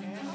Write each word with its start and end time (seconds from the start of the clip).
Yeah. 0.00 0.31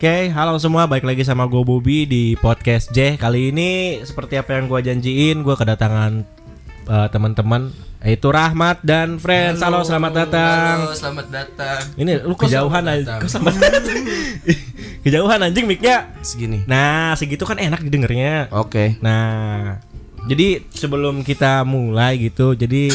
Oke, 0.00 0.32
halo 0.32 0.56
semua, 0.56 0.88
balik 0.88 1.04
lagi 1.04 1.20
sama 1.28 1.44
gue 1.44 1.60
Bobby 1.60 2.08
di 2.08 2.32
podcast 2.40 2.88
J. 2.88 3.20
Kali 3.20 3.52
ini 3.52 4.00
seperti 4.00 4.40
apa 4.40 4.56
yang 4.56 4.64
gue 4.64 4.80
janjiin, 4.80 5.44
gue 5.44 5.52
kedatangan 5.52 6.24
uh, 6.88 7.12
teman-teman 7.12 7.68
yaitu 8.00 8.32
Rahmat 8.32 8.80
dan 8.80 9.20
Friends. 9.20 9.60
Halo, 9.60 9.84
selamat 9.84 10.24
datang. 10.24 10.88
Halo, 10.88 10.96
selamat 10.96 11.26
datang. 11.28 11.80
Ini 12.00 12.24
lu 12.24 12.32
kejauhan 12.32 12.80
selamat 12.80 13.20
aja, 13.20 13.28
selamat 13.28 13.54
datang. 13.60 13.96
kejauhan 15.04 15.38
anjing 15.44 15.68
mic-nya. 15.68 16.08
Segini. 16.24 16.64
Nah, 16.64 17.12
segitu 17.20 17.44
kan 17.44 17.60
enak 17.60 17.84
didengarnya. 17.84 18.48
Oke. 18.56 18.96
Nah, 19.04 19.84
jadi 20.24 20.64
sebelum 20.72 21.28
kita 21.28 21.60
mulai 21.68 22.16
gitu, 22.16 22.56
jadi 22.56 22.88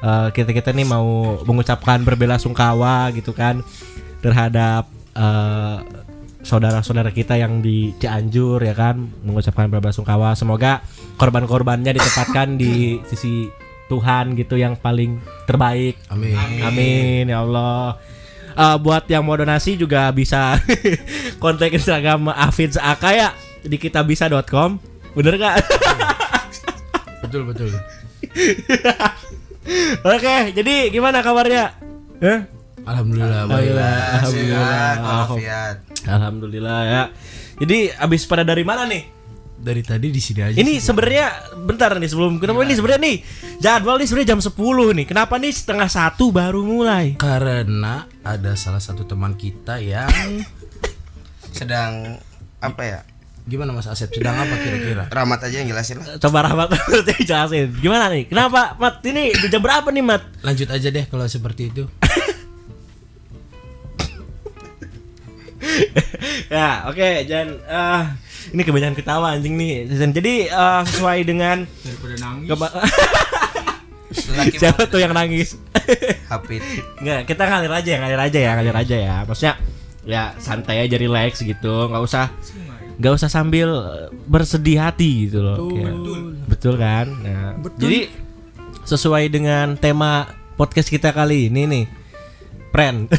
eh, 0.00 0.28
kita 0.32 0.56
kita 0.56 0.72
nih 0.72 0.88
mau 0.88 1.44
mengucapkan 1.44 2.00
berbela-sungkawa 2.00 3.12
gitu 3.20 3.36
kan 3.36 3.60
terhadap 4.24 4.88
eh, 5.12 6.08
saudara-saudara 6.42 7.14
kita 7.14 7.38
yang 7.38 7.62
di 7.62 7.94
Cianjur 7.96 8.60
ya 8.62 8.74
kan, 8.74 9.08
mengucapkan 9.22 9.70
berbela-sungkawa. 9.70 10.34
Semoga 10.34 10.82
korban-korbannya 11.16 11.94
ditempatkan 11.96 12.58
di 12.58 12.98
sisi 13.06 13.46
Tuhan 13.86 14.34
gitu 14.34 14.58
yang 14.58 14.76
paling 14.76 15.22
terbaik. 15.46 15.98
Amin. 16.10 16.36
Amin 16.62 17.24
ya 17.30 17.46
Allah. 17.46 17.96
Eh, 18.52 18.76
buat 18.84 19.08
yang 19.08 19.24
mau 19.24 19.38
donasi 19.38 19.80
juga 19.80 20.12
bisa 20.12 20.60
kontak 21.42 21.72
Instagram 21.72 22.28
Afiz 22.32 22.76
Aka 22.76 23.10
ya 23.16 23.28
di 23.64 23.80
kitabisa.com. 23.80 24.76
Bener 25.16 25.34
gak? 25.40 25.56
Betul 27.24 27.48
betul. 27.48 27.70
Oke, 30.12 30.36
jadi 30.52 30.90
gimana 30.90 31.22
kabarnya? 31.22 31.72
Hah? 32.18 32.61
Alhamdulillah. 32.82 33.46
Alhamdulillah, 33.46 33.94
alhamdulillah, 34.18 34.66
Sehat, 34.66 34.96
walafiat. 34.98 35.76
alhamdulillah 36.04 36.80
ya. 36.82 37.02
Jadi 37.56 37.78
abis 37.92 38.26
pada 38.26 38.42
dari 38.42 38.62
mana 38.62 38.84
nih? 38.84 39.02
Dari 39.62 39.78
tadi 39.80 40.10
di 40.10 40.18
sini 40.18 40.42
aja. 40.42 40.58
Ini 40.58 40.82
sebenarnya 40.82 41.26
bentar 41.54 41.94
nih 41.94 42.10
sebelum 42.10 42.42
kenapa 42.42 42.66
ini 42.66 42.74
sebenarnya 42.74 43.00
nih 43.00 43.16
jadwal 43.58 43.94
nih 43.94 44.06
sebenarnya 44.06 44.30
jam 44.34 44.40
10 44.42 44.58
nih. 44.92 45.06
Kenapa 45.06 45.38
nih 45.38 45.52
setengah 45.52 45.86
satu 45.86 46.34
baru 46.34 46.60
mulai? 46.60 47.14
karena 47.14 48.10
ada 48.20 48.52
salah 48.54 48.82
satu 48.82 49.06
teman 49.06 49.34
kita 49.34 49.78
yang 49.78 50.10
Sedang 51.52 52.18
apa 52.58 52.82
ya? 52.82 53.00
gimana 53.42 53.74
Mas 53.74 53.90
Asep 53.90 54.06
sedang 54.08 54.38
apa 54.38 54.54
kira-kira? 54.54 55.10
Rahmat 55.10 55.42
aja 55.42 55.56
yang 55.58 55.68
jelasin 55.68 55.98
lah. 55.98 56.14
Coba 56.16 56.46
Rahmat 56.46 56.78
jelasin. 57.28 57.74
Gimana 57.76 58.06
nih? 58.08 58.26
Kenapa 58.26 58.74
Mat? 58.74 59.02
Ini 59.02 59.34
jam 59.46 59.58
berapa 59.58 59.90
nih 59.90 59.98
Mat? 60.00 60.22
Lanjut 60.42 60.70
aja 60.70 60.88
deh 60.88 61.06
kalau 61.06 61.26
seperti 61.26 61.70
itu. 61.70 61.86
ya 66.54 66.86
oke 66.90 67.08
jangan 67.26 67.48
ah 67.66 68.02
ini 68.50 68.62
kebanyakan 68.62 68.96
ketawa 68.98 69.26
anjing 69.34 69.54
nih 69.54 69.86
jadi 69.88 70.34
eh, 70.50 70.80
sesuai 70.90 71.18
dengan 71.22 71.64
Daripada 71.64 72.16
nangis. 72.18 72.48
siapa 74.60 74.82
tuh 74.86 75.00
yang 75.00 75.16
nangis? 75.16 75.56
Hafid. 76.28 76.60
Nggak, 77.00 77.32
kita 77.32 77.42
ngalir 77.48 77.72
aja 77.72 77.88
ya 77.88 77.98
ngalir 78.02 78.20
aja 78.20 78.38
ya 78.38 78.50
ngalir 78.58 78.76
aja 78.76 78.96
ya. 78.98 79.16
Maksudnya 79.24 79.54
ya 80.04 80.22
santai 80.36 80.84
aja 80.84 80.96
relax 81.00 81.40
gitu. 81.40 81.88
Nggak 81.88 82.02
usah 82.02 82.26
nggak 83.00 83.12
usah 83.16 83.28
sambil 83.32 83.68
eh, 83.72 84.06
bersedih 84.28 84.78
hati 84.78 85.30
gitu 85.30 85.40
loh. 85.40 85.56
Kayak- 85.72 85.96
betul. 86.50 86.74
Kan? 86.76 87.06
Nah, 87.24 87.50
jadi 87.80 88.12
sesuai 88.84 89.32
dengan 89.32 89.78
tema 89.78 90.28
podcast 90.58 90.92
kita 90.92 91.14
kali 91.14 91.48
ini 91.48 91.62
nih 91.64 91.84
Pren 92.72 93.06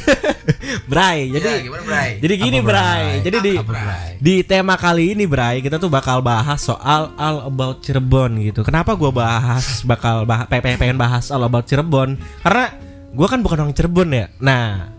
Bray 0.83 1.29
Jadi 1.29 1.39
jadi 1.39 1.59
gimana, 1.61 1.83
Bray? 1.83 2.09
jadi 2.17 2.33
gini 2.35 2.57
Apa, 2.57 2.65
Bray 2.65 2.81
Bray? 2.83 3.17
jadi 3.21 3.37
di 3.39 3.53
Apa, 3.53 3.65
Bray? 3.65 4.09
di 4.17 4.35
tema 4.41 4.73
kali 4.75 5.03
ini 5.11 5.25
Bray 5.25 5.55
kita 5.59 5.75
tuh 5.75 5.87
bakal 5.87 6.19
bahas 6.19 6.59
soal 6.59 7.11
all 7.15 7.43
about 7.43 7.81
Cirebon 7.81 8.39
gitu. 8.39 8.61
Kenapa 8.61 8.93
gua 8.93 9.09
bahas 9.09 9.81
bakal 9.83 10.23
bah 10.23 10.45
pe- 10.45 10.59
pe- 10.59 10.77
pengen 10.77 10.95
bahas 10.95 11.27
all 11.27 11.41
about 11.41 11.65
Cirebon? 11.65 12.15
Karena 12.39 12.71
gua 13.11 13.27
kan 13.27 13.41
bukan 13.41 13.57
orang 13.59 13.73
Cirebon 13.73 14.09
ya. 14.09 14.25
Nah, 14.37 14.92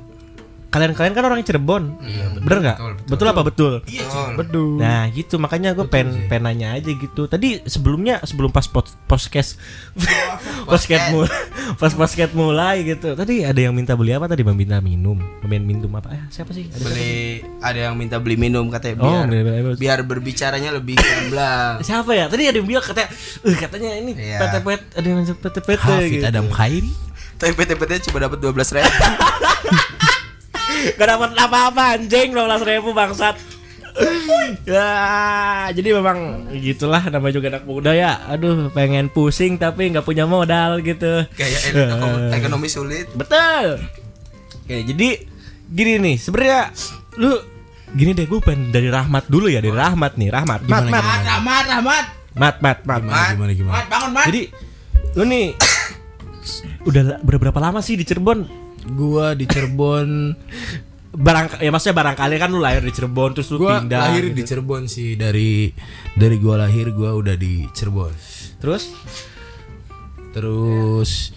kalian-kalian 0.75 1.15
kan 1.15 1.23
orang 1.23 1.39
Cirebon. 1.41 2.03
Iya, 2.03 2.35
bener 2.35 2.59
nggak? 2.61 2.79
betul, 2.83 2.93
Betul, 3.07 3.27
apa 3.31 3.43
betul? 3.43 3.73
Betul. 3.81 4.31
Betul. 4.35 4.75
Nah 4.77 5.07
gitu 5.09 5.39
makanya 5.39 5.71
gue 5.71 5.87
pen 5.87 6.27
pen 6.27 6.43
nanya 6.43 6.75
aja 6.75 6.91
gitu. 6.91 7.31
Tadi 7.31 7.63
sebelumnya 7.65 8.19
sebelum 8.21 8.51
pas 8.51 8.67
podcast 9.07 9.55
podcast 10.67 11.05
mulai 11.11 11.31
pas 11.77 11.93
podcast 11.93 12.33
mulai 12.33 12.77
gitu. 12.83 13.15
Tadi 13.15 13.47
ada 13.47 13.57
yang 13.57 13.71
minta 13.71 13.95
beli 13.95 14.11
apa 14.11 14.27
tadi? 14.27 14.43
Minta 14.43 14.79
minum, 14.79 15.15
minum 15.41 15.63
minum 15.63 15.91
apa? 15.95 16.11
Eh 16.11 16.23
siapa 16.29 16.51
sih? 16.51 16.67
Ada 16.67 16.75
siapa? 16.75 16.91
Beli 16.91 17.15
ada 17.61 17.79
yang 17.81 17.95
minta 17.95 18.17
beli 18.19 18.35
minum 18.35 18.67
katanya 18.67 18.99
Oh, 18.99 19.23
biar 19.23 19.27
beli- 19.27 19.45
beli- 19.63 19.79
biar 19.79 19.99
berbicaranya 20.03 20.71
lebih 20.73 20.97
gamblang. 20.97 21.79
Siapa 21.87 22.11
ya? 22.13 22.27
Tadi 22.27 22.43
ada 22.45 22.57
yang 22.57 22.67
bilang 22.67 22.83
katanya, 22.83 23.09
eh 23.41 23.55
katanya 23.55 23.91
ini 23.95 24.13
Iya. 24.17 24.39
PT-PT 24.43 24.81
ada 24.97 25.07
yang 25.07 25.19
masuk 25.21 25.39
PT-PT 25.39 25.79
Hafid 25.79 26.11
gitu. 26.11 26.25
Adam 26.25 26.47
Khairi. 26.49 26.91
Tapi 27.39 27.53
PT-PT 27.53 27.93
cuma 28.09 28.19
dapat 28.21 28.39
12 28.41 28.75
ribu. 28.75 28.91
Gak 30.95 31.09
dapat 31.09 31.31
apa-apa 31.35 31.83
anjing 31.95 32.31
12 32.31 32.41
ribu 32.65 32.91
bangsat. 32.93 33.37
ya, 34.67 34.91
jadi 35.71 35.95
memang 35.95 36.19
gitulah 36.53 36.99
namanya 37.07 37.33
juga 37.33 37.47
anak 37.49 37.65
muda 37.65 37.95
ya. 37.95 38.27
Aduh, 38.27 38.67
pengen 38.71 39.07
pusing 39.07 39.55
tapi 39.55 39.87
nggak 39.89 40.03
punya 40.03 40.27
modal 40.27 40.81
gitu. 40.81 41.23
Kayak 41.33 41.61
elit 41.65 41.89
eko- 41.95 42.31
ekonomi 42.35 42.67
sulit. 42.67 43.07
Betul. 43.13 43.79
Oke, 44.59 44.83
jadi 44.83 45.09
gini 45.65 45.93
nih, 46.01 46.17
sebenarnya 46.19 46.75
lu 47.17 47.39
gini 47.95 48.11
deh 48.13 48.27
gue 48.27 48.41
pengen 48.41 48.75
dari 48.75 48.91
Rahmat 48.91 49.31
dulu 49.31 49.47
ya, 49.47 49.63
dari 49.63 49.71
Rahmat 49.71 50.19
nih, 50.19 50.29
Rahmat. 50.29 50.61
Mat, 50.61 50.67
Gimana, 50.67 50.91
mat, 50.91 50.99
gimana? 50.99 51.23
Rahmat, 51.25 51.65
Rahmat. 51.65 52.05
mat, 52.35 52.57
mat, 52.59 52.79
mat. 52.83 53.01
Gimana 53.01 53.31
gimana 53.31 53.53
gimana? 53.55 53.75
Mat, 53.77 53.87
bangun, 53.87 54.11
Mat. 54.11 54.27
Jadi 54.27 54.43
lu 55.15 55.23
nih 55.23 55.47
udah 56.89 57.03
berapa 57.23 57.61
lama 57.63 57.79
sih 57.79 57.95
di 57.95 58.03
Cirebon? 58.03 58.64
Gua 58.85 59.33
di 59.33 59.49
Cirebon 59.49 60.37
barang 61.15 61.63
ya 61.63 61.71
maksudnya 61.71 61.95
barangkali 61.95 62.35
kan 62.43 62.51
lu 62.51 62.59
lahir 62.59 62.83
di 62.83 62.91
Cirebon 62.91 63.39
terus 63.39 63.47
lu 63.55 63.63
gua 63.63 63.79
pindah 63.79 64.03
lahir 64.11 64.35
gitu. 64.35 64.35
di 64.35 64.43
Cirebon 64.43 64.83
sih 64.91 65.15
dari 65.15 65.71
dari 66.19 66.43
gua 66.43 66.67
lahir 66.67 66.91
gua 66.91 67.15
udah 67.15 67.39
di 67.39 67.71
Cirebon. 67.71 68.13
terus 68.59 68.91
Terus 70.35 71.31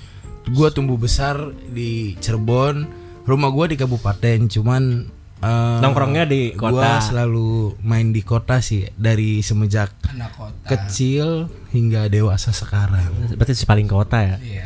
gua 0.49 0.73
tumbuh 0.73 0.97
besar 0.97 1.53
di 1.69 2.17
Cirebon. 2.17 3.05
Rumah 3.27 3.49
gua 3.53 3.69
di 3.69 3.77
kabupaten, 3.77 4.49
cuman 4.49 5.05
eh, 5.39 5.77
Nongkrongnya 5.79 6.23
di 6.23 6.51
Gua 6.51 6.71
kota. 6.71 6.91
selalu 7.03 7.49
main 7.81 8.09
di 8.09 8.21
kota 8.21 8.57
sih 8.57 8.87
dari 8.91 9.39
semenjak 9.39 9.93
kota. 10.31 10.65
kecil 10.67 11.45
hingga 11.69 12.07
dewasa 12.07 12.49
sekarang. 12.49 13.11
berarti 13.31 13.53
si 13.53 13.63
paling 13.63 13.85
kota 13.85 14.17
ya 14.19 14.35
Iya. 14.37 14.63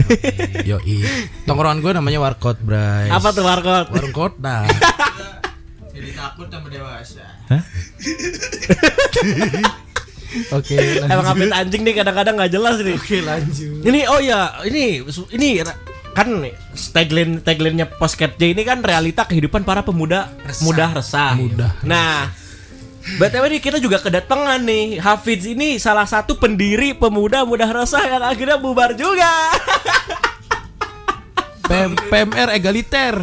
Yoi. 0.71 1.03
Tongkrongan 1.43 1.79
gua 1.79 1.91
namanya 1.93 2.19
Warkot, 2.21 2.57
Bray. 2.59 3.07
apa 3.07 3.29
tuh 3.29 3.43
warkot 3.43 3.87
Warung 3.89 4.11
kota. 4.11 4.63
Jadi 5.93 6.09
takut 6.11 6.47
sama 6.47 6.67
dewasa. 6.67 7.25
Oke, 10.50 10.79
emang 11.01 11.27
lanjut. 11.27 11.31
update 11.35 11.51
anjing 11.53 11.81
nih 11.83 11.91
kadang-kadang 11.94 12.39
nggak 12.39 12.47
jelas 12.50 12.79
nih 12.79 12.95
Oke, 12.95 13.19
lanjut. 13.19 13.83
ini 13.83 14.00
oh 14.07 14.15
ya 14.17 14.63
ini 14.63 15.03
ini 15.29 15.59
kan 16.12 16.28
tagline 16.92 17.40
tagline-nya 17.40 17.88
Postcat 17.88 18.36
J 18.36 18.52
ini 18.52 18.63
kan 18.63 18.84
realita 18.84 19.24
kehidupan 19.24 19.63
para 19.63 19.81
pemuda 19.81 20.28
mudah 20.62 20.92
resah. 20.92 21.34
Mudah. 21.36 21.72
Nah, 21.81 22.28
BTW 23.18 23.58
nih 23.58 23.62
kita 23.63 23.78
juga 23.80 23.98
kedatangan 23.98 24.62
nih 24.62 25.00
Hafiz 25.00 25.48
ini 25.48 25.80
salah 25.80 26.06
satu 26.06 26.36
pendiri 26.36 26.94
pemuda 26.94 27.48
mudah 27.48 27.72
resah 27.72 28.04
yang 28.06 28.24
akhirnya 28.24 28.60
bubar 28.60 28.94
juga. 28.94 29.31
PM, 31.72 31.96
PMR 31.96 32.52
egaliter. 32.52 33.16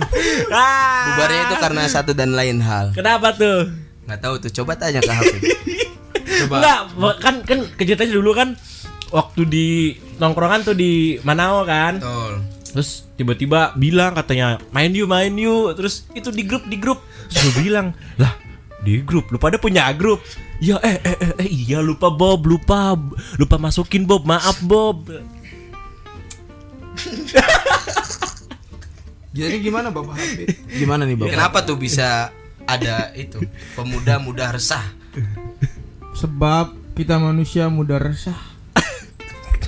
ah, 0.49 1.13
Bubarnya 1.13 1.43
itu 1.53 1.57
karena 1.61 1.83
satu 1.85 2.17
dan 2.17 2.33
lain 2.33 2.65
hal. 2.65 2.97
kenapa 2.97 3.37
tuh? 3.37 3.69
Nggak 4.09 4.21
tahu 4.25 4.35
tuh, 4.41 4.51
coba 4.57 4.73
tanya 4.73 5.05
ke 5.05 5.13
Hafid. 5.13 5.43
Enggak, 6.49 6.81
kan 7.25 7.35
kan 7.45 7.59
kejutannya 7.77 8.15
dulu 8.17 8.33
kan 8.33 8.57
waktu 9.13 9.45
di 9.45 9.67
nongkrongan 10.17 10.65
tuh 10.65 10.73
di 10.73 11.21
Manao 11.29 11.61
kan. 11.69 12.01
Betul. 12.01 12.35
Terus 12.73 13.09
tiba-tiba 13.17 13.73
bilang 13.77 14.13
katanya 14.17 14.61
main 14.73 14.93
yuk 14.93 15.09
main 15.09 15.33
yuk 15.35 15.75
terus 15.77 16.09
itu 16.13 16.29
di 16.33 16.45
grup 16.45 16.65
di 16.69 16.77
grup 16.77 17.01
terus 17.29 17.53
gue 17.53 17.65
bilang 17.65 17.97
lah 18.21 18.35
di 18.83 19.03
grup 19.03 19.29
lu 19.35 19.39
pada 19.41 19.59
punya 19.59 19.91
grup 19.95 20.23
ya 20.63 20.79
eh 20.83 20.99
eh 21.03 21.17
eh, 21.19 21.33
eh, 21.43 21.49
iya 21.49 21.83
lupa 21.83 22.11
Bob 22.11 22.47
lupa 22.47 22.95
lupa 23.39 23.57
masukin 23.59 24.07
Bob 24.07 24.27
maaf 24.27 24.63
Bob 24.63 25.09
Jadi 29.39 29.63
gimana 29.63 29.95
Bapak 29.95 30.19
Hafid? 30.19 30.51
Gimana 30.67 31.07
nih 31.07 31.15
Bapak? 31.15 31.31
Kenapa 31.31 31.59
tuh 31.63 31.79
bisa 31.79 32.35
ada 32.67 33.15
itu 33.15 33.39
pemuda-muda 33.79 34.51
resah? 34.51 34.83
Sebab 36.19 36.75
kita 36.99 37.23
manusia 37.23 37.71
mudah 37.71 38.03
resah. 38.03 38.58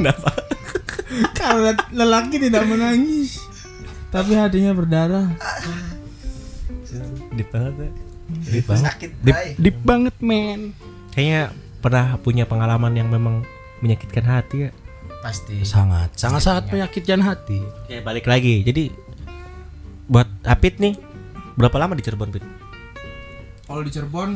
Kenapa 0.00 0.30
Karena 1.34 1.70
lelaki 1.90 2.36
tidak 2.38 2.64
menangis, 2.64 3.42
tapi 4.08 4.32
hatinya 4.32 4.72
berdarah. 4.72 5.26
Deep 7.32 7.48
banget 7.48 7.74
ya. 7.76 7.90
Deep 8.46 8.64
banget. 8.64 8.84
Sakit, 8.86 9.10
Deep, 9.20 9.36
deep 9.58 9.78
banget 9.82 10.14
men. 10.20 10.70
kayaknya 11.10 11.50
pernah 11.78 12.14
punya 12.16 12.44
pengalaman 12.44 12.92
yang 12.92 13.08
memang 13.08 13.42
menyakitkan 13.80 14.22
hati 14.22 14.68
ya 14.68 14.70
Pasti. 15.20 15.60
Sangat, 15.62 16.14
sangat 16.14 16.40
sangat 16.40 16.64
menyakitkan 16.70 17.20
hati. 17.20 17.60
ya 17.86 18.00
balik 18.00 18.24
lagi 18.24 18.62
jadi 18.62 18.88
buat 20.06 20.28
Apit 20.42 20.78
nih 20.78 20.94
berapa 21.54 21.76
lama 21.76 21.92
di 21.92 22.00
Cirebon 22.00 22.30
Pit? 22.30 22.44
Kalau 23.64 23.82
di 23.82 23.90
Cirebon 23.90 24.30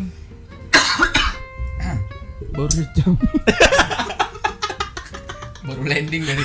baru 2.54 2.68
sejam. 2.68 3.14
Baru 5.64 5.80
landing 5.88 6.22
dari 6.28 6.44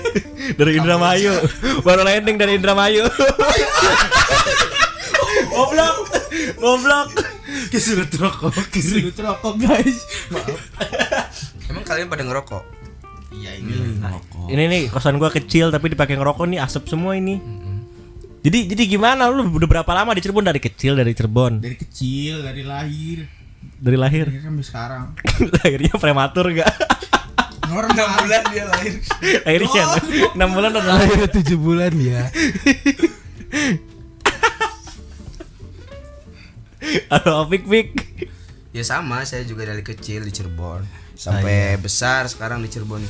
dari 0.60 0.72
Indramayu. 0.76 1.32
Baru 1.80 2.04
landing 2.04 2.36
dari 2.36 2.60
Indramayu. 2.60 3.08
Goblok. 5.56 5.96
Goblok. 6.60 7.08
Kesulut 7.72 8.12
rokok. 8.20 8.52
Dulu 8.52 9.08
rokok 9.16 9.54
guys. 9.56 10.04
Emang 11.72 11.84
kalian 11.88 12.12
pada 12.12 12.20
ngerokok? 12.20 12.64
Iya 13.30 13.62
ini. 13.62 14.02
ini 14.50 14.62
nih 14.66 14.82
kosan 14.90 15.16
gua 15.16 15.30
kecil 15.32 15.72
tapi 15.72 15.94
dipakai 15.94 16.18
ngerokok 16.20 16.44
nih 16.50 16.60
asap 16.60 16.92
semua 16.92 17.16
ini. 17.16 17.40
Jadi 18.44 18.76
jadi 18.76 18.82
gimana? 18.84 19.32
Lu 19.32 19.48
udah 19.48 19.68
berapa 19.68 19.92
lama 19.92 20.12
di 20.12 20.20
Cirebon? 20.20 20.44
Dari 20.44 20.60
kecil 20.60 21.00
dari 21.00 21.16
Cirebon? 21.16 21.64
Dari 21.64 21.76
kecil, 21.76 22.44
dari 22.44 22.64
lahir, 22.64 23.24
dari 23.80 23.96
lahir? 23.96 24.28
Dari 24.28 24.44
sampai 24.44 24.64
sekarang. 24.64 25.04
lahirnya 25.60 25.94
prematur 25.96 26.52
gak 26.52 26.68
Normal. 27.70 28.06
bulan 28.26 28.42
dia 28.50 28.64
lahir. 28.66 28.94
lahirnya 29.46 29.84
enam 30.34 30.48
bulan 30.50 30.70
udah 30.74 30.84
lahir 30.84 31.06
Lahir 31.14 31.30
tujuh 31.30 31.58
bulan 31.58 31.92
ya. 31.94 32.26
Halo 37.12 37.46
Pik 37.46 37.68
Pik 37.70 37.88
Ya 38.70 38.86
sama, 38.86 39.26
saya 39.26 39.42
juga 39.42 39.66
dari 39.66 39.82
kecil 39.82 40.22
di 40.22 40.30
Cirebon 40.30 40.86
sampai 41.18 41.74
besar 41.74 42.30
sekarang 42.30 42.62
di 42.62 42.70
Cirebon. 42.70 43.02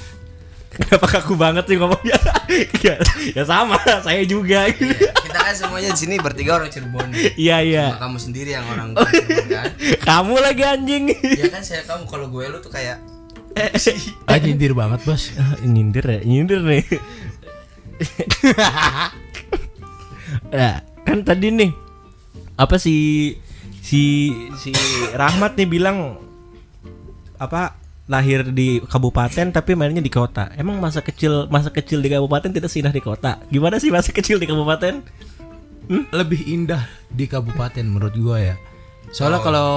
Kenapa 0.71 1.05
kaku 1.05 1.35
banget 1.37 1.69
sih 1.69 1.77
ngomongnya? 1.77 2.17
ya, 2.87 2.97
ya 3.37 3.43
sama, 3.45 3.77
saya 4.07 4.23
juga. 4.25 4.71
Iya, 4.71 5.11
kita 5.13 5.39
kan 5.43 5.55
semuanya 5.55 5.91
di 5.93 5.99
sini 6.01 6.15
bertiga 6.17 6.57
orang 6.57 6.73
Cirebon. 6.73 7.13
Iya 7.37 7.61
iya. 7.61 7.87
Cuma 7.93 8.09
kamu 8.09 8.19
sendiri 8.23 8.51
yang 8.57 8.65
orang 8.73 8.97
Cirebon 8.97 9.47
kan? 9.51 9.67
Kamu 10.01 10.35
lagi 10.41 10.63
anjing. 10.65 11.05
Ya 11.13 11.53
kan 11.53 11.61
saya 11.61 11.85
kamu 11.85 12.09
kalau 12.09 12.33
gue 12.33 12.45
lu 12.49 12.59
tuh 12.63 12.73
kayak 12.73 13.03
Ah 14.27 14.39
nyindir 14.41 14.73
banget 14.73 15.01
bos. 15.05 15.33
Nyindir 15.65 16.05
ya, 16.05 16.21
nyindir 16.25 16.61
nih. 16.65 16.85
nah, 20.55 20.81
kan 21.05 21.21
tadi 21.21 21.53
nih 21.53 21.71
apa 22.57 22.77
sih 22.77 23.37
si 23.81 24.33
si 24.61 24.71
Rahmat 25.17 25.57
nih 25.57 25.69
bilang 25.69 26.21
apa 27.41 27.81
lahir 28.11 28.43
di 28.51 28.83
kabupaten 28.85 29.55
tapi 29.55 29.79
mainnya 29.79 30.03
di 30.03 30.13
kota. 30.13 30.51
Emang 30.59 30.83
masa 30.83 31.01
kecil 31.01 31.47
masa 31.49 31.71
kecil 31.71 32.03
di 32.03 32.11
kabupaten 32.11 32.51
tidak 32.51 32.69
seindah 32.69 32.93
di 32.93 33.01
kota? 33.01 33.39
Gimana 33.49 33.79
sih 33.79 33.89
masa 33.89 34.11
kecil 34.11 34.43
di 34.43 34.51
kabupaten? 34.51 35.01
Lebih 35.91 36.51
indah 36.51 36.83
di 37.11 37.31
kabupaten 37.31 37.87
menurut 37.87 38.15
gua 38.19 38.39
ya. 38.43 38.57
Soalnya 39.11 39.43
kalau 39.43 39.71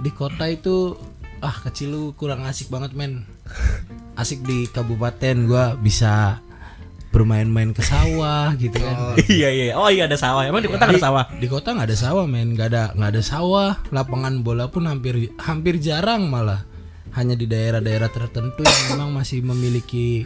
di 0.00 0.10
kota 0.12 0.48
itu 0.48 0.96
ah 1.42 1.56
kecil 1.66 1.90
lu 1.90 2.02
kurang 2.14 2.46
asik 2.46 2.70
banget 2.70 2.94
men. 2.94 3.26
Asik 4.14 4.46
di 4.46 4.70
kabupaten 4.70 5.50
gua 5.50 5.74
bisa 5.74 6.38
bermain-main 7.12 7.76
ke 7.76 7.84
sawah 7.84 8.56
gitu 8.56 8.78
kan. 8.80 9.12
iya 9.28 9.52
iya. 9.52 9.64
Oh 9.76 9.92
iya 9.92 10.08
ada 10.08 10.16
sawah. 10.16 10.48
Emang 10.48 10.64
di 10.64 10.70
kota 10.72 10.88
nggak 10.88 10.96
ada 10.96 11.04
sawah? 11.04 11.24
Di 11.36 11.46
kota 11.50 11.68
nggak 11.76 11.88
ada 11.92 11.98
sawah 11.98 12.24
men, 12.24 12.56
nggak 12.56 12.68
ada 12.72 12.82
nggak 12.96 13.10
ada 13.12 13.22
sawah. 13.22 13.72
Lapangan 13.92 14.40
bola 14.40 14.70
pun 14.72 14.88
hampir 14.88 15.34
hampir 15.36 15.76
jarang 15.82 16.32
malah. 16.32 16.64
Hanya 17.12 17.36
di 17.36 17.44
daerah-daerah 17.44 18.08
tertentu 18.08 18.64
yang 18.64 18.96
memang 18.96 19.12
masih 19.12 19.44
memiliki 19.44 20.24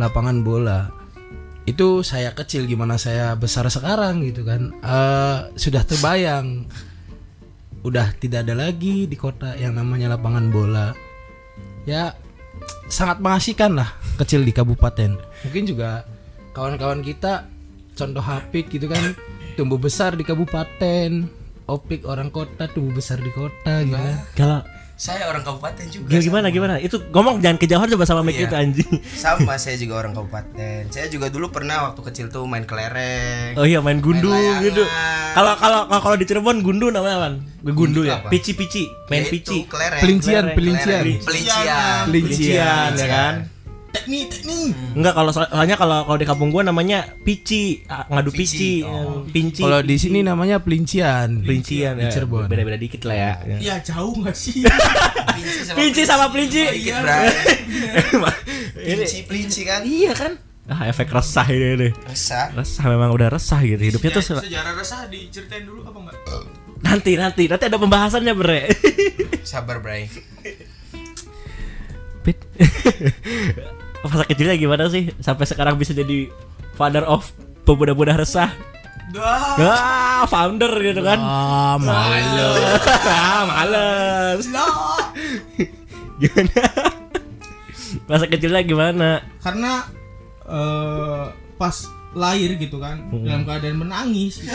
lapangan 0.00 0.40
bola. 0.40 0.88
Itu 1.68 2.00
saya 2.00 2.32
kecil 2.32 2.64
gimana 2.64 2.96
saya 2.96 3.36
besar 3.36 3.68
sekarang 3.68 4.24
gitu 4.24 4.46
kan. 4.48 4.72
Eh 4.80 5.38
sudah 5.60 5.84
terbayang. 5.84 6.64
Udah 7.84 8.16
tidak 8.16 8.48
ada 8.48 8.56
lagi 8.56 9.04
di 9.04 9.12
kota 9.12 9.52
yang 9.60 9.76
namanya 9.76 10.16
lapangan 10.16 10.48
bola. 10.48 10.96
Ya 11.84 12.16
sangat 12.88 13.20
mengasihkan 13.20 13.76
lah 13.76 13.92
kecil 14.16 14.40
di 14.40 14.56
kabupaten. 14.56 15.20
Mungkin 15.44 15.64
juga 15.68 16.08
kawan-kawan 16.56 17.04
kita 17.04 17.44
contoh 17.92 18.24
Hafid 18.24 18.72
gitu 18.72 18.88
kan 18.88 19.12
tumbuh 19.54 19.76
besar 19.76 20.16
di 20.16 20.24
kabupaten. 20.24 21.28
Opik 21.64 22.04
orang 22.08 22.28
kota 22.32 22.68
tumbuh 22.72 22.96
besar 22.96 23.20
di 23.20 23.28
kota 23.32 23.84
gitu. 23.84 24.10
Kalau 24.36 24.64
saya 25.04 25.28
orang 25.28 25.44
kabupaten 25.44 25.84
juga. 25.84 26.08
gimana 26.08 26.24
gimana 26.24 26.48
gimana? 26.48 26.74
Itu 26.78 26.96
ngomong 27.12 27.36
jangan 27.38 27.60
kejauhan 27.60 27.92
coba 27.92 28.04
sama 28.04 28.24
mic 28.24 28.34
Iya. 28.34 28.48
itu 28.48 28.56
anjing. 28.56 28.90
Sama 29.04 29.52
saya 29.60 29.76
juga 29.76 30.00
orang 30.00 30.16
kabupaten. 30.16 30.88
Saya 30.88 31.12
juga 31.12 31.28
dulu 31.28 31.52
pernah 31.52 31.84
waktu 31.84 32.00
kecil 32.02 32.32
tuh 32.32 32.48
main 32.48 32.64
kelereng. 32.64 33.52
Oh 33.54 33.68
iya 33.68 33.84
main 33.84 34.00
gundu 34.00 34.32
Main 34.32 34.40
layangan. 34.40 34.64
gitu. 34.64 34.82
Kalau 35.34 35.52
kalau 35.56 35.80
kalau 35.90 36.16
di 36.16 36.24
Cirebon 36.24 36.64
gundu 36.64 36.88
namanya 36.88 37.16
apa? 37.20 37.28
Gundu 37.60 37.76
Gundu 37.76 38.00
ya. 38.04 38.16
apa? 38.16 38.32
Pici 38.32 38.56
pici, 38.56 38.88
main 39.06 39.22
Ya 39.22 39.30
pici. 39.30 39.58
Pelincian, 40.00 40.44
pelincian. 40.56 41.02
Pelincian. 41.20 42.04
Pelincian 42.08 42.90
ya 42.96 43.06
kan? 43.06 43.34
Teknik, 43.94 44.26
teknik. 44.28 44.74
Enggak 44.92 45.14
kalau 45.14 45.30
so- 45.30 45.46
soalnya 45.46 45.74
kalau 45.74 46.02
kalau 46.02 46.18
di 46.18 46.26
kampung 46.26 46.50
gua 46.50 46.62
namanya 46.62 47.14
pici, 47.16 47.86
ah, 47.86 48.04
ngadu 48.08 48.28
pici, 48.28 48.82
Pici. 48.82 49.30
pinci. 49.30 49.60
Kalau 49.60 49.80
di 49.80 49.94
sini 49.94 50.20
namanya 50.20 50.58
pelincian. 50.58 51.40
pelincian 51.40 51.94
ya. 51.96 52.10
Cirebon. 52.10 52.44
Beda-beda 52.44 52.74
dikit 52.74 53.02
lah 53.04 53.14
ya. 53.14 53.32
Ya 53.58 53.74
jauh 53.80 54.12
nggak 54.12 54.34
sih? 54.34 54.66
Pinci 55.78 56.02
sama 56.02 56.28
pelinci. 56.28 56.62
Dikit. 56.74 56.94
Ini 58.76 59.00
Pelinci, 59.00 59.18
pelinci 59.24 59.60
kan. 59.62 59.80
iya 59.80 60.12
kan? 60.12 60.34
Ah 60.64 60.84
efek 60.84 61.08
resah 61.08 61.44
ini 61.46 61.76
deh. 61.78 61.92
Resah. 62.04 62.50
Resah 62.50 62.84
memang 62.86 63.10
udah 63.10 63.28
resah 63.28 63.60
gitu 63.60 63.78
hidupnya 63.80 64.10
tuh 64.12 64.24
se- 64.24 64.40
Sejarah 64.40 64.72
resah 64.72 65.04
diceritain 65.06 65.62
dulu 65.62 65.84
apa 65.84 65.98
enggak? 66.00 66.18
nanti 66.82 67.12
nanti 67.14 67.44
nanti 67.46 67.64
ada 67.64 67.76
pembahasannya 67.76 68.32
bre. 68.34 68.60
Sabar, 69.42 69.78
Bray. 69.78 70.08
Pit. 72.22 72.40
Masa 74.04 74.24
kecilnya 74.28 74.56
gimana 74.60 74.84
sih 74.92 75.08
sampai 75.18 75.48
sekarang 75.48 75.80
bisa 75.80 75.96
jadi 75.96 76.28
father 76.76 77.08
of 77.08 77.32
pemuda-pemuda 77.64 78.20
resah? 78.20 78.52
Dah. 79.14 79.56
Ah, 79.56 80.24
founder 80.28 80.70
gitu 80.82 81.00
kan. 81.00 81.18
Ah, 81.20 81.76
malu. 81.80 82.50
Ah, 83.14 83.42
males. 83.46 84.44
Gimana? 86.20 86.62
Masa 88.10 88.24
kecilnya 88.26 88.62
gimana? 88.66 89.22
Karena 89.40 89.86
eh, 90.46 91.24
pas 91.56 91.76
lahir 92.14 92.54
gitu 92.54 92.78
kan 92.78 93.02
dalam 93.10 93.42
keadaan 93.42 93.76
menangis 93.76 94.38
gitu. 94.38 94.54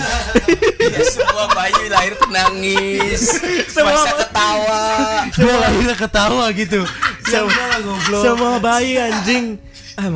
Ya, 0.79 1.01
semua 1.13 1.45
bayi 1.51 1.91
lahir 1.91 2.15
tuh 2.15 2.31
nangis. 2.31 3.21
Semua- 3.67 3.99
Masa 3.99 4.11
ketawa. 4.17 4.81
Gue 5.29 5.53
lahirnya 5.53 5.95
ketawa 5.95 6.45
gitu. 6.55 6.81
Semua 7.27 8.23
Semua 8.23 8.53
bayi 8.57 8.95
anjing. 8.95 9.59
Ah. 9.99 10.07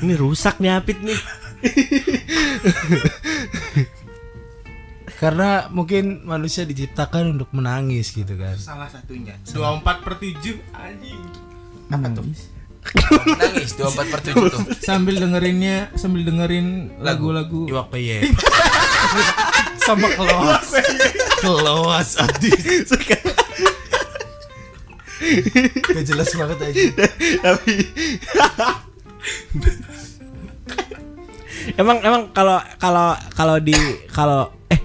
Ini 0.00 0.16
rusak 0.16 0.58
nih 0.58 0.72
Apit 0.72 0.98
nih. 0.98 1.20
Karena 5.20 5.70
mungkin 5.70 6.26
manusia 6.26 6.66
diciptakan 6.66 7.38
untuk 7.38 7.52
menangis 7.54 8.10
gitu 8.10 8.34
kan. 8.34 8.58
Salah 8.58 8.90
satunya. 8.90 9.38
24 9.46 10.02
per 10.02 10.18
7 10.18 10.58
anjing. 10.74 11.22
Apa 11.92 12.06
tuh? 12.10 12.24
Nangis 13.38 13.78
24 13.78 14.10
per 14.10 14.20
7 14.20 14.34
tuh. 14.48 14.62
Sambil 14.78 15.16
dengerinnya, 15.16 15.88
sambil 15.94 16.22
dengerin 16.22 16.90
lagu-lagu 16.98 17.66
Iwak 17.66 17.88
peye. 17.88 18.26
Sama 19.86 20.06
keloas. 20.10 20.68
keloas 21.38 22.10
adis. 22.18 22.86
Gak 25.84 26.04
jelas 26.04 26.30
banget 26.32 26.58
aja. 26.60 26.82
Tapi 27.40 27.74
emang 31.74 31.98
emang 32.02 32.22
kalau 32.30 32.58
kalau 32.76 33.14
kalau 33.32 33.56
di 33.58 33.74
kalau 34.10 34.50
eh 34.66 34.80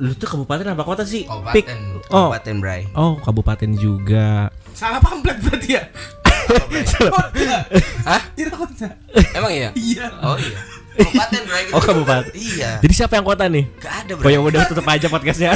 lu 0.00 0.12
tuh 0.14 0.28
kabupaten 0.28 0.72
apa 0.72 0.82
kota 0.82 1.04
sih? 1.04 1.24
Pik. 1.24 1.66
Kabupaten, 1.68 1.78
Oh. 2.08 2.28
kabupaten 2.28 2.56
Bray. 2.60 2.80
Oh, 2.92 3.12
kabupaten 3.18 3.70
juga. 3.72 4.48
Salah 4.72 5.00
pamflet 5.00 5.36
berarti 5.40 5.68
ya. 5.76 5.82
Hah? 8.04 8.20
Tidak 8.32 8.54
kota. 8.54 8.86
Emang 9.32 9.52
iya? 9.52 9.70
Iya. 9.72 10.06
Oh 10.20 10.36
iya. 10.36 10.58
Kabupaten 10.92 11.40
Bray. 11.48 11.64
Oh, 11.72 11.80
kabupaten. 11.80 12.24
Iya. 12.32 12.70
Jadi 12.80 12.92
siapa 12.92 13.16
yang 13.16 13.24
kota 13.24 13.48
nih? 13.48 13.64
Gak 13.80 13.94
ada 14.04 14.12
Oh 14.12 14.18
Bray. 14.20 14.34
ya 14.34 14.40
udah 14.40 14.60
tutup 14.66 14.86
aja 14.86 15.06
podcastnya. 15.08 15.50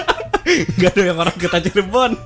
Gak 0.80 0.90
ada 0.92 1.02
yang 1.04 1.18
orang 1.18 1.36
kita 1.36 1.60
Cirebon. 1.60 2.16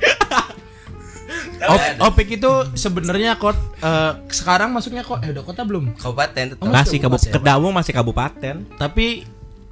Op- 1.59 1.97
Opik 2.07 2.39
itu 2.39 2.51
sebenarnya 2.73 3.35
kot 3.35 3.59
eh, 3.83 4.13
sekarang 4.31 4.71
masuknya 4.71 5.03
kok 5.03 5.19
eh 5.21 5.35
udah 5.35 5.43
kota 5.43 5.67
belum? 5.67 5.99
Kabupaten 5.99 6.45
tetap. 6.55 6.63
Masih 6.63 6.99
kabu 7.03 7.19
Masih, 7.19 7.31
Kedawung 7.35 7.73
masih 7.75 7.93
kabupaten. 7.93 8.57
Tapi 8.79 9.27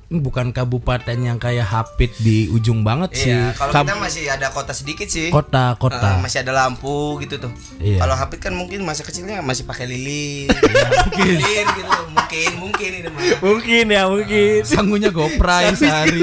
bukan 0.06 0.54
kabupaten 0.54 1.18
yang 1.18 1.34
kayak 1.42 1.66
Hapit 1.66 2.14
di 2.22 2.46
ujung 2.54 2.86
banget 2.86 3.10
sih. 3.18 3.34
Iya, 3.34 3.50
kalau 3.58 3.72
Kab- 3.74 3.86
kita 3.90 3.98
masih 3.98 4.22
ada 4.30 4.46
kota 4.54 4.70
sedikit 4.70 5.10
sih. 5.10 5.34
kota 5.34 5.74
kota. 5.82 6.22
masih 6.22 6.46
ada 6.46 6.54
lampu 6.54 7.18
gitu 7.26 7.42
tuh. 7.42 7.52
Iya. 7.82 7.98
Kalau 7.98 8.14
Hafid 8.14 8.38
kan 8.38 8.54
mungkin 8.54 8.86
masa 8.86 9.02
kecilnya 9.02 9.42
masih 9.42 9.66
pakai 9.66 9.90
lilin. 9.90 10.46
lilin 11.18 11.66
gitu. 11.74 11.92
Mungkin 12.14 12.50
mungkin 12.62 12.90
ini 13.02 13.08
mah. 13.10 13.22
Mungkin 13.42 13.84
ya, 13.90 14.02
mungkin. 14.06 14.62
Sangunya 14.62 15.10
gopray 15.10 15.74
sehari. 15.74 16.22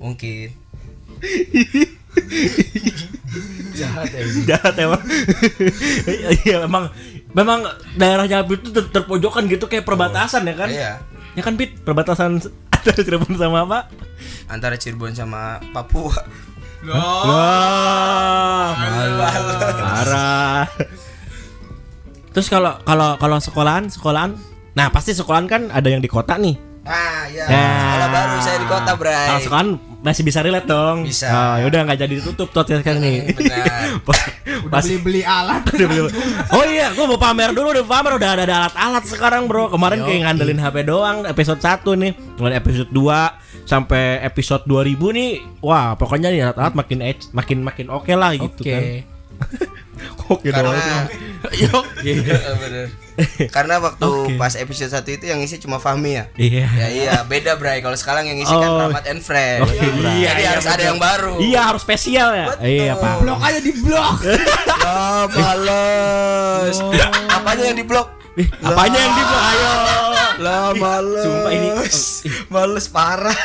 Mungkin. 0.00 0.48
Jahat 3.76 4.08
ya. 4.08 4.20
Jahat 4.56 4.74
emang. 4.80 5.02
Iya, 6.48 6.64
memang 6.64 6.84
memang 7.36 7.60
daerah 7.98 8.24
Jambi 8.24 8.56
itu 8.56 8.72
ter- 8.72 8.88
terpojokan 8.88 9.44
gitu 9.52 9.68
kayak 9.68 9.84
perbatasan 9.84 10.48
ya 10.48 10.54
kan? 10.56 10.70
Iya. 10.72 10.92
Ya 11.34 11.42
kan 11.42 11.58
Pit, 11.58 11.82
perbatasan 11.82 12.38
antara 12.74 13.00
Cirebon 13.02 13.34
sama 13.34 13.66
apa? 13.66 13.90
Antara 14.46 14.78
Cirebon 14.78 15.14
sama 15.14 15.58
Papua. 15.74 16.14
Wah, 16.84 18.76
parah. 19.80 20.68
Terus 22.34 22.50
kalau 22.50 22.76
kalau 22.84 23.16
kalau 23.16 23.38
sekolahan, 23.40 23.88
sekolahan. 23.88 24.36
Nah, 24.74 24.90
pasti 24.90 25.14
sekolahan 25.14 25.46
kan 25.46 25.62
ada 25.70 25.86
yang 25.86 26.02
di 26.02 26.10
kota 26.10 26.36
nih. 26.36 26.73
Ah, 26.84 27.24
iya. 27.32 27.44
Ya. 27.48 27.64
Sekolah 27.80 28.08
baru 28.12 28.36
saya 28.40 28.58
di 28.60 28.68
kota, 28.68 28.92
Bray. 28.94 29.26
Kalau 29.26 29.40
sekolahan 29.40 29.70
masih 30.04 30.22
bisa 30.22 30.38
relate 30.44 30.68
dong. 30.68 30.96
Bisa. 31.08 31.28
Oh, 31.32 31.54
ya 31.56 31.64
udah 31.64 31.80
nggak 31.88 31.98
jadi 31.98 32.14
ditutup 32.20 32.48
tuh 32.52 32.60
sekarang 32.68 33.00
nih. 33.00 33.32
Benar. 33.32 33.64
Pas, 34.06 34.18
Udah 34.64 34.80
pas 34.80 34.84
beli-beli 34.84 35.22
alat. 35.24 35.64
udah 35.76 35.86
beli- 35.88 36.12
Oh 36.52 36.64
iya, 36.64 36.92
gua 36.92 37.04
mau 37.08 37.16
pamer 37.16 37.52
dulu, 37.52 37.72
udah 37.72 37.84
pamer 37.84 38.12
udah 38.16 38.30
ada, 38.36 38.44
alat-alat 38.44 39.04
sekarang, 39.08 39.48
Bro. 39.48 39.72
Kemarin 39.72 40.04
kayak 40.04 40.20
ngandelin 40.28 40.60
HP 40.60 40.76
doang 40.84 41.24
episode 41.24 41.60
1 41.60 41.96
nih. 41.96 42.12
Mulai 42.36 42.56
episode 42.60 42.90
2 42.92 43.64
sampai 43.64 44.20
episode 44.20 44.64
2000 44.68 45.16
nih. 45.16 45.30
Wah, 45.64 45.96
pokoknya 45.96 46.28
nih 46.28 46.40
alat-alat 46.48 46.74
makin 46.76 47.00
edge, 47.00 47.32
makin 47.32 47.64
makin 47.64 47.88
oke 47.88 48.12
lah 48.12 48.36
gitu 48.36 48.60
Oke. 48.60 48.72
kan. 48.72 48.82
Oke 50.26 50.48
Karena 50.48 50.72
doang. 50.72 51.06
Eh, 52.04 52.56
bener. 52.56 52.86
Karena 53.46 53.78
waktu 53.78 54.02
Oke. 54.02 54.34
pas 54.34 54.50
episode 54.54 54.90
1 54.90 55.06
itu 55.12 55.24
yang 55.24 55.38
isi 55.38 55.56
cuma 55.56 55.78
Fahmi 55.78 56.16
ya. 56.16 56.24
Iya. 56.34 56.66
Ya 56.66 56.88
iya, 56.90 57.14
beda 57.22 57.54
Bray. 57.54 57.78
Kalau 57.78 57.94
sekarang 57.94 58.26
yang 58.26 58.34
isi 58.36 58.50
kan 58.50 58.66
Oh. 58.66 58.80
Rahmat 58.80 59.04
and 59.06 59.20
Friend. 59.20 59.60
Oh, 59.60 59.70
iya, 59.70 59.86
Jadi 60.28 60.40
iya, 60.40 60.48
harus 60.50 60.64
ada 60.64 60.74
betul. 60.74 60.88
yang 60.88 60.98
baru. 60.98 61.34
Iya, 61.38 61.60
harus 61.64 61.82
spesial 61.82 62.28
ya. 62.32 62.46
Betul. 62.50 62.66
Iya, 62.66 62.92
Pak. 62.96 63.14
Blok 63.20 63.40
aja 63.40 63.60
di 63.60 63.72
blok. 63.76 64.16
Ah, 64.80 65.24
males. 65.30 66.76
Apanya 67.30 67.64
yang 67.64 67.78
diblok? 67.78 68.08
Ih, 68.34 68.48
apanya 68.60 68.98
yang 68.98 69.12
di 69.12 69.22
ayo. 69.22 69.72
Lah 70.34 70.74
males. 70.74 71.22
Sumpah 71.22 71.50
ini 71.52 71.68
males 72.48 72.86
parah. 72.88 73.38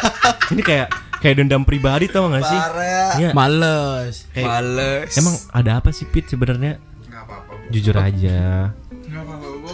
ini 0.49 0.61
kayak 0.63 0.89
kayak 1.19 1.35
dendam 1.37 1.61
pribadi 1.61 2.07
tau 2.07 2.27
gak 2.27 2.41
sih? 2.41 2.55
Parah. 2.55 3.11
Iya. 3.15 3.29
Males. 3.31 4.25
Kayak- 4.29 4.47
Males. 4.49 5.11
Emang 5.13 5.35
ada 5.49 5.71
apa 5.75 5.89
sih 5.89 6.05
Pit 6.05 6.27
sebenarnya? 6.27 6.79
Enggak 7.05 7.23
apa-apa, 7.23 7.51
Bu. 7.51 7.65
Jujur 7.69 7.95
aja. 7.95 8.71
Enggak 8.89 9.21
apa-apa. 9.21 9.71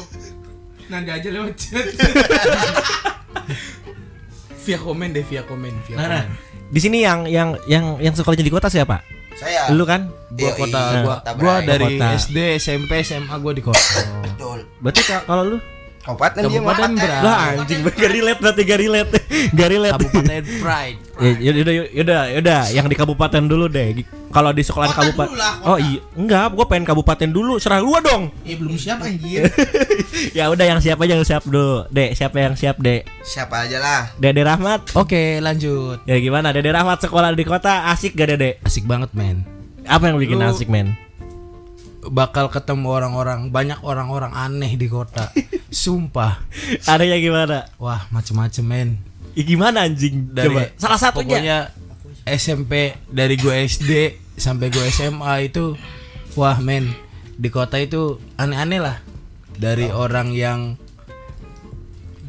Nanti 0.86 1.10
aja 1.10 1.28
lewat 1.32 1.54
chat. 1.56 1.86
Via 4.62 4.78
komen 4.78 5.10
deh, 5.12 5.22
via 5.22 5.42
komen, 5.42 5.74
via 5.86 5.96
Nah, 5.96 6.06
nah, 6.08 6.24
komen. 6.24 6.38
di 6.68 6.80
sini 6.80 6.98
yang 7.00 7.26
yang 7.28 7.54
yang 7.66 7.98
yang 8.00 8.14
sekolahnya 8.14 8.42
di 8.42 8.50
kota 8.50 8.66
siapa? 8.66 8.98
saya 9.36 9.68
Lu 9.70 9.84
kan? 9.84 10.10
Gua 10.32 10.42
Iya, 10.42 10.52
kota 10.56 10.80
iya, 10.82 11.00
gua 11.02 11.16
gua 11.36 11.56
dari 11.62 12.00
Kota. 12.00 12.08
SD, 12.18 12.38
SMP, 12.56 12.92
SMA 13.02 13.36
gua 13.36 13.52
di 13.52 13.62
kota. 13.62 13.84
betul. 14.24 14.64
Berarti 14.80 15.02
ka- 15.04 15.22
kalau 15.24 15.44
lu 15.46 15.58
Kabupaten 16.06 16.38
dia 16.38 16.50
Kabupaten 16.54 16.90
mah. 16.94 17.02
Bray. 17.02 17.22
lah 17.26 17.38
anjing 17.58 17.80
gak 17.82 18.12
relate 18.14 18.40
berarti 18.40 18.62
gak 18.62 18.80
relate. 18.80 19.10
Gak 19.58 19.68
relate. 19.68 19.94
Kabupaten 19.98 20.42
Pride. 20.62 21.00
Ya, 21.16 21.32
yaudah, 21.32 21.74
yaudah, 21.96 22.22
yaudah, 22.28 22.62
yang 22.76 22.92
di 22.92 22.96
kabupaten 23.00 23.40
dulu 23.40 23.72
deh. 23.72 24.04
Kalau 24.30 24.52
di 24.52 24.68
sekolahan 24.68 24.92
Kota 24.92 25.00
kabupaten. 25.02 25.32
dulu 25.32 25.40
lah, 25.40 25.54
kota. 25.56 25.70
Oh 25.72 25.78
iya, 25.80 26.00
enggak, 26.12 26.46
gua 26.52 26.66
pengen 26.68 26.84
kabupaten 26.84 27.30
dulu. 27.32 27.56
Serah 27.56 27.80
gua 27.80 28.04
dong. 28.04 28.36
Eh 28.44 28.60
belum 28.60 28.76
siap 28.76 29.00
anjir. 29.00 29.48
ya 30.38 30.52
udah 30.52 30.66
yang 30.68 30.84
siapa 30.84 31.08
aja 31.08 31.16
yang 31.16 31.24
siap 31.24 31.48
dulu. 31.48 31.88
Dek, 31.88 32.20
siapa 32.20 32.36
yang 32.38 32.60
siap, 32.60 32.76
Dek? 32.78 33.08
Siapa 33.24 33.64
aja 33.64 33.80
lah. 33.80 34.02
Dede 34.20 34.44
Rahmat. 34.44 34.92
Oke, 34.92 35.40
lanjut. 35.40 36.04
Ya 36.04 36.20
gimana? 36.20 36.52
Dede 36.52 36.68
Rahmat 36.70 37.00
sekolah 37.00 37.32
di 37.32 37.48
kota 37.48 37.88
asik 37.90 38.12
gak 38.12 38.36
Dede? 38.36 38.60
Asik 38.60 38.84
banget, 38.84 39.16
men. 39.16 39.48
Apa 39.88 40.12
yang 40.12 40.20
bikin 40.20 40.36
Lu- 40.36 40.52
asik, 40.52 40.68
men? 40.68 41.00
Bakal 42.06 42.54
ketemu 42.54 42.88
orang-orang, 42.94 43.50
banyak 43.50 43.82
orang-orang 43.82 44.32
aneh 44.34 44.78
di 44.78 44.86
kota. 44.86 45.34
Sumpah. 45.74 46.46
Yang 46.86 47.34
gimana? 47.34 47.66
Wah, 47.82 48.06
macem-macem, 48.14 48.66
men. 48.66 48.90
Ya 49.36 49.44
gimana 49.44 49.90
anjing? 49.90 50.32
Dari 50.32 50.48
Coba. 50.48 50.62
Salah 50.80 51.00
satunya. 51.02 51.28
Pokoknya 51.28 51.58
SMP 52.26 52.98
dari 53.06 53.38
gue 53.38 53.54
SD 53.70 53.92
sampai 54.36 54.74
gue 54.74 54.86
SMA 54.90 55.48
itu 55.48 55.78
wah 56.34 56.58
men 56.60 56.92
di 57.38 57.54
kota 57.54 57.80
itu 57.80 58.20
aneh-aneh 58.36 58.82
lah 58.82 58.98
dari 59.56 59.88
orang 59.88 60.34
yang 60.36 60.76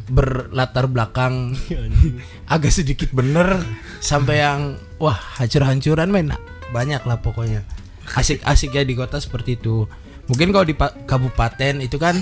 berlatar 0.06 0.86
belakang 0.86 1.56
agak 2.54 2.70
sedikit 2.70 3.10
bener 3.10 3.58
sampai 3.98 4.38
yang 4.38 4.60
wah 5.02 5.18
hancur-hancuran 5.40 6.12
men 6.12 6.30
banyak 6.70 7.02
lah 7.02 7.18
pokoknya 7.18 7.66
asik-asik 8.08 8.70
ya 8.70 8.82
di 8.82 8.94
kota 8.94 9.18
seperti 9.18 9.56
itu 9.56 9.84
mungkin 10.26 10.50
kalau 10.50 10.62
di 10.62 10.72
pa- 10.72 10.94
kabupaten 11.02 11.80
itu 11.80 11.96
kan 11.96 12.18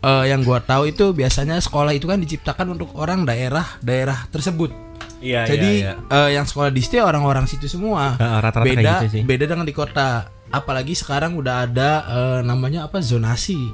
eh, 0.00 0.24
yang 0.26 0.42
gua 0.42 0.58
tahu 0.58 0.88
itu 0.88 1.10
biasanya 1.10 1.58
sekolah 1.58 1.90
itu 1.90 2.04
kan 2.04 2.18
diciptakan 2.18 2.72
untuk 2.72 2.94
orang 2.94 3.22
daerah 3.22 3.78
daerah 3.80 4.26
tersebut 4.28 4.70
Iya, 5.18 5.48
jadi 5.48 5.70
iya, 5.80 5.92
eh, 5.96 6.36
yang 6.36 6.44
sekolah 6.44 6.68
di 6.68 6.84
situ 6.84 7.00
ya 7.00 7.08
orang-orang 7.08 7.48
situ 7.48 7.64
semua. 7.64 8.20
Heeh, 8.20 8.38
rata-rata 8.44 8.60
kayak 8.60 8.76
beda 8.76 8.92
gitu 9.00 9.06
sih. 9.08 9.22
beda 9.24 9.44
dengan 9.48 9.64
di 9.64 9.72
kota. 9.72 10.28
Apalagi 10.52 10.92
sekarang 10.92 11.32
udah 11.34 11.64
ada 11.64 11.90
eh, 12.04 12.40
namanya 12.44 12.84
apa 12.84 13.00
zonasi. 13.00 13.72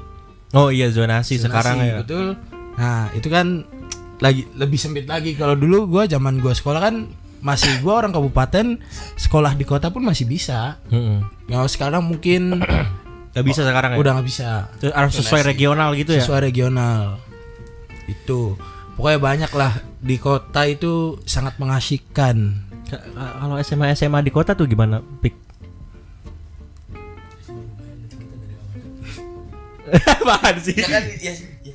Oh 0.55 0.71
iya 0.71 0.87
zonasi, 0.87 1.35
Zonasi, 1.35 1.43
sekarang 1.43 1.75
ya. 1.83 1.95
betul. 1.99 2.39
Nah 2.79 3.11
itu 3.11 3.27
kan 3.27 3.67
lagi 4.23 4.47
lebih 4.55 4.79
sempit 4.79 5.03
lagi. 5.03 5.35
Kalau 5.35 5.59
dulu 5.59 5.91
gua 5.91 6.07
zaman 6.07 6.39
gua 6.39 6.55
sekolah 6.55 6.79
kan 6.79 7.11
masih 7.41 7.81
gua 7.81 8.05
orang 8.05 8.13
kabupaten 8.13 8.77
sekolah 9.17 9.53
di 9.53 9.65
kota 9.65 9.89
pun 9.89 10.05
masih 10.05 10.25
bisa. 10.25 10.77
Heeh. 10.87 11.21
Kalau 11.49 11.67
sekarang 11.67 12.01
mungkin 12.05 12.61
Gak 13.35 13.47
bisa 13.47 13.63
sekarang 13.63 13.95
ya. 13.95 13.97
udah 13.97 14.11
nggak 14.19 14.27
bisa. 14.27 14.67
Terus 14.75 14.91
Harus 14.91 15.13
sesuai 15.15 15.41
regional 15.47 15.95
gitu 15.95 16.11
ya. 16.13 16.23
Sesuai 16.23 16.51
regional. 16.51 17.15
Itu 18.05 18.59
pokoknya 18.99 19.19
banyak 19.19 19.51
lah 19.55 19.71
di 19.97 20.19
kota 20.19 20.67
itu 20.67 21.15
sangat 21.23 21.55
ka- 22.85 23.07
Kalau 23.39 23.55
SMA 23.63 23.95
SMA 23.95 24.19
di 24.19 24.31
kota 24.35 24.51
tuh 24.51 24.67
gimana, 24.67 24.99
Pik? 24.99 25.31
Apaan 30.19 30.55
sih? 30.59 30.75
Ya 30.75 30.87
kan 30.87 31.03
ya, 31.19 31.31
ya, 31.63 31.73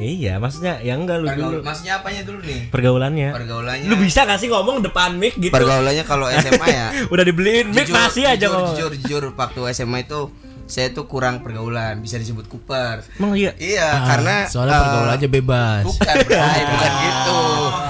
Iya, 0.00 0.34
maksudnya 0.36 0.80
ya 0.80 0.94
enggak 0.94 1.16
lu 1.16 1.26
dulu 1.26 1.36
pergaul- 1.52 1.62
maksudnya 1.62 1.92
apanya 1.96 2.22
dulu 2.22 2.40
nih? 2.40 2.60
pergaulannya. 2.68 3.28
Pergaulannya. 3.30 3.86
Lu 3.86 3.96
bisa 3.96 4.22
gak 4.22 4.36
sih 4.36 4.48
ngomong 4.48 4.80
depan 4.80 5.14
mic 5.14 5.36
gitu? 5.36 5.52
Pergaulannya 5.52 6.02
kalau 6.02 6.26
SMA 6.26 6.66
ya. 6.66 6.86
Udah 7.12 7.22
dibeliin 7.22 7.68
mic 7.68 7.84
jujur, 7.84 7.94
masih 7.94 8.24
aja 8.24 8.36
jujur, 8.38 8.50
ngomong. 8.50 8.74
jujur, 8.74 8.92
jujur, 8.98 9.22
waktu 9.34 9.60
SMA 9.72 9.98
itu 10.02 10.20
saya 10.64 10.88
tuh 10.88 11.04
kurang 11.04 11.40
pergaulan, 11.40 11.98
bisa 11.98 12.14
disebut 12.14 12.46
Cooper. 12.46 13.02
Emang 13.16 13.34
iya. 13.34 13.50
Iya, 13.54 13.88
Ah, 13.90 14.06
karena 14.06 14.34
soalnya 14.46 14.72
eh, 14.72 14.80
pergaulannya 14.80 15.28
bebas. 15.28 15.82
Bukan, 15.84 16.14
Bray, 16.26 16.60
bukan 16.64 16.92
gitu. 17.00 17.40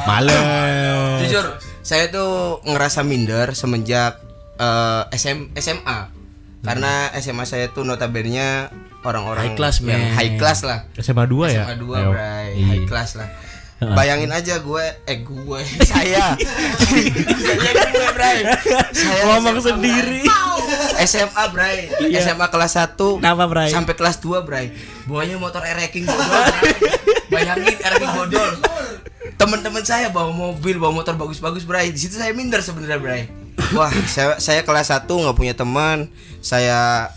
Males. 0.05 1.19
Jujur, 1.21 1.47
saya 1.81 2.05
tuh 2.09 2.33
ngerasa 2.65 3.01
minder 3.03 3.53
semenjak 3.53 4.19
eh, 4.57 5.03
SM, 5.13 5.53
SMA. 5.55 5.99
Karena 6.61 7.09
SMA 7.15 7.45
saya 7.45 7.69
tuh 7.69 7.85
notabene 7.85 8.69
orang-orang 9.03 9.43
High 9.43 9.57
class, 9.57 9.77
yang 9.81 9.97
man. 9.99 10.13
high 10.15 10.33
class 10.37 10.61
lah. 10.61 10.79
SMA 10.95 11.25
2 11.25 11.49
ya? 11.49 11.65
SMA 11.65 11.77
2, 11.79 11.89
Ayo. 11.95 12.11
Bray, 12.11 12.47
Iya. 12.53 12.67
high 12.67 12.85
class 12.85 13.11
lah. 13.15 13.29
Bayangin 13.81 14.29
aja 14.29 14.61
gue, 14.61 14.85
eh 15.03 15.19
gue, 15.19 15.61
saya, 15.89 16.37
saya 16.83 17.83
gue, 17.89 18.09
Bray. 18.13 18.39
Saya 18.93 19.23
Ngomong 19.27 19.57
SMA, 19.57 19.69
sendiri. 19.73 20.21
SMA 21.01 21.45
Bray 21.49 21.89
SMA 22.15 22.47
kelas 22.47 22.77
1 22.77 22.93
Kenapa, 23.19 23.49
Bray? 23.49 23.73
sampai 23.73 23.95
kelas 23.95 24.21
2 24.21 24.45
Bray 24.45 24.69
bawanya 25.03 25.35
motor 25.35 25.65
ereking 25.65 26.05
bodol 26.05 26.47
bayangin 27.27 27.75
ereking 27.75 28.13
bodol 28.13 28.51
teman-teman 29.35 29.81
saya 29.81 30.13
bawa 30.13 30.29
mobil 30.31 30.77
bawa 30.77 30.93
motor 30.95 31.17
bagus-bagus 31.17 31.65
Bray 31.65 31.89
di 31.89 31.99
situ 31.99 32.15
saya 32.15 32.31
minder 32.31 32.61
sebenarnya 32.61 33.01
Bray 33.01 33.23
wah 33.73 33.89
saya 34.07 34.37
saya 34.37 34.61
kelas 34.61 34.93
1 34.93 35.09
nggak 35.09 35.35
punya 35.35 35.55
teman 35.55 36.13
saya 36.39 37.09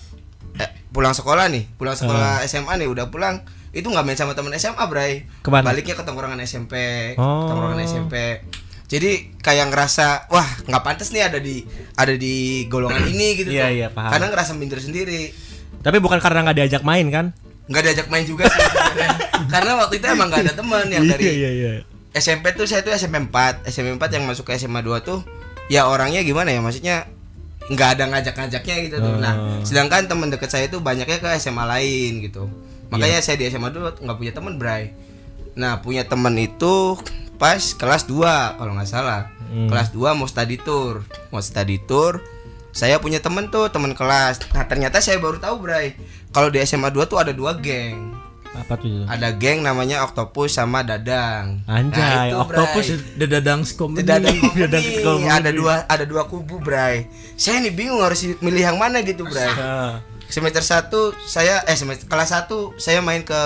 pulang 0.93 1.11
sekolah 1.11 1.49
nih 1.49 1.65
pulang 1.73 1.93
sekolah 1.93 2.45
SMA 2.45 2.77
nih 2.77 2.87
udah 2.87 3.09
pulang 3.09 3.41
itu 3.69 3.83
nggak 3.83 4.03
main 4.03 4.13
sama 4.13 4.31
teman 4.31 4.53
SMA 4.53 4.85
Bray 4.85 5.25
Ke 5.41 5.49
mana? 5.49 5.65
baliknya 5.65 5.93
ke 5.93 6.03
tongkrongan 6.03 6.37
SMP 6.39 6.73
Oh. 7.15 7.49
tongkrongan 7.49 7.81
SMP 7.81 8.45
jadi 8.85 9.11
kayak 9.35 9.73
ngerasa 9.73 10.29
wah 10.29 10.45
nggak 10.63 10.83
pantas 10.83 11.09
nih 11.09 11.25
ada 11.25 11.37
di 11.37 11.65
ada 11.91 12.13
di 12.13 12.35
golongan 12.67 13.01
ini 13.03 13.27
gitu 13.35 13.49
Iya, 13.49 13.65
tuh. 13.65 13.73
iya, 13.73 13.87
paham. 13.89 14.11
karena 14.13 14.25
ngerasa 14.29 14.51
minder 14.53 14.77
sendiri 14.77 15.33
Tapi 15.81 15.97
bukan 15.97 16.15
karena 16.17 16.45
nggak 16.45 16.57
diajak 16.57 16.83
main 16.83 17.09
kan? 17.09 17.33
nggak 17.63 17.79
diajak 17.81 18.07
main 18.07 18.23
juga 18.23 18.45
sih 18.45 18.59
karena 19.53 19.73
waktu 19.75 19.97
itu 19.97 20.05
emang 20.05 20.27
nggak 20.27 20.43
ada 20.43 20.53
teman 20.53 20.85
yang 20.85 21.03
dari 21.03 21.23
Iya 21.25 21.49
iya. 21.51 21.71
SMP 22.13 22.53
tuh 22.53 22.63
saya 22.63 22.83
tuh 22.83 22.93
SMP 22.93 23.17
4 23.17 23.65
SMP 23.65 23.95
4 23.95 24.03
yang 24.11 24.23
masuk 24.23 24.45
ke 24.45 24.53
SMA 24.53 24.79
2 24.79 24.93
tuh 25.01 25.23
ya 25.65 25.87
orangnya 25.87 26.21
gimana 26.21 26.51
ya 26.51 26.59
maksudnya 26.59 27.07
nggak 27.71 27.89
ada 27.99 28.03
ngajak-ngajaknya 28.11 28.75
gitu 28.89 28.97
tuh. 28.99 29.15
Nah 29.19 29.33
Oh. 29.35 29.63
sedangkan 29.63 30.07
teman 30.07 30.27
dekat 30.27 30.51
saya 30.51 30.65
tuh 30.67 30.83
banyaknya 30.83 31.19
ke 31.19 31.29
SMA 31.39 31.63
lain 31.63 32.23
gitu. 32.23 32.47
Makanya 32.91 33.23
saya 33.23 33.39
di 33.39 33.47
SMA 33.47 33.71
dulu 33.71 33.89
nggak 33.93 34.17
punya 34.19 34.33
teman 34.35 34.59
Bray. 34.59 34.91
Nah 35.55 35.79
punya 35.79 36.03
teman 36.03 36.35
itu 36.35 36.97
pas 37.37 37.59
kelas 37.75 38.03
2 38.05 38.59
kalau 38.59 38.71
nggak 38.75 38.89
salah. 38.89 39.31
Kelas 39.53 39.93
2 39.93 40.17
mau 40.17 40.25
study 40.25 40.57
tour. 40.57 41.05
Mau 41.29 41.39
study 41.39 41.77
tour 41.83 42.19
saya 42.73 42.97
punya 42.97 43.21
temen 43.21 43.53
tuh 43.53 43.69
teman 43.69 43.93
kelas. 43.93 44.41
Nah 44.51 44.65
ternyata 44.65 44.97
saya 44.97 45.21
baru 45.21 45.37
tahu 45.37 45.61
Bray 45.61 45.93
kalau 46.33 46.49
di 46.49 46.57
SMA 46.65 46.89
2 46.89 47.05
tuh 47.05 47.21
ada 47.21 47.29
dua 47.29 47.53
geng 47.61 48.17
Apa 48.53 48.77
tuh? 48.77 49.09
ada 49.09 49.33
geng 49.33 49.65
namanya 49.65 50.05
Octopus 50.05 50.53
sama 50.53 50.85
Dadang 50.85 51.65
Anjay, 51.65 52.29
itu, 52.29 52.37
Octopus 52.37 52.85
Bray. 52.85 53.17
Ada 53.17 53.25
Dadang 53.25 53.61
komedi. 53.73 54.05
komedi. 55.01 55.29
ada 55.33 55.49
dua 55.49 55.75
ada 55.89 56.05
dua 56.05 56.23
kubu 56.29 56.61
Bray 56.61 57.09
saya 57.33 57.57
nih 57.65 57.73
bingung 57.73 57.99
harus 58.05 58.21
milih 58.39 58.61
yang 58.61 58.77
mana 58.77 59.01
gitu 59.01 59.25
Bray 59.25 59.49
semester 60.29 60.61
1 60.61 60.89
saya 61.25 61.61
eh 61.65 61.77
semester 61.77 62.05
kelas 62.05 62.33
1 62.45 62.77
saya 62.77 63.01
main 63.01 63.21
ke 63.21 63.41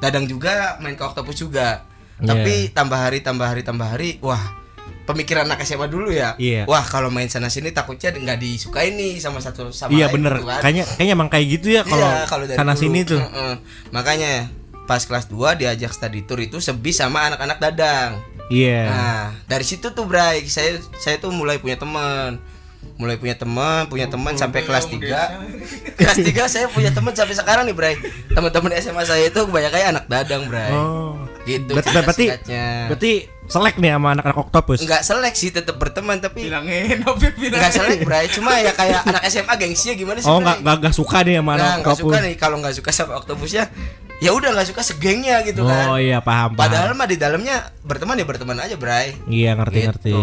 Dadang 0.00 0.24
juga 0.24 0.76
main 0.80 0.96
ke 0.96 1.04
Octopus 1.04 1.36
juga 1.36 1.84
tapi 2.22 2.70
tambah 2.70 2.96
hari 2.96 3.18
tambah 3.20 3.46
hari 3.48 3.62
tambah 3.66 3.86
hari 3.86 4.16
wah 4.22 4.61
pemikiran 5.02 5.44
anak 5.44 5.62
SMA 5.62 5.86
dulu 5.86 6.08
ya 6.08 6.34
Iya. 6.36 6.62
wah 6.64 6.80
kalau 6.80 7.08
main 7.08 7.26
sana 7.26 7.46
sini 7.46 7.70
takutnya 7.70 8.10
nggak 8.10 8.38
disukai 8.38 8.90
nih 8.90 9.18
sama 9.18 9.38
satu 9.38 9.68
sama 9.68 9.90
Iya 9.90 10.06
lain 10.06 10.14
bener. 10.16 10.34
gitu 10.36 10.46
kan. 10.46 10.60
Kayaknya 10.60 10.84
kayaknya 10.88 11.12
emang 11.12 11.28
kayak 11.28 11.46
gitu 11.50 11.66
ya 11.70 11.82
kalau 11.82 12.06
Iya, 12.06 12.22
kalau 12.24 12.44
dari 12.44 12.56
sana 12.56 12.72
dulu. 12.72 12.80
sini 12.80 13.00
tuh. 13.02 13.20
Heeh. 13.20 13.54
Makanya 13.90 14.32
pas 14.82 15.00
kelas 15.00 15.26
2 15.26 15.54
diajak 15.54 15.90
study 15.90 16.22
tour 16.22 16.38
itu 16.38 16.58
sebis 16.58 16.96
sama 16.96 17.24
anak-anak 17.24 17.58
Dadang. 17.58 18.18
Iya. 18.46 18.80
Nah, 18.84 19.24
dari 19.46 19.62
situ 19.62 19.90
tuh 19.90 20.04
Bray, 20.04 20.44
saya 20.44 20.74
saya 20.96 21.16
tuh 21.16 21.30
mulai 21.30 21.56
punya 21.56 21.74
teman. 21.74 22.36
Mulai 22.94 23.16
punya 23.16 23.32
teman, 23.32 23.86
punya 23.86 24.06
teman 24.06 24.34
sampai 24.34 24.60
kelas 24.60 24.84
3. 24.84 24.98
kelas 25.98 26.18
3 26.18 26.28
saya 26.46 26.66
punya 26.68 26.90
teman 26.90 27.10
sampai 27.10 27.32
sekarang 27.32 27.64
nih, 27.64 27.72
Bray. 27.72 27.94
Teman-teman 28.28 28.74
SMA 28.76 29.02
saya 29.02 29.24
itu 29.24 29.40
kebanyakan 29.40 29.96
anak 29.96 30.04
Dadang, 30.06 30.46
Bray. 30.46 30.70
Oh. 30.70 31.16
Gitu. 31.42 31.70
Ber- 31.70 31.82
berarti 31.82 31.90
singkat-singkatnya. 32.28 32.66
berarti 32.86 33.12
selek 33.52 33.76
nih 33.76 33.90
sama 33.92 34.08
anak-anak 34.12 34.38
Octopus. 34.40 34.78
Enggak 34.80 35.02
selek 35.02 35.34
sih, 35.34 35.48
tetap 35.48 35.76
berteman 35.76 36.16
tapi 36.16 36.44
Bilangin, 36.44 37.04
Opik 37.10 37.36
bilangin. 37.36 37.60
enggak 37.60 37.72
selek, 37.74 37.98
Bray. 38.02 38.26
Cuma 38.26 38.56
ya 38.56 38.72
kayak 38.72 39.04
anak 39.04 39.22
SMA 39.26 39.54
gengsinya 39.54 39.94
gimana 39.94 40.18
sih? 40.18 40.26
Oh 40.26 40.36
Bray? 40.36 40.42
nggak 40.42 40.56
nggak 40.58 40.76
nggak 40.80 40.94
suka 40.94 41.18
nih 41.20 41.34
sama 41.36 41.50
anak 41.50 41.60
Nah, 41.60 41.74
nggak 41.76 41.84
Octopus. 41.92 42.02
suka 42.02 42.16
nih 42.18 42.34
kalau 42.34 42.56
nggak 42.58 42.74
suka 42.74 42.90
sama 42.90 43.12
Octopusnya 43.14 43.64
ya 44.18 44.30
udah 44.30 44.48
nggak 44.50 44.68
suka 44.68 44.82
segengnya 44.82 45.42
gitu 45.42 45.60
Oh 45.60 45.68
kan 45.68 45.98
iya 45.98 46.18
paham 46.18 46.54
paham. 46.54 46.60
padahal 46.62 46.94
mah 46.94 47.04
di 47.04 47.16
dalamnya 47.16 47.56
berteman 47.80 48.14
ya 48.14 48.24
berteman 48.24 48.54
aja 48.56 48.76
Bray 48.76 49.18
Iya 49.26 49.52
ngerti 49.54 49.78
ngerti. 49.82 50.14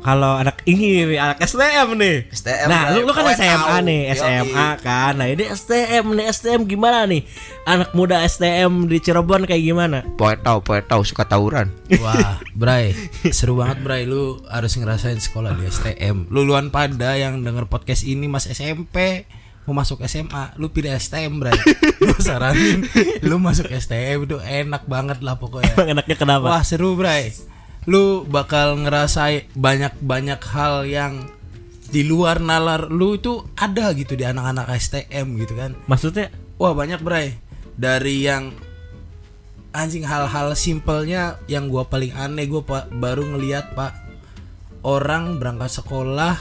Gitu. 0.00 0.08
Kalau 0.08 0.32
anak 0.40 0.64
ini 0.64 1.04
nih, 1.04 1.20
anak 1.20 1.38
STM 1.44 1.88
nih. 2.00 2.16
STM, 2.32 2.68
nah, 2.72 2.88
lu, 2.96 3.04
lu 3.04 3.12
kan. 3.12 3.28
SMA 3.36 3.76
Tahu. 3.76 3.84
nih, 3.84 4.00
Yoi. 4.08 4.16
SMA 4.16 4.68
kan. 4.80 5.12
Nah, 5.20 5.28
ini 5.28 5.44
STM 5.44 6.04
nih, 6.16 6.24
STM 6.32 6.60
gimana 6.64 7.04
nih? 7.04 7.22
Anak 7.68 7.92
muda 7.92 8.16
STM 8.24 8.88
di 8.88 8.96
Cirebon 8.96 9.44
kayak 9.44 9.60
gimana? 9.60 10.00
poet 10.16 10.40
tahu 10.40 10.64
poet 10.64 10.84
tahu 10.88 11.04
suka 11.04 11.28
tawuran 11.28 11.68
Wah, 12.00 12.40
Bray, 12.56 12.96
seru 13.28 13.60
banget 13.60 13.84
Bray. 13.84 14.08
Lu 14.08 14.40
harus 14.48 14.72
ngerasain 14.72 15.20
sekolah 15.20 15.52
di 15.60 15.68
STM. 15.68 16.32
Luluan 16.32 16.72
pada 16.72 17.20
yang 17.20 17.44
denger 17.44 17.68
podcast 17.68 18.08
ini 18.08 18.24
Mas 18.24 18.48
SMP 18.48 19.28
mau 19.68 19.76
masuk 19.86 20.02
SMA, 20.08 20.56
lu 20.56 20.72
pilih 20.72 20.90
STM, 20.96 21.38
Bray. 21.38 21.54
Lu 22.00 22.16
saranin 22.18 22.88
lu 23.20 23.36
masuk 23.36 23.68
STM 23.68 24.24
itu 24.24 24.40
enak 24.40 24.88
banget 24.88 25.20
lah 25.20 25.36
pokoknya. 25.36 25.76
Emang 25.76 26.00
enaknya 26.00 26.16
kenapa? 26.16 26.48
Wah, 26.48 26.64
seru, 26.64 26.96
Bray. 26.96 27.30
Lu 27.88 28.28
bakal 28.28 28.76
ngerasain 28.84 29.48
banyak-banyak 29.56 30.40
hal 30.52 30.84
yang 30.84 31.14
di 31.90 32.06
luar 32.06 32.38
nalar 32.38 32.86
lu 32.86 33.18
itu 33.18 33.42
ada 33.58 33.90
gitu 33.96 34.14
di 34.14 34.22
anak-anak 34.22 34.70
STM 34.76 35.26
gitu 35.40 35.56
kan. 35.56 35.74
Maksudnya? 35.88 36.28
Wah 36.60 36.76
banyak 36.76 37.00
bray. 37.00 37.40
Dari 37.80 38.28
yang 38.28 38.52
Anjing 39.70 40.02
hal-hal 40.02 40.50
simpelnya 40.58 41.38
Yang 41.46 41.64
gua 41.70 41.84
paling 41.86 42.10
aneh 42.10 42.50
Gua 42.50 42.66
pak 42.66 42.90
baru 42.90 43.22
ngeliat 43.22 43.72
pak. 43.78 43.94
Orang 44.82 45.38
berangkat 45.38 45.80
sekolah 45.80 46.34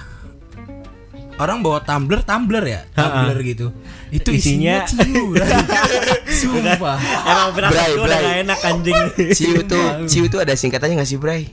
Orang 1.40 1.64
bawa 1.64 1.80
tumbler 1.86 2.20
Tumbler 2.26 2.66
ya? 2.68 2.82
Tumbler 2.92 3.40
gitu. 3.48 3.72
Itu 4.12 4.36
isinya, 4.36 4.84
Isinya- 4.84 5.06
ciu. 5.08 5.24
Sumpah. 6.40 6.98
Emang 7.26 7.50
berangkat 7.52 7.76
Bray, 7.76 7.92
tuh 7.92 8.04
udah 8.04 8.08
Bray. 8.08 8.24
gak 8.24 8.38
enak 8.44 8.60
anjing. 8.64 9.00
Ciu 9.36 9.60
tuh 9.68 9.86
Ciu 10.08 10.24
tuh 10.28 10.40
ada 10.40 10.54
singkatannya 10.56 10.96
nggak 11.00 11.10
sih 11.10 11.20
Bray? 11.20 11.52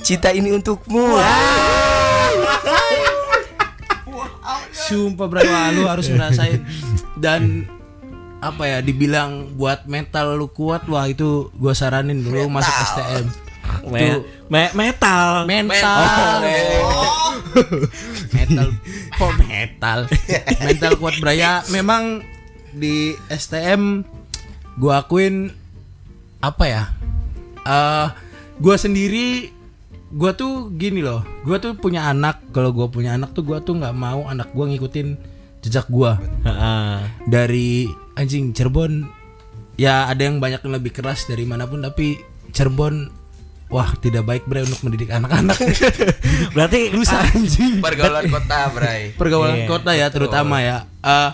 Cita 0.00 0.30
ini 0.30 0.54
untukmu. 0.54 1.18
Sumpah 4.70 5.26
bray. 5.26 5.42
Wah, 5.44 5.74
lu 5.74 5.82
harus 5.84 6.06
ngerasain. 6.06 6.62
Dan 7.18 7.66
apa 8.38 8.68
ya 8.68 8.78
dibilang 8.78 9.56
buat 9.56 9.88
mental 9.88 10.36
lu 10.36 10.46
kuat 10.46 10.84
wah 10.86 11.08
itu 11.08 11.48
gua 11.56 11.72
saranin 11.72 12.20
dulu 12.20 12.52
masuk 12.52 12.68
STM 12.84 13.24
Me- 13.88 14.22
me- 14.46 14.74
metal. 14.76 15.48
mental. 15.48 15.98
Oh, 16.84 17.34
metal. 18.30 18.68
Kok 19.16 19.32
metal? 19.42 19.98
Mental 20.62 20.92
kuat 21.00 21.16
Braya 21.18 21.64
memang 21.72 22.22
di 22.76 23.16
STM 23.32 24.04
gua 24.76 25.00
akuin 25.00 25.48
apa 26.44 26.64
ya 26.68 26.82
eh 27.64 28.08
gua 28.60 28.76
sendiri 28.76 29.48
gua 30.12 30.36
tuh 30.36 30.68
gini 30.76 31.00
loh 31.00 31.24
gua 31.42 31.56
tuh 31.56 31.72
punya 31.74 32.12
anak 32.12 32.44
kalau 32.52 32.70
gua 32.76 32.92
punya 32.92 33.16
anak 33.16 33.32
tuh 33.32 33.42
gua 33.42 33.64
tuh 33.64 33.80
nggak 33.80 33.96
mau 33.96 34.28
anak 34.28 34.52
gua 34.52 34.68
ngikutin 34.68 35.16
jejak 35.64 35.88
gua. 35.90 36.20
Heeh. 36.46 36.98
dari 37.26 37.90
anjing 38.14 38.54
Cirebon 38.54 39.08
ya 39.74 40.06
ada 40.06 40.22
yang 40.22 40.38
banyak 40.38 40.62
yang 40.62 40.74
lebih 40.78 40.94
keras 40.94 41.26
dari 41.26 41.42
mana 41.42 41.66
pun 41.66 41.82
tapi 41.82 42.20
Cirebon 42.54 43.10
wah 43.66 43.90
tidak 43.98 44.22
baik 44.22 44.46
bre 44.46 44.62
untuk 44.62 44.78
mendidik 44.86 45.10
anak-anak. 45.10 45.58
Berarti 46.54 46.94
rusak. 46.94 47.34
Anjing. 47.34 47.82
Pergaulan 47.82 48.30
kota 48.30 48.58
Bray. 48.70 49.12
Pergaulan 49.18 49.66
Iya, 49.66 49.66
kota 49.66 49.90
ya 49.92 50.06
terutama 50.10 50.62
ya. 50.62 50.86
Eh, 51.02 51.30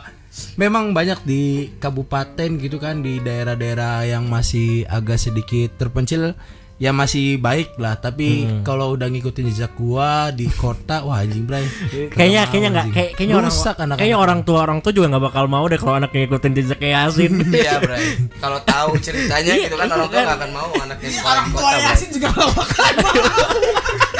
memang 0.54 0.90
banyak 0.90 1.20
di 1.22 1.42
kabupaten 1.76 2.56
gitu 2.56 2.76
kan 2.76 3.00
di 3.00 3.18
daerah-daerah 3.18 4.04
yang 4.06 4.24
masih 4.26 4.84
agak 4.86 5.16
sedikit 5.16 5.76
terpencil 5.76 6.32
ya 6.76 6.90
masih 6.90 7.38
baik 7.38 7.76
lah. 7.76 7.94
Tapi 7.94 8.42
Hmm. 8.42 8.60
kalau 8.62 8.92
udah 8.92 9.06
ngikutin 9.06 9.46
jejak 9.46 9.70
gua 9.72 10.28
di 10.28 10.50
kota 10.50 11.04
wah 11.04 11.20
anjing 11.20 11.44
bray. 11.44 11.62
Kayaknya 12.10 12.42
kayaknya 12.44 12.68
nggak 12.70 12.86
kayak, 12.90 13.10
kayaknya 13.14 13.36
orang 13.36 13.52
Rusak 13.52 13.76
anak-anak. 13.76 13.96
kayaknya 13.96 14.18
orang 14.18 14.40
tua 14.42 14.58
orang 14.60 14.78
tua 14.80 14.90
juga 14.90 15.06
nggak 15.08 15.24
bakal 15.24 15.44
mau 15.46 15.64
deh 15.64 15.78
kalau 15.78 15.94
anaknya 15.94 16.18
ngikutin 16.22 16.52
jejak 16.52 16.78
kayak 16.78 16.94
Yasin. 16.98 17.32
Iya 17.54 17.74
Bray. 17.78 18.04
Kalau 18.34 18.58
tahu 18.64 18.90
ceritanya 18.98 19.52
Iya, 19.52 19.64
gitu 19.64 19.76
kan 19.76 19.88
orang 19.90 20.08
tua 20.08 20.20
nggak 20.22 20.38
akan 20.38 20.50
mau 20.50 20.70
anaknya 20.74 21.10
sekolah 21.12 21.38
di 21.38 21.50
kota 21.52 21.76
Yasin 21.78 22.08
juga 22.10 22.28
gak 22.30 22.50
bakal 22.50 22.84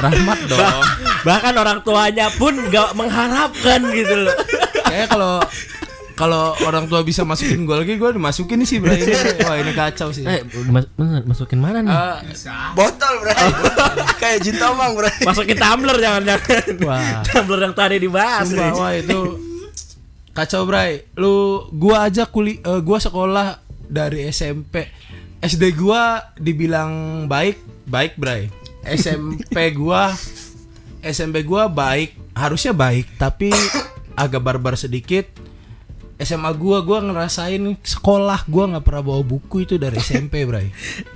rahmat 0.00 0.38
dong 0.50 0.84
Bahkan 1.20 1.54
orang 1.54 1.78
tuanya 1.80 2.32
pun 2.32 2.56
nggak 2.56 2.96
mengharapkan 2.96 3.80
gitu 3.92 4.24
loh. 4.24 4.32
Kayaknya 4.88 5.06
kalau 5.06 5.34
kalau 6.16 6.52
orang 6.64 6.84
tua 6.84 7.00
bisa 7.00 7.24
masukin 7.24 7.64
gol 7.64 7.80
lagi 7.80 7.96
gue 7.96 8.10
dimasukin 8.12 8.60
sih 8.64 8.76
bro 8.76 8.92
ini 8.92 9.08
wah 9.48 9.56
ini 9.56 9.72
kacau 9.72 10.12
sih 10.12 10.20
Eh, 10.20 10.44
mas, 10.68 10.84
bener, 10.92 11.24
masukin 11.24 11.56
mana 11.56 11.80
nih? 11.80 11.88
Eh, 11.88 12.36
botol 12.72 13.24
Bray 13.24 13.36
kayak 14.20 14.44
jin 14.44 14.56
tomang 14.56 14.92
Bray 14.92 15.16
masukin 15.24 15.56
tumbler 15.56 15.96
jangan-jangan. 15.96 16.64
Wah. 16.84 17.24
tumbler 17.24 17.60
yang 17.64 17.72
tadi 17.72 17.96
dibahas. 17.96 18.44
sumpah, 18.44 18.68
wah 18.76 18.92
itu 18.92 19.20
kacau 20.30 20.62
bray 20.62 21.08
lu 21.16 21.64
gua 21.72 22.04
aja 22.04 22.28
kuli 22.28 22.60
eh, 22.60 22.80
gua 22.80 23.00
sekolah 23.00 23.56
dari 23.88 24.28
SMP 24.28 24.92
SD 25.40 25.72
gua 25.72 26.20
dibilang 26.36 27.24
baik 27.26 27.64
baik 27.84 28.20
bray 28.20 28.52
SMP 28.84 29.76
gua 29.76 30.12
SMP 31.00 31.44
gua 31.48 31.68
baik, 31.72 32.36
harusnya 32.36 32.76
baik, 32.76 33.16
tapi 33.16 33.48
agak 34.16 34.40
barbar 34.44 34.76
sedikit. 34.76 35.28
SMA 36.20 36.52
gua 36.60 36.84
gua 36.84 37.00
ngerasain 37.00 37.64
sekolah 37.80 38.44
gua 38.44 38.76
nggak 38.76 38.84
pernah 38.84 39.00
bawa 39.00 39.24
buku 39.24 39.64
itu 39.64 39.80
dari 39.80 39.96
SMP, 39.96 40.44
Bray. 40.44 40.68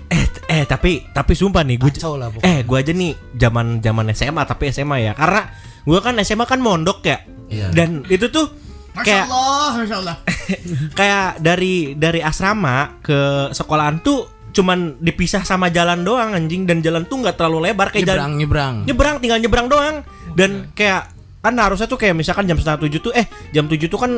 Eh, 0.09 0.25
eh 0.49 0.65
tapi 0.65 1.05
tapi 1.13 1.37
sumpah 1.37 1.61
nih 1.61 1.77
Kacau 1.77 2.17
lah 2.17 2.33
pokoknya. 2.33 2.49
Eh, 2.49 2.59
gue 2.65 2.77
aja 2.81 2.93
nih 2.97 3.13
zaman 3.37 3.85
zaman 3.85 4.09
SMA 4.17 4.43
tapi 4.49 4.73
SMA 4.73 4.97
ya. 5.05 5.13
Karena 5.13 5.53
gue 5.85 5.99
kan 6.01 6.17
SMA 6.25 6.49
kan 6.49 6.61
mondok 6.65 7.05
ya. 7.05 7.21
Iya. 7.53 7.69
Dan 7.77 8.09
itu 8.09 8.33
tuh 8.33 8.49
Masya 8.97 9.05
kayak 9.05 9.27
Allah, 9.29 9.71
Masya 9.83 9.97
Allah. 10.01 10.17
kayak 10.99 11.29
dari 11.43 11.99
dari 11.99 12.21
asrama 12.25 13.03
ke 13.05 13.53
sekolahan 13.53 14.01
tuh 14.01 14.25
cuman 14.55 15.03
dipisah 15.03 15.43
sama 15.43 15.69
jalan 15.69 16.07
doang 16.07 16.33
anjing. 16.33 16.65
Dan 16.65 16.81
jalan 16.81 17.05
tuh 17.05 17.21
nggak 17.21 17.35
terlalu 17.35 17.69
lebar 17.71 17.91
kayak 17.91 18.07
jalan 18.07 18.39
Nyebrang, 18.39 18.39
nyebrang. 18.39 18.75
nyebrang 18.87 19.17
tinggal 19.19 19.39
nyebrang 19.43 19.67
doang. 19.67 19.97
Dan 20.33 20.71
kayak 20.73 21.11
kan 21.45 21.55
harusnya 21.61 21.91
tuh 21.91 22.01
kayak 22.01 22.17
misalkan 22.17 22.49
jam 22.49 22.57
setengah 22.57 22.81
tujuh 22.89 23.01
tuh 23.05 23.13
eh 23.13 23.29
jam 23.53 23.69
tujuh 23.69 23.91
tuh 23.93 24.01
kan 24.01 24.13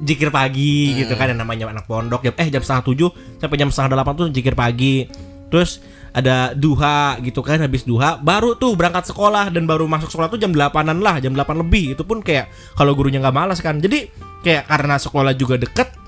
jikir 0.00 0.32
pagi 0.32 0.96
gitu 0.96 1.12
kan 1.12 1.28
yang 1.28 1.44
namanya 1.44 1.68
anak 1.68 1.84
pondok. 1.84 2.24
Jam 2.24 2.34
eh 2.40 2.48
jam 2.48 2.62
setengah 2.64 2.84
tujuh 2.88 3.10
sampai 3.36 3.56
jam 3.60 3.68
setengah 3.68 3.98
delapan 3.98 4.12
tuh 4.16 4.26
jikir 4.32 4.54
pagi. 4.56 5.04
Terus 5.50 5.82
ada 6.10 6.56
duha 6.56 7.18
gitu 7.22 7.38
kan 7.44 7.62
habis 7.62 7.86
duha 7.86 8.18
baru 8.18 8.58
tuh 8.58 8.74
berangkat 8.74 9.14
sekolah 9.14 9.54
dan 9.54 9.62
baru 9.62 9.86
masuk 9.86 10.10
sekolah 10.10 10.26
tuh 10.26 10.42
jam 10.42 10.50
delapanan 10.50 10.98
lah 11.04 11.20
jam 11.20 11.36
delapan 11.36 11.60
lebih. 11.60 11.98
Itu 11.98 12.08
pun 12.08 12.24
kayak 12.24 12.48
kalau 12.78 12.96
gurunya 12.96 13.20
nggak 13.20 13.36
malas 13.36 13.60
kan. 13.60 13.76
Jadi 13.76 14.08
kayak 14.40 14.64
karena 14.72 14.96
sekolah 14.96 15.36
juga 15.36 15.60
deket 15.60 15.99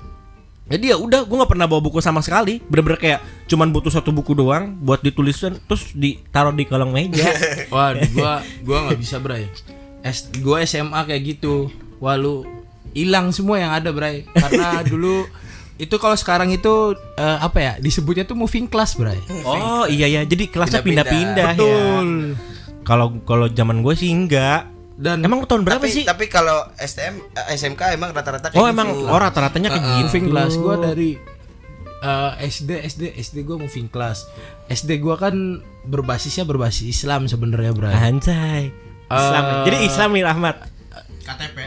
jadi 0.63 0.95
ya 0.95 0.97
udah 0.97 1.27
gue 1.27 1.35
nggak 1.35 1.51
pernah 1.51 1.67
bawa 1.67 1.83
buku 1.83 1.99
sama 1.99 2.23
sekali 2.23 2.63
bener-bener 2.65 2.95
kayak 2.95 3.19
cuman 3.45 3.69
butuh 3.69 3.91
satu 3.91 4.15
buku 4.15 4.31
doang 4.31 4.79
buat 4.79 5.03
ditulisan 5.03 5.59
terus 5.67 5.91
ditaruh 5.91 6.55
di 6.55 6.63
kolong 6.63 6.89
meja 6.89 7.27
Wah, 7.73 7.91
gua 8.13 8.33
gua 8.63 8.77
nggak 8.87 8.99
bisa, 8.99 9.17
Bray. 9.17 9.49
S 10.01 10.29
gua 10.39 10.61
SMA 10.63 10.99
kayak 11.03 11.21
gitu. 11.25 11.67
Wah, 11.97 12.15
lu 12.15 12.43
hilang 12.91 13.33
semua 13.33 13.57
yang 13.57 13.71
ada, 13.73 13.89
Bray. 13.89 14.23
Karena 14.29 14.79
dulu 14.91 15.25
itu 15.75 15.95
kalau 15.97 16.13
sekarang 16.13 16.53
itu 16.53 16.93
eh, 17.17 17.37
apa 17.41 17.57
ya? 17.57 17.73
Disebutnya 17.81 18.23
tuh 18.23 18.37
moving 18.37 18.69
class, 18.69 18.93
Bray. 18.93 19.17
Oh 19.43 19.83
iya 19.89 20.05
ya, 20.05 20.21
jadi 20.23 20.47
kelasnya 20.47 20.79
Pindah-pindah. 20.79 21.57
pindah-pindah 21.57 22.35
ya. 22.37 22.37
Kalau 22.83 23.19
kalau 23.23 23.47
zaman 23.49 23.81
gue 23.81 23.93
sih 23.95 24.11
enggak. 24.11 24.69
Dan 25.03 25.19
Emang 25.19 25.43
tahun 25.43 25.67
berapa 25.67 25.83
tapi, 25.83 25.91
sih? 25.91 26.07
Tapi 26.07 26.31
kalau 26.31 26.63
STM 26.79 27.19
eh, 27.35 27.59
SMK 27.59 27.99
emang 27.99 28.15
rata-rata 28.15 28.47
kayak 28.47 28.55
Oh 28.55 28.63
gitu. 28.63 28.71
emang 28.71 28.87
oh 29.03 29.19
rata-ratanya 29.19 29.69
kayak 29.75 29.83
gitu. 29.83 29.99
moving 30.07 30.25
class 30.31 30.53
gua 30.55 30.75
dari 30.79 31.19
eh, 31.99 32.31
SD 32.47 32.71
SD 32.87 33.03
SD 33.19 33.43
gua 33.43 33.59
moving 33.59 33.91
class. 33.91 34.23
SD 34.71 35.03
gua 35.03 35.19
kan 35.19 35.59
berbasisnya 35.83 36.47
berbasis 36.47 36.87
Islam 36.87 37.27
sebenarnya, 37.27 37.75
Bray. 37.75 37.91
Anjay. 37.91 38.71
Islam. 39.11 39.43
Eh, 39.43 39.63
Jadi 39.67 39.77
Islam 39.83 40.09
nih 40.15 40.23
Rahmat. 40.23 40.55
KTP. 41.23 41.57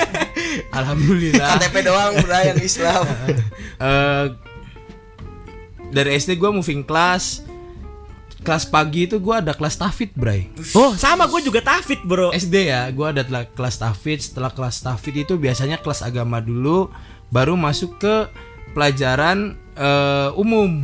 Alhamdulillah. 0.80 1.48
KTP 1.56 1.76
doang 1.84 2.12
bro 2.24 2.40
yang 2.40 2.60
Islam. 2.60 3.04
Eh, 3.82 4.26
dari 5.90 6.14
SD 6.16 6.38
gua 6.38 6.54
moving 6.54 6.86
class. 6.86 7.42
Kelas 8.42 8.64
pagi 8.64 9.06
itu 9.06 9.16
gua 9.16 9.38
ada 9.38 9.54
kelas 9.54 9.74
tafid, 9.74 10.10
Bray. 10.12 10.50
Oh 10.74 10.92
sama 10.94 11.24
gue 11.24 11.40
juga 11.40 11.62
tafid 11.62 12.02
bro. 12.02 12.30
SD 12.32 12.68
ya, 12.68 12.90
gua 12.90 13.10
ada 13.10 13.22
kelas 13.46 13.78
tafid. 13.78 14.18
Setelah 14.18 14.50
kelas 14.50 14.82
tafid 14.82 15.22
itu 15.22 15.34
biasanya 15.36 15.78
kelas 15.78 16.02
agama 16.02 16.38
dulu, 16.38 16.90
baru 17.28 17.54
masuk 17.54 17.96
ke 17.96 18.14
pelajaran 18.72 19.54
eh, 19.72 20.30
umum. 20.34 20.82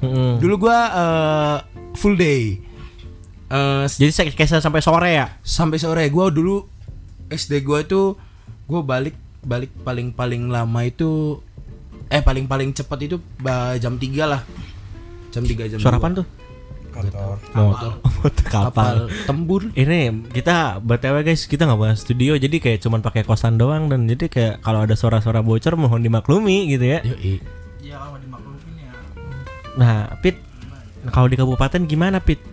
Mm-mm. 0.00 0.36
Dulu 0.38 0.54
gua 0.60 0.78
eh, 0.86 1.56
full 1.96 2.14
day. 2.14 2.60
S- 3.88 3.96
Jadi 3.96 4.12
saya 4.12 4.28
kayak 4.28 4.60
sampai 4.60 4.78
sore 4.78 5.10
ya. 5.10 5.26
sampai 5.40 5.74
sore 5.76 6.04
gua 6.06 6.28
dulu 6.28 6.68
SD 7.26 7.64
gua 7.64 7.80
itu 7.80 8.14
gua 8.64 8.84
balik 8.84 9.16
balik 9.40 9.72
paling 9.82 10.12
paling 10.12 10.46
lama 10.46 10.84
itu 10.84 11.40
eh 12.06 12.20
paling 12.20 12.44
paling 12.44 12.70
cepat 12.70 12.98
itu 13.02 13.16
jam 13.80 13.96
3 13.96 14.04
lah. 14.22 14.44
Jam 15.30 15.42
3 15.42 15.64
jam 15.66 15.78
Suara 15.78 15.96
2. 15.96 15.98
apaan 15.98 16.14
tuh? 16.20 16.26
Kotor. 17.08 17.36
Motor. 17.56 17.92
Motor 18.02 18.46
kapal. 18.50 18.68
Kapal 18.68 18.96
tembur. 19.24 19.62
Ini 19.72 20.28
kita 20.34 20.82
btw 20.84 21.16
guys 21.24 21.48
kita 21.48 21.64
nggak 21.64 21.80
bahas 21.80 21.98
studio 22.04 22.36
jadi 22.36 22.56
kayak 22.60 22.84
cuman 22.84 23.00
pakai 23.00 23.24
kosan 23.24 23.56
doang 23.56 23.88
dan 23.88 24.04
jadi 24.04 24.28
kayak 24.28 24.54
kalau 24.60 24.84
ada 24.84 24.92
suara-suara 24.98 25.40
bocor 25.40 25.78
mohon 25.80 26.04
dimaklumi 26.04 26.68
gitu 26.72 26.84
ya. 26.84 26.98
Yoi. 27.00 27.40
Ya 27.80 27.96
kalau 27.96 28.18
dimaklumin 28.20 28.74
ya. 28.76 28.92
Nah, 29.80 29.96
Pit, 30.20 30.36
kalau 31.08 31.26
di 31.32 31.36
kabupaten 31.40 31.80
gimana, 31.88 32.20
Pit? 32.20 32.44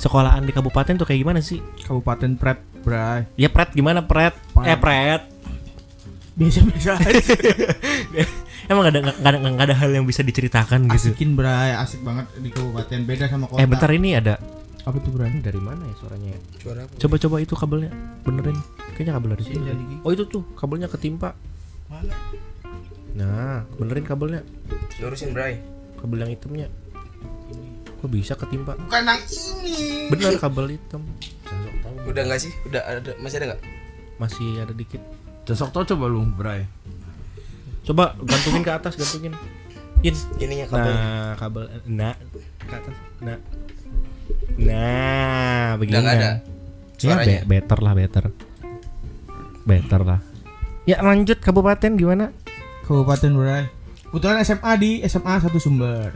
Sekolahan 0.00 0.42
di 0.42 0.52
kabupaten 0.56 0.96
tuh 0.96 1.06
kayak 1.06 1.20
gimana 1.22 1.40
sih? 1.44 1.60
Kabupaten 1.84 2.40
Pret, 2.40 2.58
Bray. 2.82 3.28
Ya 3.36 3.52
Pret 3.52 3.70
gimana 3.76 4.02
Pret? 4.02 4.34
Eh 4.64 4.78
Pret. 4.80 5.22
Biasa-biasa 6.34 6.98
aja. 6.98 7.22
Emang 8.64 8.88
gak 8.88 8.92
ada 8.96 9.00
nggak 9.12 9.16
ada, 9.20 9.38
nggak 9.44 9.66
ada 9.68 9.76
hal 9.76 9.90
yang 9.92 10.04
bisa 10.08 10.24
diceritakan 10.24 10.88
gitu. 10.88 11.12
Asikin, 11.12 11.36
Bray. 11.36 11.76
Asik 11.76 12.00
banget 12.00 12.26
di 12.40 12.48
kabupaten. 12.48 12.98
Beda 13.04 13.24
sama 13.28 13.44
kota. 13.44 13.60
Eh 13.60 13.66
bentar 13.68 13.90
ini 13.92 14.16
ada 14.16 14.40
Apa 14.84 15.00
tuh, 15.00 15.16
Bray? 15.16 15.32
ini 15.32 15.40
dari 15.40 15.60
mana 15.60 15.80
ya 15.88 15.94
suaranya 15.96 16.28
ya? 16.36 16.40
Suara 16.60 16.80
apa? 16.84 16.92
Coba-coba 17.00 17.36
itu 17.40 17.54
kabelnya 17.56 17.90
benerin. 18.20 18.56
Kayaknya 18.96 19.12
kabel 19.16 19.28
dari 19.32 19.44
sini. 19.44 19.96
Oh 20.04 20.10
itu 20.12 20.24
tuh 20.28 20.44
kabelnya 20.56 20.88
ketimpa. 20.92 21.32
Mana? 21.88 22.12
Nah, 23.16 23.64
benerin 23.80 24.04
kabelnya. 24.04 24.40
Lurusin 25.00 25.32
Bray. 25.32 25.60
Kabel 25.96 26.20
yang 26.20 26.32
hitamnya. 26.36 26.68
Kok 28.00 28.08
bisa 28.12 28.36
ketimpa? 28.36 28.76
Bukan 28.76 29.02
yang 29.08 29.20
ini. 29.64 30.12
Bener 30.12 30.36
kabel 30.36 30.76
hitam. 30.76 31.00
Udah 32.04 32.22
nggak 32.28 32.40
sih? 32.44 32.52
Udah 32.68 32.84
ada 32.84 33.16
masih 33.24 33.36
ada 33.40 33.56
nggak? 33.56 33.60
Masih 34.20 34.48
ada 34.60 34.72
dikit. 34.76 35.00
Cocok 35.48 35.68
tau 35.72 35.84
coba 35.96 36.04
lu, 36.12 36.28
Bray. 36.28 36.68
Coba 37.84 38.16
gantungin 38.18 38.62
ke 38.62 38.72
atas, 38.72 38.96
gantungin. 38.96 39.32
In. 40.00 40.14
Ininya 40.36 40.66
kabel. 40.66 40.92
Nah, 40.92 41.32
kabel 41.36 41.64
nah 41.86 42.14
ke 42.60 42.74
atas. 42.74 42.94
Nah. 43.20 43.38
Nah, 44.56 45.76
begini. 45.76 45.92
Udah 45.92 46.02
nggak 46.02 46.16
ada 46.16 46.30
Ya, 46.94 47.10
suaranya. 47.10 47.40
be- 47.42 47.48
better 47.50 47.78
lah, 47.78 47.92
better. 47.92 48.24
Better 49.64 50.00
lah. 50.02 50.20
Ya, 50.84 51.00
lanjut 51.00 51.40
kabupaten 51.40 51.96
gimana? 51.96 52.32
Kabupaten, 52.84 53.30
Bray. 53.32 53.64
Kebetulan 54.06 54.44
SMA 54.44 54.72
di 54.76 54.90
SMA 55.02 55.40
satu 55.40 55.56
sumber. 55.58 56.12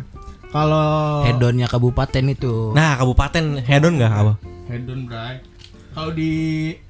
Kalau 0.48 1.24
Hedonnya 1.24 1.66
kabupaten 1.66 2.24
itu. 2.26 2.72
Nah, 2.72 2.96
kabupaten 2.96 3.60
hedon 3.60 3.96
nggak 3.96 4.12
apa? 4.12 4.34
Hedon, 4.68 5.04
Bray. 5.04 5.40
Kalau 5.92 6.12
di 6.12 6.32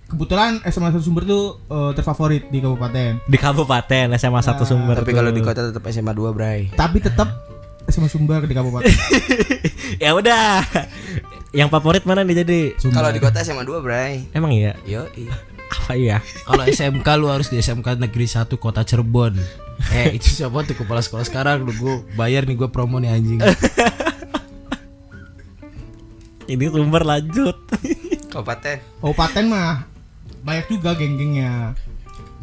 kebetulan 0.08 0.64
SMA 0.64 0.88
satu 0.96 1.04
sumber 1.04 1.28
tuh 1.28 1.60
eh, 1.68 1.92
terfavorit 1.92 2.48
di 2.48 2.58
kabupaten. 2.64 3.20
Di 3.28 3.38
kabupaten 3.38 4.16
SMA 4.16 4.40
satu 4.40 4.64
sumber. 4.64 4.96
Tapi 5.04 5.12
kalau 5.12 5.28
di 5.28 5.44
kota 5.44 5.68
tetap 5.68 5.84
SMA 5.92 6.16
2 6.16 6.32
Bray. 6.32 6.72
Tapi 6.72 6.98
tetap 7.04 7.28
SMA 7.92 8.08
sumber 8.08 8.48
di 8.48 8.56
kabupaten. 8.56 8.88
ya 10.04 10.16
udah. 10.16 10.64
Yang 11.52 11.68
favorit 11.72 12.04
mana 12.08 12.24
nih 12.24 12.44
jadi? 12.44 12.60
Kalau 12.88 13.12
di 13.12 13.20
kota 13.20 13.44
SMA 13.44 13.68
2 13.68 13.84
Bray. 13.84 14.24
Emang 14.32 14.50
iya? 14.52 14.72
Yo, 14.88 15.04
Apa 15.68 15.92
iya? 16.00 16.24
Kalau 16.48 16.64
SMK 16.64 17.08
lu 17.20 17.28
harus 17.28 17.52
di 17.52 17.60
SMK 17.60 18.00
Negeri 18.00 18.24
1 18.24 18.48
Kota 18.56 18.80
Cirebon. 18.88 19.36
Eh 19.92 20.16
itu 20.16 20.32
siapa 20.32 20.64
tuh 20.64 20.74
kepala 20.74 21.04
sekolah 21.04 21.22
sekarang 21.28 21.62
lu 21.62 21.70
gue 21.76 21.94
bayar 22.16 22.48
nih 22.48 22.56
gue 22.56 22.68
promo 22.72 22.96
nih 22.96 23.12
anjing. 23.12 23.40
Ini 26.48 26.64
sumber 26.72 27.04
lanjut. 27.04 27.56
kabupaten. 28.32 28.80
Kabupaten 29.04 29.44
mah 29.52 29.97
banyak 30.42 30.66
juga 30.70 30.94
geng-gengnya. 30.94 31.74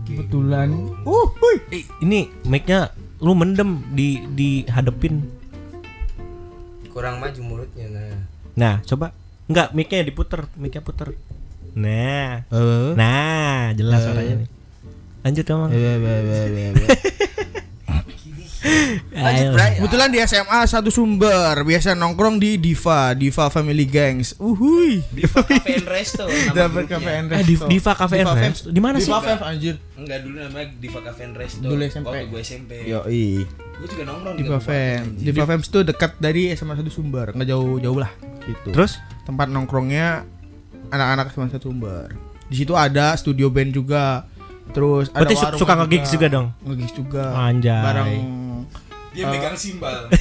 Kebetulan. 0.05 0.69
Uh, 1.03 1.27
hui. 1.41 1.55
Eh, 1.73 1.83
ini 2.03 2.29
mic-nya 2.45 2.93
lu 3.23 3.33
mendem 3.33 3.81
di 3.95 4.21
dihadepin. 4.29 5.25
Kurang 6.93 7.19
maju 7.19 7.39
mulutnya 7.41 7.85
nah. 7.91 8.15
Nah, 8.55 8.75
coba. 8.85 9.11
Enggak, 9.45 9.73
mic-nya 9.77 10.05
diputer, 10.05 10.45
mic-nya 10.57 10.81
puter. 10.81 11.13
Nah. 11.75 12.47
Nah, 12.95 13.73
jelas 13.75 13.99
suaranya 14.05 14.45
nih. 14.45 14.49
Lanjut 15.25 15.45
dong. 15.45 15.69
Lanjut 19.15 19.41
Ayo. 19.41 19.51
Bray. 19.51 19.71
Kebetulan 19.77 20.09
di 20.09 20.19
SMA 20.21 20.59
satu 20.65 20.89
sumber 20.89 21.55
biasa 21.57 21.95
nongkrong 21.95 22.35
di 22.35 22.59
Diva, 22.59 23.15
Diva 23.15 23.47
Family 23.47 23.87
Gangs. 23.87 24.35
Uhuy. 24.37 24.99
Cafe 25.31 25.55
and 25.73 25.87
Resto. 25.87 26.27
Dapat 26.51 26.83
Cafe 26.85 27.11
and 27.15 27.27
Eh, 27.31 27.41
Div- 27.41 27.63
Diva 27.65 27.91
Cafe 27.93 28.15
and 28.17 28.27
Diva 28.27 28.35
Resto. 28.37 28.67
Di 28.67 28.79
mana 28.79 28.99
sih? 28.99 29.07
Diva 29.07 29.21
Fam, 29.21 29.39
anjir. 29.41 29.75
Enggak 29.95 30.19
dulu 30.21 30.35
namanya 30.37 30.67
Diva 30.75 30.99
Cafe 30.99 31.21
and 31.23 31.35
Resto. 31.35 31.63
Dulu 31.63 31.81
SMP. 31.81 32.07
Waktu 32.11 32.27
gue 32.27 32.41
SMP. 32.41 32.71
Yoi. 32.83 33.25
Gue 33.75 33.87
juga 33.87 34.03
nongkrong 34.05 34.35
di 34.35 34.43
Diva 34.43 34.59
Fam. 34.59 35.03
Diva 35.15 35.43
Fam 35.45 35.59
itu 35.61 35.79
dekat 35.81 36.11
dari 36.17 36.51
SMA 36.51 36.75
satu 36.75 36.91
sumber, 36.91 37.31
nggak 37.31 37.47
jauh-jauh 37.47 37.97
lah 37.97 38.11
gitu. 38.43 38.69
Terus? 38.69 38.99
tempat 39.23 39.49
nongkrongnya 39.49 40.21
anak-anak 40.87 41.31
SMA 41.31 41.49
satu 41.49 41.71
sumber. 41.71 42.13
Di 42.45 42.55
situ 42.57 42.75
ada 42.75 43.15
studio 43.15 43.49
band 43.49 43.71
juga. 43.71 44.27
Terus 44.67 45.09
ada 45.09 45.25
Berarti 45.25 45.57
suka 45.57 45.73
nge-gigs 45.77 46.09
juga 46.11 46.27
dong? 46.27 46.47
Nge-gigs 46.61 46.93
juga. 46.93 47.33
Anjay. 47.33 47.81
Bareng 47.81 48.09
Dia 49.15 49.31
megang 49.31 49.55
simbal. 49.55 50.11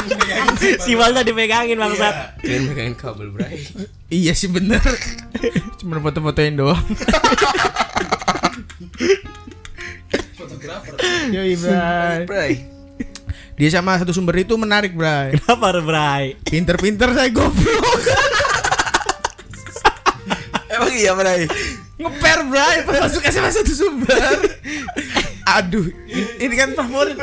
Simalnya 0.86 1.26
dipegangin 1.26 1.74
bangsat. 1.82 2.38
Kalian 2.38 2.62
megangin 2.70 2.94
kabel 2.94 3.34
bray. 3.34 3.58
Iya 4.06 4.38
sih 4.38 4.46
bener. 4.46 4.80
Cuma 5.82 5.98
foto-fotoin 5.98 6.54
doang. 6.54 6.78
Fotografer. 10.38 10.94
Yoi, 11.34 11.58
Bray. 11.58 12.18
Bray. 12.30 12.52
Dia 13.58 13.68
sama 13.74 13.98
satu 13.98 14.14
sumber 14.14 14.40
itu 14.40 14.54
menarik, 14.56 14.94
Bray. 14.94 15.36
Kenapa 15.36 15.82
Bray? 15.82 16.38
Pinter-pinter 16.46 17.10
saya 17.12 17.28
goblok. 17.34 17.84
Emang 20.70 20.94
iya 20.94 21.12
bray. 21.18 21.50
Ngeper, 21.98 22.38
Bray, 22.46 22.76
pas 22.86 23.10
masuk 23.10 23.26
SMA 23.26 23.50
satu 23.50 23.74
sumber. 23.74 24.38
Aduh, 25.58 25.90
ini, 26.06 26.46
ini 26.46 26.54
kan 26.54 26.70
favorit. 26.78 27.18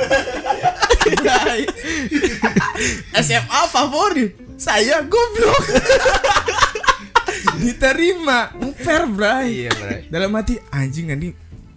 SMA 3.25 3.61
favorit. 3.69 4.31
Saya 4.57 5.05
goblok. 5.05 5.63
Diterima. 7.61 8.51
Ngeper, 8.57 9.03
Bray. 9.13 9.67
Iya 9.67 9.71
bray. 9.77 10.01
Dalam 10.09 10.33
hati 10.33 10.57
anjing 10.73 11.13
nanti 11.13 11.29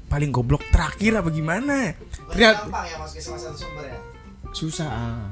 paling 0.09 0.33
goblok 0.33 0.65
terakhir 0.73 1.21
apa 1.21 1.29
gimana? 1.29 1.95
Ternyata 2.33 2.67
gampang 2.67 2.87
ya 2.89 2.97
masuk 2.99 3.21
sama 3.21 3.39
satu 3.39 3.57
sumber 3.59 3.85
ya 3.87 3.99
susah. 4.51 5.31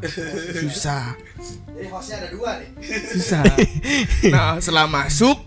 Susah. 0.54 1.14
jadi 1.74 1.88
hostnya 1.90 2.16
ada 2.22 2.28
dua 2.30 2.50
nih 2.62 2.70
susah. 3.14 3.42
Nah, 4.30 4.62
setelah 4.62 4.86
masuk 4.86 5.38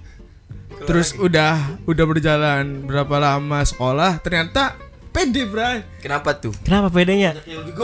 terus 0.83 1.13
udah 1.15 1.77
udah 1.85 2.05
berjalan 2.09 2.83
berapa 2.83 3.15
lama 3.21 3.61
sekolah 3.61 4.17
ternyata 4.19 4.75
pede, 5.11 5.43
Bray. 5.45 5.83
Kenapa 5.99 6.33
tuh? 6.33 6.55
Kenapa 6.63 6.87
bedanya? 6.89 7.35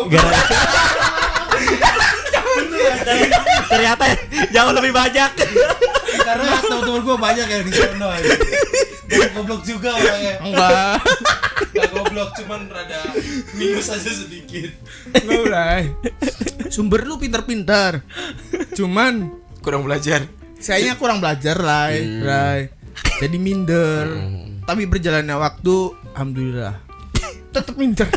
Gara 0.08 0.40
Ternyata 3.68 4.04
jauh 4.50 4.74
lebih 4.74 4.92
banyak. 4.96 5.32
Karena 6.24 6.56
teman-teman 6.60 7.02
gue 7.04 7.18
banyak 7.20 7.48
yang 7.48 7.64
di 7.64 7.74
sono 7.76 8.08
aja. 8.08 8.32
Gak 9.08 9.30
goblok 9.36 9.62
juga 9.64 9.90
orangnya. 9.96 10.36
Enggak. 10.44 10.96
Gak 11.72 11.90
goblok 11.92 12.30
cuman 12.44 12.62
rada 12.72 13.00
minus 13.56 13.88
aja 13.92 14.12
sedikit. 14.12 14.72
Enggak, 15.14 15.42
Bray. 15.48 15.84
Sumber 16.72 17.04
lu 17.04 17.20
pintar-pintar. 17.20 18.04
Cuman 18.76 19.32
Kurang 19.60 19.84
belajar. 19.84 20.24
sayangnya 20.64 20.96
kurang 20.96 21.20
belajar, 21.20 21.60
Ray. 21.60 22.24
Ray. 22.24 22.60
Jadi 23.20 23.36
minder. 23.36 24.08
Tapi 24.64 24.84
berjalannya 24.88 25.36
waktu 25.36 25.76
alhamdulillah 26.16 26.87
tetap 27.60 27.76
minder. 27.76 28.08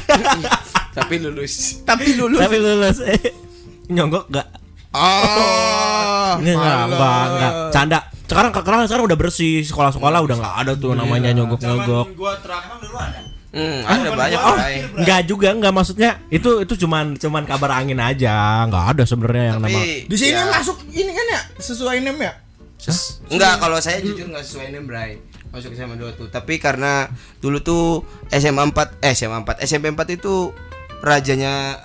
Tapi 0.98 1.14
lulus. 1.18 1.80
Tapi 1.82 2.14
lulus. 2.14 2.40
Tapi 2.40 2.56
lulus. 2.58 2.96
Eh, 3.02 3.20
Nyonggok 3.94 4.26
gak? 4.28 4.46
Oh, 4.90 6.34
Enggak, 6.36 6.54
enggak, 6.58 6.82
enggak, 6.90 7.24
enggak. 7.26 7.52
Canda. 7.70 7.98
Sekarang 8.26 8.50
sekarang 8.52 8.80
sekarang 8.86 9.04
udah 9.06 9.18
bersih, 9.18 9.62
sekolah-sekolah 9.62 10.18
udah 10.22 10.36
nggak 10.38 10.54
ada 10.62 10.72
tuh 10.74 10.94
namanya 10.94 11.30
nyogok-nyogok. 11.30 12.14
Gue 12.14 12.32
terakhir 12.42 12.78
dulu 12.78 12.98
ada. 12.98 13.20
Hmm, 13.50 13.82
ada 13.82 14.14
banyak 14.14 14.38
Oh, 14.38 14.54
enggak 14.94 15.20
juga, 15.26 15.50
enggak 15.50 15.74
maksudnya 15.74 16.22
itu 16.30 16.62
itu 16.62 16.74
cuman 16.78 17.18
cuman 17.18 17.42
kabar 17.42 17.82
angin 17.82 17.98
aja, 17.98 18.62
enggak 18.62 18.94
ada 18.94 19.02
sebenarnya 19.02 19.44
yang 19.50 19.58
nama. 19.58 19.74
Tapi 19.74 20.06
Di 20.06 20.16
sini 20.16 20.38
ya, 20.38 20.46
masuk 20.46 20.78
ini 20.86 21.10
kan 21.10 21.26
ya 21.26 21.40
sesuai 21.58 21.98
name 21.98 22.20
ya? 22.22 22.32
ses- 22.78 23.18
enggak 23.26 23.58
kalau 23.58 23.76
saya 23.76 23.98
jujur 24.00 24.30
enggak 24.30 24.46
sesuai 24.46 24.70
name 24.70 24.86
bray. 24.86 25.18
Masuk 25.50 25.74
SMA 25.74 25.98
2 25.98 26.14
tuh. 26.18 26.28
Tapi 26.30 26.62
karena 26.62 27.10
dulu 27.42 27.58
tuh 27.62 27.84
SMA 28.30 28.62
4 28.70 29.02
eh 29.02 29.14
SMA 29.14 29.42
4 29.42 29.66
SMP 29.66 29.90
4 29.90 30.18
itu 30.18 30.54
rajanya 31.00 31.84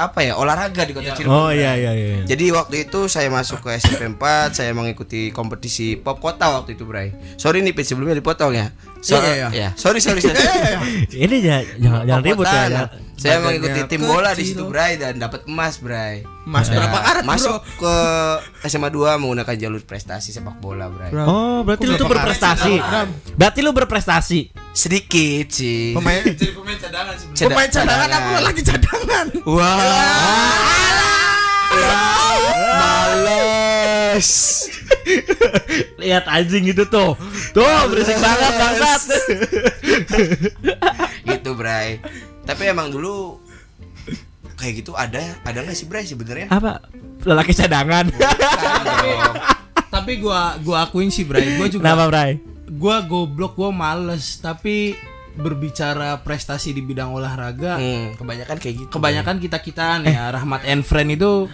apa 0.00 0.24
ya 0.24 0.40
olahraga 0.40 0.82
di 0.88 0.96
kota 0.96 1.12
Cirebon. 1.12 1.30
Oh 1.30 1.48
Bray. 1.52 1.60
iya 1.60 1.72
iya 1.76 1.92
iya. 1.92 2.24
Jadi 2.24 2.50
waktu 2.50 2.88
itu 2.88 3.06
saya 3.06 3.28
masuk 3.28 3.62
ke 3.62 3.76
SMP 3.76 4.08
4, 4.16 4.56
saya 4.56 4.72
mengikuti 4.72 5.28
kompetisi 5.30 6.00
pop 6.00 6.18
kota 6.18 6.50
waktu 6.50 6.74
itu, 6.74 6.88
Bray. 6.88 7.12
Sorry 7.36 7.60
nih, 7.60 7.76
Pit, 7.76 7.86
sebelumnya 7.86 8.16
dipotong 8.16 8.56
ya. 8.56 8.72
So, 9.04 9.14
Iya, 9.14 9.32
iya, 9.36 9.48
ya. 9.52 9.68
Sorry, 9.76 10.00
sorry, 10.00 10.18
sorry. 10.18 10.40
Ini 11.28 11.36
jangan 11.38 11.64
jangan, 11.76 12.00
jangan 12.02 12.18
Pop 12.18 12.24
ribut 12.26 12.46
ya. 12.46 12.56
jangan- 12.64 12.90
Saya 13.14 13.36
mengikuti 13.38 13.80
tim 13.86 14.02
bola 14.02 14.32
di 14.32 14.42
situ, 14.42 14.64
Bray, 14.64 14.96
dan 14.96 15.16
dapat 15.16 15.44
emas, 15.44 15.76
Bray. 15.76 16.24
Mas 16.42 16.66
Nah, 16.66 16.76
berapa 16.78 16.98
karat, 16.98 17.22
Masuk 17.22 17.56
Bro? 17.56 17.78
ke 17.78 17.94
SMA 18.66 18.88
2 18.88 19.16
menggunakan 19.16 19.54
jalur 19.54 19.80
prestasi 19.80 20.28
sepak 20.30 20.56
bola, 20.56 20.88
Bray. 20.88 21.12
Oh, 21.14 21.60
berarti 21.62 21.84
lu 21.84 21.94
tuh 21.94 22.04
berprestasi. 22.06 22.74
Berarti 23.34 23.60
lu 23.60 23.70
berprestasi. 23.70 24.40
Sedikit 24.72 25.46
sih. 25.52 25.92
Pemain 25.92 26.24
Jadi 26.26 26.50
pemain 26.50 26.74
cadangan. 26.74 27.14
Ceda- 27.30 27.48
pemain 27.50 27.68
cadangan 27.68 28.08
cadangan. 28.08 28.32
aku 28.32 28.42
lagi 28.42 28.62
cadangan. 28.62 29.26
Wah. 29.46 29.78
Males. 34.14 34.70
Lihat 36.02 36.24
anjing 36.26 36.70
itu 36.70 36.86
tuh. 36.86 37.18
Tuh, 37.50 37.78
berisik 37.90 38.14
banget 38.16 38.52
bangsat. 38.54 39.02
gitu, 41.34 41.50
Bray. 41.54 41.98
Tapi 42.46 42.62
emang 42.64 42.94
dulu 42.94 43.42
kayak 44.54 44.74
gitu 44.78 44.94
ada 44.94 45.18
ada 45.42 45.58
nggak 45.60 45.74
sih, 45.74 45.90
Bray 45.90 46.06
sebenarnya? 46.06 46.46
Apa? 46.46 46.78
Lelaki 47.26 47.50
cadangan. 47.52 48.06
Tapi 49.90 50.12
gua 50.18 50.54
gua 50.60 50.86
akuin 50.86 51.10
sih, 51.10 51.26
Bray. 51.26 51.58
Gua 51.58 51.66
juga 51.66 51.82
Kenapa, 51.84 52.06
Bray? 52.06 52.38
gua 52.70 53.02
goblok, 53.02 53.58
gua 53.58 53.70
males, 53.70 54.38
tapi 54.38 54.94
berbicara 55.34 56.22
prestasi 56.22 56.70
di 56.70 56.78
bidang 56.78 57.10
olahraga, 57.10 57.74
Hmm, 57.74 58.14
kebanyakan 58.14 58.54
kayak 58.54 58.74
gitu. 58.78 58.88
kebanyakan 58.88 59.42
kita-kita 59.42 59.98
nih 59.98 60.14
ya, 60.14 60.30
Rahmat 60.30 60.62
and 60.64 60.86
Friend 60.86 61.10
itu 61.10 61.50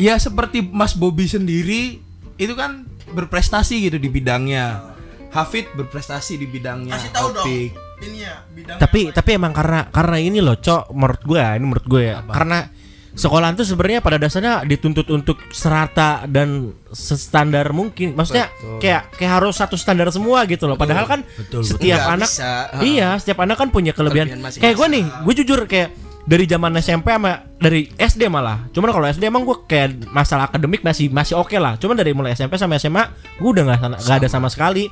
ya 0.00 0.16
seperti 0.16 0.64
Mas 0.64 0.96
Bobby 0.96 1.28
sendiri 1.28 2.00
itu 2.40 2.54
kan 2.56 2.88
berprestasi 3.12 3.84
gitu 3.84 4.00
di 4.00 4.08
bidangnya. 4.08 4.96
Hafid 5.30 5.70
berprestasi 5.76 6.40
di 6.40 6.48
bidangnya. 6.48 6.96
Opik. 7.20 7.76
Ini 8.00 8.16
ya 8.24 8.40
bidang 8.48 8.80
tapi 8.80 9.12
tapi 9.12 9.36
emang 9.36 9.52
karena 9.52 9.84
karena 9.92 10.16
ini 10.16 10.40
loh 10.40 10.56
cok 10.56 10.96
menurut 10.96 11.20
gue 11.20 11.36
ini 11.36 11.64
menurut 11.68 11.84
gue 11.86 12.02
ya. 12.08 12.24
Karena 12.24 12.64
sekolah 13.10 13.52
itu 13.52 13.68
sebenarnya 13.68 14.00
pada 14.00 14.16
dasarnya 14.16 14.64
dituntut 14.64 15.04
untuk 15.12 15.36
serata 15.52 16.24
dan 16.24 16.72
standar 16.96 17.76
mungkin. 17.76 18.16
Maksudnya 18.16 18.48
kayak 18.80 19.12
kayak 19.20 19.32
harus 19.36 19.60
satu 19.60 19.76
standar 19.76 20.08
semua 20.08 20.48
gitu 20.48 20.64
loh. 20.64 20.80
Padahal 20.80 21.04
kan 21.04 21.20
setiap 21.60 22.08
Nggak 22.08 22.14
anak 22.16 22.30
bisa. 22.32 22.50
iya 22.80 23.08
setiap 23.20 23.44
anak 23.44 23.60
kan 23.60 23.68
punya 23.68 23.92
kelebihan, 23.92 24.32
Kelebihan 24.32 24.64
kayak 24.64 24.74
gue 24.80 24.86
nih 24.88 25.04
gue 25.28 25.34
jujur 25.44 25.60
kayak 25.68 26.09
dari 26.28 26.44
zaman 26.44 26.76
SMP 26.78 27.08
sama 27.12 27.44
dari 27.56 27.88
SD 27.96 28.28
malah. 28.28 28.68
Cuman 28.72 28.92
kalau 28.92 29.06
SD 29.08 29.24
emang 29.28 29.44
gue 29.44 29.56
kayak 29.64 30.12
masalah 30.12 30.48
akademik 30.52 30.84
masih 30.84 31.08
masih 31.08 31.36
oke 31.36 31.56
lah. 31.56 31.80
Cuman 31.80 31.96
dari 31.96 32.12
mulai 32.12 32.36
SMP 32.36 32.60
sampai 32.60 32.76
SMA 32.80 33.04
gue 33.40 33.50
udah 33.50 33.64
nggak 33.66 34.04
ada 34.04 34.28
sama 34.28 34.52
sekali. 34.52 34.88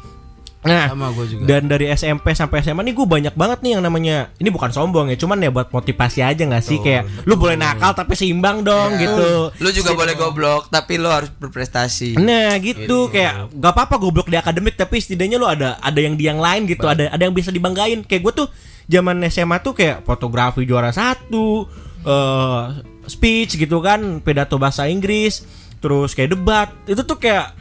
Nah 0.58 0.90
Sama 0.90 1.14
gua 1.14 1.22
juga. 1.22 1.46
dan 1.46 1.70
dari 1.70 1.86
SMP 1.94 2.34
sampai 2.34 2.66
SMA 2.66 2.82
nih 2.82 2.94
gue 2.98 3.06
banyak 3.06 3.34
banget 3.38 3.62
nih 3.62 3.78
yang 3.78 3.82
namanya 3.86 4.34
ini 4.42 4.50
bukan 4.50 4.74
sombong 4.74 5.06
ya, 5.06 5.14
cuman 5.14 5.38
ya 5.38 5.54
buat 5.54 5.70
motivasi 5.70 6.18
aja 6.18 6.42
nggak 6.42 6.64
sih? 6.66 6.82
Kayak 6.82 7.06
lu 7.30 7.38
boleh 7.38 7.54
nakal 7.54 7.94
tapi 7.94 8.18
seimbang 8.18 8.66
dong 8.66 8.98
gitu. 8.98 9.54
Lu 9.54 9.70
juga 9.70 9.94
boleh 9.94 10.18
goblok, 10.18 10.66
tapi 10.66 10.98
lu 10.98 11.06
harus 11.06 11.30
berprestasi. 11.30 12.18
Nah 12.18 12.58
gitu. 12.58 13.06
Kayak 13.06 13.54
gak 13.54 13.70
apa-apa 13.70 14.02
goblok 14.02 14.26
di 14.26 14.34
akademik 14.34 14.74
tapi 14.74 14.98
setidaknya 14.98 15.38
lu 15.38 15.46
ada 15.46 15.78
ada 15.78 16.00
yang 16.02 16.18
di 16.18 16.26
yang 16.26 16.42
lain 16.42 16.66
gitu 16.66 16.90
ada 16.90 17.06
ada 17.06 17.22
yang 17.22 17.32
bisa 17.38 17.54
dibanggain. 17.54 18.02
Kayak 18.02 18.26
gue 18.26 18.32
tuh 18.42 18.48
zaman 18.88 19.20
SMA 19.28 19.60
tuh 19.60 19.76
kayak 19.76 20.02
fotografi 20.08 20.64
juara 20.64 20.90
satu 20.90 21.68
eh 22.02 22.64
speech 23.08 23.56
gitu 23.56 23.80
kan 23.80 24.20
pidato 24.20 24.56
bahasa 24.60 24.88
Inggris 24.88 25.44
terus 25.78 26.16
kayak 26.16 26.34
debat. 26.34 26.68
Itu 26.88 27.04
tuh 27.04 27.20
kayak 27.20 27.54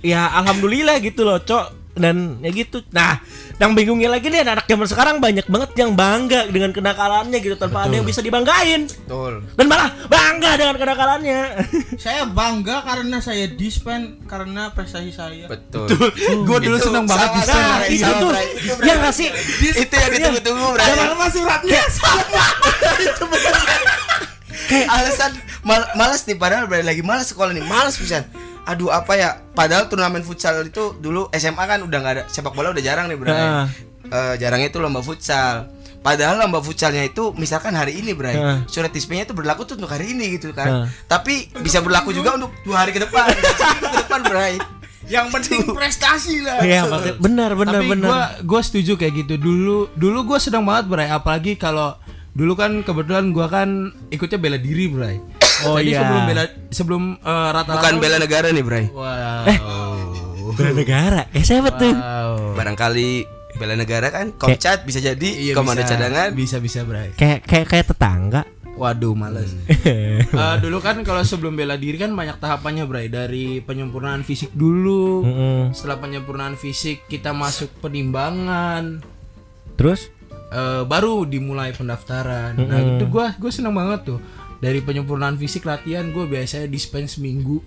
ya 0.00 0.32
alhamdulillah 0.32 0.96
gitu 1.04 1.26
loh 1.28 1.42
cok 1.42 1.79
dan 2.00 2.40
ya 2.40 2.50
gitu 2.50 2.80
nah 2.90 3.20
yang 3.60 3.76
bingungnya 3.76 4.08
lagi 4.08 4.32
nih 4.32 4.40
anak 4.42 4.64
zaman 4.64 4.88
sekarang 4.88 5.16
banyak 5.20 5.44
banget 5.44 5.70
yang 5.76 5.92
bangga 5.92 6.48
dengan 6.48 6.72
kenakalannya 6.72 7.38
gitu 7.38 7.56
tanpa 7.60 7.86
ada 7.86 7.94
yang 8.00 8.08
bisa 8.08 8.24
dibanggain 8.24 8.88
Betul. 8.88 9.44
dan 9.54 9.64
malah 9.68 9.92
bangga 10.08 10.50
dengan 10.56 10.76
kenakalannya 10.80 11.40
Saya 12.04 12.24
bangga 12.24 12.80
karena 12.80 13.20
saya 13.20 13.44
dispen 13.52 14.24
karena 14.24 14.72
prestasi 14.72 15.12
saya. 15.12 15.44
Betul. 15.50 15.84
Gua 16.48 16.58
dulu 16.62 16.80
Itu 16.80 16.88
seneng 16.88 17.04
banget 17.04 17.28
sama, 17.28 17.36
di 17.36 17.42
sama, 17.44 17.60
Nah, 17.60 17.80
itu 17.86 18.10
tuh. 18.10 18.30
Itu, 18.32 18.72
Bray. 18.80 18.88
ya 18.88 18.94
nggak 18.96 19.14
sih 19.14 19.28
Itu 19.84 19.94
yang 19.94 20.10
ditunggu-tunggu, 20.16 20.66
Bray. 20.74 20.88
Sama 20.96 21.26
suratnya 21.28 21.82
sama. 21.92 22.44
Kayak 24.70 24.86
alasan 24.86 25.32
mal 25.66 25.82
malas 25.98 26.22
nih 26.24 26.38
padahal 26.38 26.70
lagi 26.70 27.02
malas 27.02 27.34
sekolah 27.34 27.50
nih, 27.50 27.64
malas 27.66 27.98
pisan. 27.98 28.22
Aduh 28.66 28.92
apa 28.92 29.12
ya? 29.16 29.40
Padahal 29.56 29.88
turnamen 29.88 30.24
futsal 30.24 30.60
itu 30.66 30.96
dulu 30.98 31.28
SMA 31.36 31.64
kan 31.64 31.80
udah 31.84 31.98
nggak 32.00 32.14
ada 32.16 32.24
sepak 32.28 32.52
bola 32.52 32.72
udah 32.74 32.84
jarang 32.84 33.08
nih, 33.08 33.18
Bray. 33.18 33.32
Heeh. 33.32 33.66
Eh, 34.10 34.34
jarangnya 34.42 34.68
itu 34.68 34.82
lomba 34.82 35.00
futsal. 35.00 35.70
Padahal 36.00 36.40
lomba 36.40 36.64
futsalnya 36.64 37.04
itu 37.04 37.36
misalkan 37.36 37.76
hari 37.76 38.00
ini, 38.00 38.16
Bray. 38.16 38.32
Heeh. 38.32 38.58
Surat 38.72 38.88
dispenya 38.88 39.28
itu 39.28 39.36
berlaku 39.36 39.68
tuh 39.68 39.76
untuk 39.76 39.92
hari 39.92 40.16
ini 40.16 40.40
gitu 40.40 40.56
kan. 40.56 40.68
Heeh. 40.68 40.86
Tapi 41.04 41.52
bisa 41.60 41.84
berlaku 41.84 42.16
juga 42.16 42.40
untuk 42.40 42.50
dua 42.64 42.84
hari 42.84 42.96
ke 42.96 43.04
depan. 43.04 43.28
ke 43.92 43.96
depan, 44.08 44.20
Bray. 44.24 44.56
Yang 45.10 45.26
penting 45.34 45.60
prestasi 45.74 46.40
lah. 46.40 46.62
Iya, 46.62 46.86
maksudnya 46.86 47.16
benar 47.18 47.50
benar 47.58 47.82
Tapi 47.82 47.88
benar. 47.90 48.06
gua 48.08 48.20
gua 48.46 48.60
setuju 48.62 48.94
kayak 48.96 49.26
gitu. 49.26 49.34
Dulu 49.36 49.92
dulu 49.98 50.18
gua 50.22 50.38
sedang 50.38 50.62
banget 50.62 50.86
berai 50.86 51.10
apalagi 51.10 51.58
kalau 51.58 51.98
dulu 52.30 52.54
kan 52.54 52.80
kebetulan 52.86 53.34
gua 53.34 53.50
kan 53.50 53.90
ikutnya 54.08 54.38
bela 54.38 54.56
diri, 54.56 54.86
Bray. 54.86 55.39
Oh, 55.66 55.76
Jadi 55.76 55.90
iya. 55.90 56.00
sebelum 56.00 56.22
bela 56.24 56.44
sebelum 56.70 57.02
eh, 57.16 57.48
rata-rata 57.52 57.74
Bukan 57.76 57.94
bela 57.98 58.16
negara 58.16 58.46
nih, 58.48 58.64
Bray. 58.64 58.84
Wow. 58.88 59.44
Bela 60.56 60.72
negara. 60.72 61.20
Eh 61.30 61.42
siapa 61.42 61.70
tuh? 61.74 61.92
Wow. 61.92 62.56
Barangkali 62.56 63.24
bela 63.50 63.74
negara 63.76 64.08
kan 64.08 64.32
komcat 64.32 64.88
bisa 64.88 64.98
jadi 64.98 65.28
Iya, 65.28 65.52
komando 65.52 65.84
bisa. 65.84 65.92
cadangan. 65.92 66.28
Bisa 66.32 66.56
bisa, 66.58 66.80
Bray. 66.82 67.12
Kayak 67.14 67.44
kayak 67.44 67.66
kayak 67.68 67.86
tetangga. 67.88 68.42
Waduh, 68.74 69.12
males. 69.12 69.52
Eh, 70.30 70.56
dulu 70.62 70.80
kan 70.80 70.96
kalau 71.04 71.20
sebelum 71.20 71.52
bela 71.52 71.76
diri 71.76 72.00
kan 72.00 72.10
banyak 72.10 72.40
tahapannya, 72.40 72.88
Bray. 72.88 73.12
Dari 73.12 73.60
penyempurnaan 73.60 74.24
fisik 74.24 74.54
dulu. 74.54 75.20
Mm-mm. 75.20 75.60
Setelah 75.76 76.00
penyempurnaan 76.00 76.56
fisik 76.56 77.04
kita 77.04 77.36
masuk 77.36 77.68
penimbangan. 77.78 79.04
Terus? 79.76 80.08
Eh, 80.50 80.82
baru 80.82 81.28
dimulai 81.28 81.70
pendaftaran. 81.70 82.56
Nah, 82.56 82.80
itu 82.96 83.04
gua 83.06 83.36
gua 83.36 83.50
seneng 83.52 83.70
banget 83.70 84.16
tuh. 84.16 84.18
Dari 84.60 84.84
penyempurnaan 84.84 85.40
fisik 85.40 85.64
latihan 85.64 86.12
gue 86.12 86.28
biasanya 86.28 86.68
dispense 86.68 87.16
seminggu. 87.16 87.60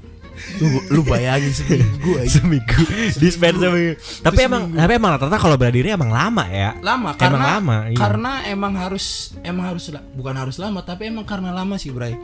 Lu, 0.58 0.66
lu 0.90 1.02
bayangin 1.06 1.54
seminggu 1.54 2.18
aja. 2.18 2.42
seminggu 2.42 2.82
dispense 3.22 3.54
seminggu 3.54 3.94
tapi 4.26 4.50
emang 4.50 4.74
tapi 4.74 4.98
emang 4.98 5.14
rata-rata 5.14 5.38
kalau 5.38 5.62
bela 5.62 5.70
diri 5.70 5.94
emang 5.94 6.10
lama 6.10 6.50
ya 6.50 6.74
Lama 6.82 7.14
Emang 7.14 7.22
karena 7.22 7.46
lama, 7.62 7.78
iya. 7.86 7.98
karena 8.02 8.32
emang 8.50 8.74
harus 8.74 9.38
emang 9.46 9.66
harus 9.70 9.94
bukan 10.18 10.34
harus 10.34 10.58
lama 10.58 10.82
tapi 10.82 11.14
emang 11.14 11.30
karena 11.30 11.54
lama 11.54 11.78
sih, 11.78 11.94
Bray. 11.94 12.18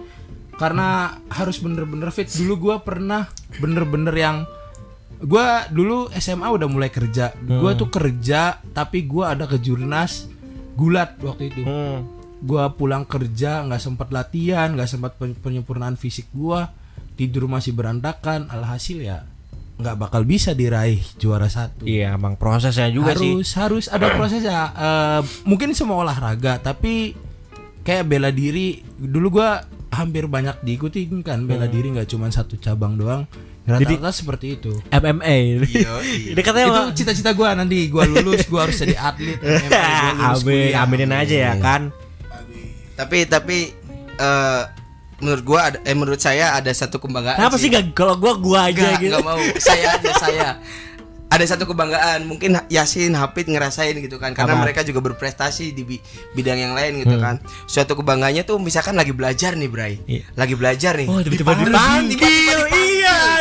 Karena 0.57 1.21
harus 1.29 1.61
bener-bener 1.61 2.09
fit. 2.09 2.27
Dulu 2.27 2.53
gua 2.57 2.81
pernah 2.81 3.29
bener-bener 3.61 4.11
yang 4.17 4.43
gua 5.21 5.69
dulu 5.69 6.09
SMA 6.17 6.49
udah 6.49 6.67
mulai 6.67 6.89
kerja. 6.89 7.31
Gua 7.45 7.77
tuh 7.77 7.93
kerja 7.93 8.57
tapi 8.73 9.05
gua 9.05 9.37
ada 9.37 9.45
kejurnas 9.45 10.27
gulat 10.75 11.15
waktu 11.21 11.53
itu. 11.53 11.61
Hmm. 11.63 12.18
Gua 12.41 12.71
pulang 12.71 13.03
kerja 13.03 13.61
nggak 13.61 13.79
sempat 13.79 14.09
latihan 14.09 14.71
nggak 14.71 14.87
sempat 14.87 15.15
pen- 15.15 15.35
penyempurnaan 15.35 15.93
fisik 15.93 16.31
gua 16.31 16.71
tidur 17.13 17.45
masih 17.45 17.71
berantakan 17.71 18.47
alhasil 18.47 18.95
ya 18.97 19.27
nggak 19.75 19.95
bakal 19.97 20.23
bisa 20.23 20.51
diraih 20.51 20.99
juara 21.15 21.47
satu. 21.47 21.83
Iya 21.83 22.11
emang 22.13 22.35
prosesnya 22.35 22.87
juga 22.87 23.15
harus 23.15 23.23
sih. 23.45 23.55
Harus 23.55 23.85
ada 23.87 24.11
prosesnya. 24.11 24.59
Eh, 24.69 25.21
mungkin 25.45 25.71
semua 25.71 25.99
olahraga 25.99 26.59
tapi 26.59 27.15
kayak 27.81 28.03
bela 28.05 28.27
diri 28.29 28.83
dulu 28.93 29.39
gua 29.39 29.63
hampir 29.89 30.27
banyak 30.27 30.59
diikuti 30.61 31.07
kan 31.21 31.43
bela 31.43 31.63
Hmm. 31.63 31.71
diri 31.71 31.87
nggak 31.91 32.07
cuma 32.07 32.27
satu 32.27 32.55
cabang 32.55 32.95
doang. 32.95 33.23
Rata-rata 33.63 34.09
seperti 34.09 34.57
itu. 34.57 34.73
MMA 34.89 35.61
Iya, 35.61 36.33
katanya 36.35 36.65
itu 36.65 36.73
emang- 36.75 36.93
cita-cita 36.93 37.31
gua 37.31 37.53
nanti 37.53 37.87
gua 37.87 38.03
lulus 38.03 38.47
gua 38.47 38.65
harus 38.65 38.75
jadi 38.75 38.97
atlet. 38.97 39.39
MMA, 39.61 39.69
gua 39.69 40.11
lulus 40.11 40.41
Amin, 40.41 40.43
kuliah. 40.65 40.81
aminin 40.81 41.11
aja 41.13 41.35
ya 41.41 41.53
kan 41.55 41.81
Tapi 42.99 43.17
tapi 43.25 43.57
eh 44.17 44.61
menurut 45.17 45.43
gua 45.43 45.59
ada, 45.65 45.77
eh 45.81 45.91
menurut 45.93 46.17
saya 46.17 46.51
ada 46.53 46.67
satu 46.69 46.95
kebanggaan 46.97 47.35
kenapa 47.37 47.55
sih 47.55 47.67
gak 47.67 47.91
kalau 47.93 48.15
gua 48.15 48.35
gua 48.35 48.59
aja 48.67 48.75
Nggak, 48.85 48.99
gitu 48.99 49.11
nggak 49.13 49.25
mau. 49.25 49.39
Saya 49.57 49.85
aja 49.95 50.11
saya. 50.17 50.49
Ada 51.29 51.45
satu 51.47 51.69
kebanggaan, 51.69 52.25
mungkin 52.25 52.57
Yasin, 52.67 53.13
Hafid 53.13 53.45
ngerasain 53.47 53.93
gitu 53.95 54.17
kan 54.17 54.33
karena 54.33 54.57
Apa? 54.57 54.65
mereka 54.65 54.81
juga 54.81 54.97
berprestasi 54.99 55.71
di 55.71 55.85
bi- 55.85 56.01
bidang 56.33 56.57
yang 56.57 56.73
lain 56.73 56.99
gitu 56.99 57.13
Hmm. 57.13 57.21
kan. 57.21 57.35
Suatu 57.63 57.93
kebanggaannya 57.93 58.41
tuh 58.41 58.57
misalkan 58.57 58.97
lagi 58.97 59.13
belajar 59.13 59.53
nih, 59.53 59.69
Bray. 59.69 60.01
Iya. 60.03 60.25
Lagi 60.33 60.57
belajar 60.57 60.97
nih. 60.97 61.05
oh 61.05 61.21
tiba-tiba 61.21 61.53
Dipanggil, 61.53 61.69
dipanggil 62.09 62.17
iya 62.17 62.57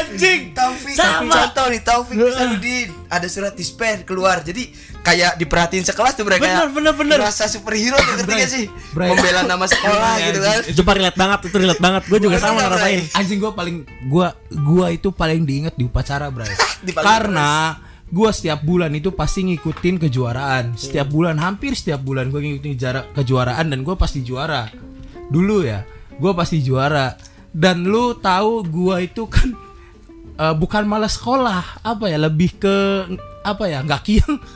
anjing 0.09 0.41
Taufik, 0.57 0.95
Sama. 0.97 1.33
contoh 1.33 1.67
nih 1.69 1.83
Taufik 1.85 2.17
Sarudin 2.17 2.89
ada 3.09 3.27
surat 3.29 3.53
dispen 3.53 4.03
keluar. 4.03 4.41
Jadi 4.41 4.73
kayak 5.05 5.37
diperhatiin 5.37 5.85
sekelas 5.85 6.17
tuh 6.17 6.25
mereka. 6.25 6.45
Bener, 6.45 6.69
bener, 6.73 6.95
bener. 6.97 7.19
Merasa 7.21 7.49
superhero 7.49 7.97
tuh 7.97 8.13
ngerti 8.19 8.33
gak 8.35 8.51
sih? 8.51 8.65
Bray. 8.93 9.09
Membela 9.13 9.45
nama 9.45 9.65
sekolah 9.73 10.13
gitu 10.21 10.41
kan. 10.41 10.59
itu 10.69 10.81
relate 10.83 11.19
banget 11.19 11.39
itu 11.49 11.57
relate 11.57 11.83
banget 11.83 12.03
gue 12.09 12.19
juga 12.19 12.37
sama 12.41 12.59
ngerasain 12.65 13.01
anjing 13.15 13.39
gua 13.39 13.53
paling 13.55 13.77
gua 14.11 14.29
gua 14.51 14.87
itu 14.91 15.09
paling 15.15 15.47
diinget 15.47 15.75
di 15.79 15.85
upacara 15.87 16.27
bray 16.33 16.51
karena 17.09 17.79
gua 18.11 18.33
setiap 18.35 18.65
bulan 18.65 18.91
itu 18.97 19.13
pasti 19.15 19.47
ngikutin 19.47 20.03
kejuaraan 20.09 20.75
setiap 20.75 21.07
bulan 21.13 21.39
hampir 21.39 21.77
setiap 21.79 22.03
bulan 22.03 22.33
gua 22.33 22.41
ngikutin 22.43 22.75
jarak 22.75 23.07
kejuaraan 23.15 23.71
dan 23.71 23.87
gua 23.87 23.95
pasti 23.95 24.25
juara 24.25 24.67
dulu 25.29 25.63
ya 25.63 25.85
gua 26.19 26.35
pasti 26.35 26.59
juara 26.65 27.15
dan 27.53 27.87
lu 27.87 28.17
tahu 28.19 28.67
gua 28.67 29.01
itu 29.05 29.29
kan 29.31 29.55
eh, 30.39 30.55
bukan 30.55 30.87
malah 30.87 31.11
sekolah 31.11 31.83
apa 31.83 32.05
ya 32.07 32.17
lebih 32.17 32.57
ke 32.57 32.77
apa 33.43 33.65
ya 33.67 33.83
nggak 33.83 34.03
kiang. 34.03 34.37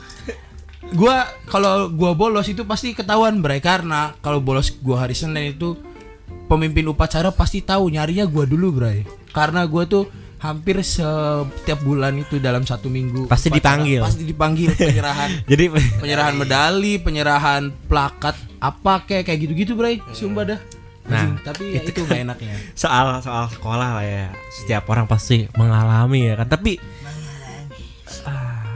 Gua 0.93 1.25
kalau 1.47 1.89
gua 1.89 2.13
bolos 2.13 2.45
itu 2.45 2.63
pasti 2.63 2.93
ketahuan 2.93 3.39
bray 3.39 3.57
karena 3.57 4.13
kalau 4.19 4.37
bolos 4.39 4.69
gua 4.79 5.07
hari 5.07 5.15
Senin 5.15 5.55
itu 5.55 5.73
pemimpin 6.45 6.85
upacara 6.85 7.33
pasti 7.33 7.63
tahu 7.63 7.89
nyarinya 7.89 8.27
gua 8.27 8.45
dulu 8.45 8.67
bray 8.77 9.01
karena 9.31 9.65
gua 9.65 9.89
tuh 9.89 10.05
hampir 10.37 10.83
setiap 10.83 11.79
bulan 11.81 12.19
itu 12.19 12.35
dalam 12.35 12.67
satu 12.67 12.91
minggu 12.91 13.31
Pasti 13.31 13.47
upacara, 13.47 13.79
dipanggil. 13.79 13.99
pasti 14.03 14.23
dipanggil 14.27 14.69
penyerahan. 14.91 15.29
Jadi 15.47 15.63
penyerahan 16.03 16.35
medali 16.35 16.93
penyerahan 16.99 17.63
plakat 17.87 18.35
apa 18.59 19.07
kayak 19.07 19.23
kayak 19.23 19.39
gitu-gitu 19.39 19.73
bray 19.73 20.03
sumpah 20.11 20.43
dah 20.45 20.59
Nah, 21.03 21.35
tapi 21.43 21.75
ya 21.75 21.83
itu 21.83 21.99
gak 22.07 22.23
enaknya. 22.23 22.55
Soal 22.79 23.19
soal 23.19 23.51
sekolah 23.51 23.99
lah 23.99 24.05
ya. 24.07 24.31
Setiap 24.63 24.87
orang 24.87 25.03
pasti 25.03 25.51
mengalami 25.59 26.31
ya 26.31 26.39
kan. 26.39 26.47
Tapi 26.47 26.79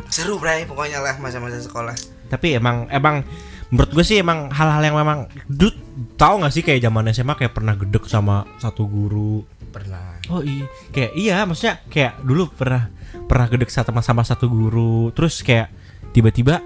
Seru, 0.07 0.39
Bray, 0.41 0.65
pokoknya 0.65 1.03
lah 1.03 1.19
masa-masa 1.19 1.59
sekolah. 1.61 1.93
tapi 2.27 2.57
emang 2.59 2.91
emang 2.91 3.23
menurut 3.71 3.91
gue 3.95 4.03
sih 4.03 4.19
emang 4.19 4.51
hal-hal 4.51 4.83
yang 4.83 4.97
memang 4.99 5.31
dud 5.47 5.75
tahu 6.19 6.43
nggak 6.43 6.51
sih 6.51 6.63
kayak 6.63 6.83
zaman 6.83 7.07
SMA 7.15 7.35
kayak 7.39 7.53
pernah 7.55 7.75
gedek 7.75 8.03
sama 8.07 8.43
satu 8.59 8.83
guru? 8.87 9.43
Pernah. 9.71 10.17
oh 10.33 10.41
iya 10.41 10.65
kayak 10.89 11.11
iya 11.13 11.35
maksudnya 11.45 11.79
kayak 11.87 12.19
dulu 12.25 12.49
pernah 12.51 12.89
pernah 13.29 13.47
gedek 13.47 13.71
sama 13.71 14.01
sama 14.03 14.23
satu 14.27 14.49
guru. 14.49 15.13
Terus 15.15 15.39
kayak 15.39 15.71
tiba-tiba 16.11 16.59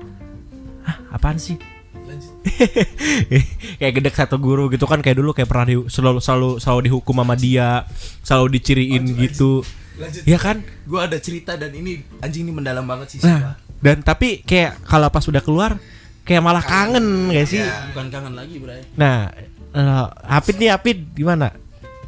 ah 0.81 0.97
apaan 1.13 1.37
sih 1.37 1.59
kayak 3.79 3.93
gedek 4.01 4.15
satu 4.17 4.41
guru 4.41 4.69
gitu 4.73 4.89
kan 4.89 4.99
kayak 4.99 5.17
dulu 5.21 5.31
kayak 5.33 5.49
pernah 5.49 5.65
di, 5.69 5.75
selalu 5.89 6.19
selalu 6.19 6.49
selalu 6.57 6.81
dihukum 6.89 7.15
sama 7.21 7.35
dia 7.37 7.85
selalu 8.25 8.57
diciriin 8.57 9.03
gitu. 9.17 9.61
ya 10.25 10.41
kan? 10.41 10.65
Gua 10.89 11.05
ada 11.05 11.21
cerita 11.21 11.53
dan 11.53 11.69
ini 11.77 12.01
anjing 12.23 12.49
ini 12.49 12.51
mendalam 12.53 12.87
banget 12.87 13.17
sih 13.17 13.19
nah 13.21 13.59
dan 13.81 14.05
tapi 14.05 14.45
kayak 14.45 14.85
kalau 14.85 15.09
pas 15.09 15.25
udah 15.25 15.41
keluar 15.41 15.71
kayak 16.21 16.41
malah 16.45 16.61
kangen. 16.61 17.33
gak 17.33 17.49
sih? 17.49 17.61
Bukan 17.91 18.07
kangen 18.13 18.33
lagi 18.37 18.61
bray. 18.61 18.85
Nah, 18.93 19.33
uh, 19.73 20.05
Hafid 20.21 20.61
nih 20.61 20.69
Hafid 20.69 21.17
gimana? 21.17 21.49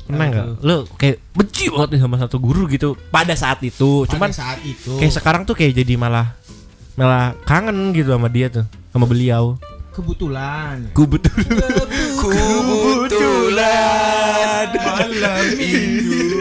Pernah 0.03 0.25
nggak? 0.29 0.45
Lu 0.61 0.85
kayak 0.99 1.17
benci 1.33 1.71
banget 1.73 1.89
nih 1.97 2.01
sama 2.05 2.15
satu 2.21 2.37
guru 2.37 2.69
gitu 2.69 2.93
pada 3.09 3.33
saat 3.33 3.63
itu. 3.65 4.05
Cuman 4.05 4.29
Pada 4.29 4.37
saat 4.37 4.59
itu. 4.61 4.99
kayak 5.01 5.13
sekarang 5.15 5.41
tuh 5.49 5.57
kayak 5.57 5.73
jadi 5.81 5.97
malah 5.97 6.37
malah 6.93 7.33
kangen 7.49 7.89
gitu 7.97 8.13
sama 8.13 8.29
dia 8.29 8.53
tuh, 8.53 8.65
sama 8.93 9.09
beliau. 9.09 9.57
Kebetulan 9.93 10.89
Ku 10.97 11.05
betul. 11.05 11.37
Kebetulan 13.13 14.67
malam 14.73 15.45
minggu 15.55 16.33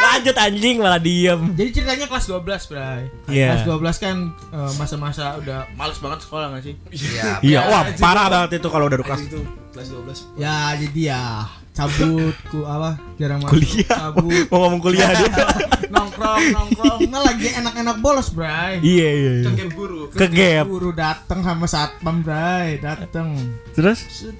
Lanjut 0.00 0.36
anjing 0.36 0.76
malah 0.78 1.00
diem. 1.02 1.40
Jadi 1.58 1.70
ceritanya 1.74 2.06
kelas 2.06 2.30
12, 2.30 2.70
Bray. 2.70 3.02
Iya. 3.26 3.66
Kelas 3.66 3.98
12 3.98 4.04
kan 4.04 4.16
eh, 4.54 4.72
masa-masa 4.78 5.34
udah 5.40 5.66
males 5.74 5.98
banget 5.98 6.22
sekolah 6.22 6.46
gak 6.54 6.62
sih? 6.62 6.74
Iya. 6.94 7.42
Iya, 7.42 7.60
wah 7.66 7.82
parah 7.98 8.26
banget 8.30 8.62
itu 8.62 8.68
kalau 8.70 8.86
udah 8.86 8.98
kelas 9.02 9.26
itu 9.26 9.40
kelas 9.74 9.88
12 9.90 10.38
Ya, 10.38 10.76
jadi 10.78 11.00
ya 11.14 11.24
cabut 11.70 12.34
ku 12.46 12.62
apa 12.62 12.98
jarang 13.14 13.38
masuk 13.40 13.56
kuliah. 13.56 13.96
cabut 14.10 14.44
Mau 14.50 14.58
ngomong 14.60 14.80
kuliah 14.80 15.08
dia. 15.08 15.30
nongkrong 15.90 16.42
nongkrong 16.50 16.98
nah 17.08 17.20
lagi 17.20 17.50
enak-enak 17.52 17.96
bolos 17.98 18.30
bray 18.30 18.78
Iya 18.78 19.08
iya. 19.10 19.30
iya. 19.32 19.44
cengkem 19.44 19.70
buru 19.70 20.06
Ke 20.08 20.26
gap. 20.26 20.66
buru 20.66 20.90
dateng 20.90 21.40
sama 21.40 21.66
satpam 21.66 22.20
bray 22.20 22.78
dateng 22.78 23.34
Terus 23.72 24.30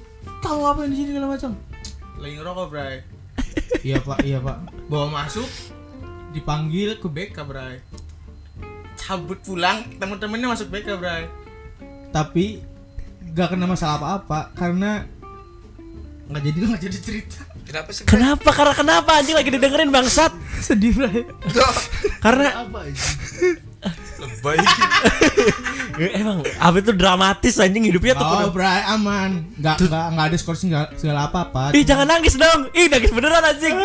kamu 0.41 0.59
ngapain 0.59 0.89
di 0.89 0.97
sini 0.97 1.09
segala 1.11 1.27
macam 1.29 1.51
lagi 2.17 2.35
ngerokok 2.35 2.67
bray 2.69 2.95
iya 3.87 3.97
pak 3.99 4.19
iya 4.21 4.39
pak 4.39 4.57
bawa 4.87 5.07
masuk 5.17 5.49
dipanggil 6.31 6.97
ke 6.97 7.07
BK 7.07 7.37
bray 7.43 7.81
cabut 8.97 9.41
pulang 9.41 9.83
temen-temennya 9.97 10.49
masuk 10.49 10.69
BK 10.69 10.95
bray 10.95 11.27
tapi 12.09 12.63
gak 13.31 13.55
kena 13.55 13.65
masalah 13.65 13.97
apa-apa 13.97 14.51
karena 14.53 15.03
nggak 16.31 16.43
jadi 16.47 16.57
nggak 16.63 16.83
jadi 16.87 16.99
cerita 17.03 17.41
Kenapa 17.67 17.89
sih? 17.95 18.03
kenapa? 18.03 18.51
Karena 18.51 18.75
kenapa 18.75 19.11
anjing 19.19 19.37
lagi 19.39 19.51
didengerin 19.51 19.91
bangsat? 19.91 20.33
sedih 20.63 20.95
bray 20.95 21.23
Karena 22.19 22.67
apa 22.67 22.87
Lebay. 24.21 24.59
Eh, 26.01 26.17
emang 26.17 26.41
apa 26.57 26.81
itu 26.81 26.97
dramatis 26.97 27.61
anjing 27.61 27.85
hidupnya 27.85 28.17
tuh. 28.17 28.25
oh 28.25 28.49
bray 28.49 28.81
aman 28.89 29.45
nggak 29.61 29.85
nggak 29.85 30.07
nggak 30.17 30.27
ada 30.33 30.37
skor 30.41 30.57
segala, 30.57 30.89
segala 30.97 31.29
apa 31.29 31.45
apa 31.45 31.77
Ih 31.77 31.85
jangan 31.85 32.09
nangis 32.09 32.41
dong. 32.41 32.73
Ih 32.73 32.89
nangis 32.89 33.13
beneran 33.13 33.45
anjing. 33.45 33.77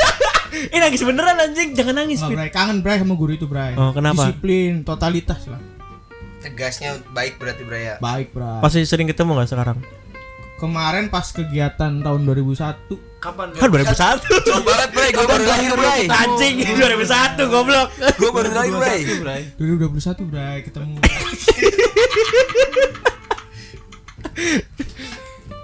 Ih 0.76 0.80
nangis 0.84 1.00
beneran 1.00 1.36
anjing. 1.40 1.72
Jangan 1.72 1.96
nangis. 1.96 2.20
Nggak, 2.20 2.36
bray 2.36 2.50
kangen 2.52 2.78
bray 2.84 3.00
sama 3.00 3.16
guru 3.16 3.40
itu 3.40 3.48
bray 3.48 3.72
Oh, 3.72 3.88
kenapa? 3.96 4.28
disiplin 4.28 4.84
totalitas 4.84 5.48
lah 5.48 5.60
tegasnya 6.46 7.02
baik 7.10 7.42
berarti 7.42 7.62
Bray 7.66 7.82
ya. 7.90 7.94
Baik, 7.98 8.30
Bray. 8.30 8.62
Masih 8.62 8.86
sering 8.86 9.10
ketemu 9.10 9.34
nggak 9.34 9.50
sekarang? 9.50 9.78
Kemarin 10.56 11.06
pas 11.06 11.28
kegiatan 11.28 11.92
tahun 12.00 12.20
2001 12.24 12.88
Kapan? 13.18 13.52
Kan 13.52 13.68
2001. 13.68 14.24
Jauh 14.46 14.62
banget 14.62 14.88
Bray, 14.90 15.10
gue 15.10 15.26
baru 15.26 15.44
lahir 15.44 15.70
Bray. 15.74 16.02
Anjing 16.06 16.56
2001 16.62 17.44
goblok. 17.46 17.88
Gue 18.14 18.30
baru 18.30 18.50
lahir 18.50 18.72
Bray. 18.74 19.00
2021 19.56 20.24
Bray 20.24 20.56
ketemu 20.62 20.96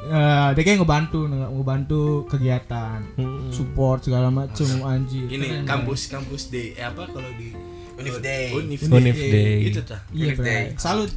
Eh, 0.05 0.49
dia 0.53 0.62
kayak 0.62 0.78
ngebantu 0.78 1.24
nge- 1.24 1.51
ngebantu 1.51 2.03
kegiatan 2.28 3.01
support 3.49 4.05
segala 4.05 4.28
macem 4.28 4.68
anjir 4.82 5.24
Ini 5.24 5.40
Keren, 5.40 5.64
kampus 5.64 6.12
kampus 6.12 6.53
D 6.53 6.76
eh, 6.76 6.84
apa 6.84 7.09
kalau 7.09 7.32
di 7.32 7.57
Unif 7.95 8.20
Day. 8.20 8.53
Unif, 8.53 8.80
Unif 8.84 9.16
Day. 9.16 9.72
Itu 9.72 9.80
tah. 9.80 10.05
Bray. 10.05 10.12
iya 10.12 10.24
Unif 10.26 10.36
Bray 10.36 10.53
Day. 10.68 10.76
salut 10.76 11.09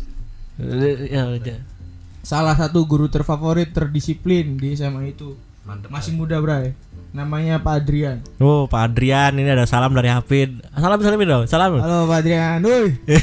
Ya 1.05 1.27
udah. 1.27 1.59
Salah 2.25 2.57
satu 2.57 2.89
guru 2.89 3.05
terfavorit 3.05 3.69
terdisiplin 3.69 4.57
di 4.57 4.73
SMA 4.73 5.13
itu 5.13 5.37
Mantep. 5.61 5.93
masih 5.93 6.17
muda 6.17 6.41
Bray 6.41 6.73
namanya 7.13 7.61
Pak 7.61 7.85
Adrian 7.85 8.17
Oh, 8.41 8.65
Pak 8.65 8.81
Adrian 8.91 9.37
ini 9.37 9.45
ada 9.45 9.63
salam 9.63 9.93
dari 9.93 10.09
Hafid. 10.09 10.57
Salam 10.73 10.97
salamin 10.99 11.29
dong. 11.29 11.43
Salam. 11.45 11.77
halo 11.77 12.09
Pak 12.09 12.17
Adrian 12.25 12.59
woi 12.65 12.97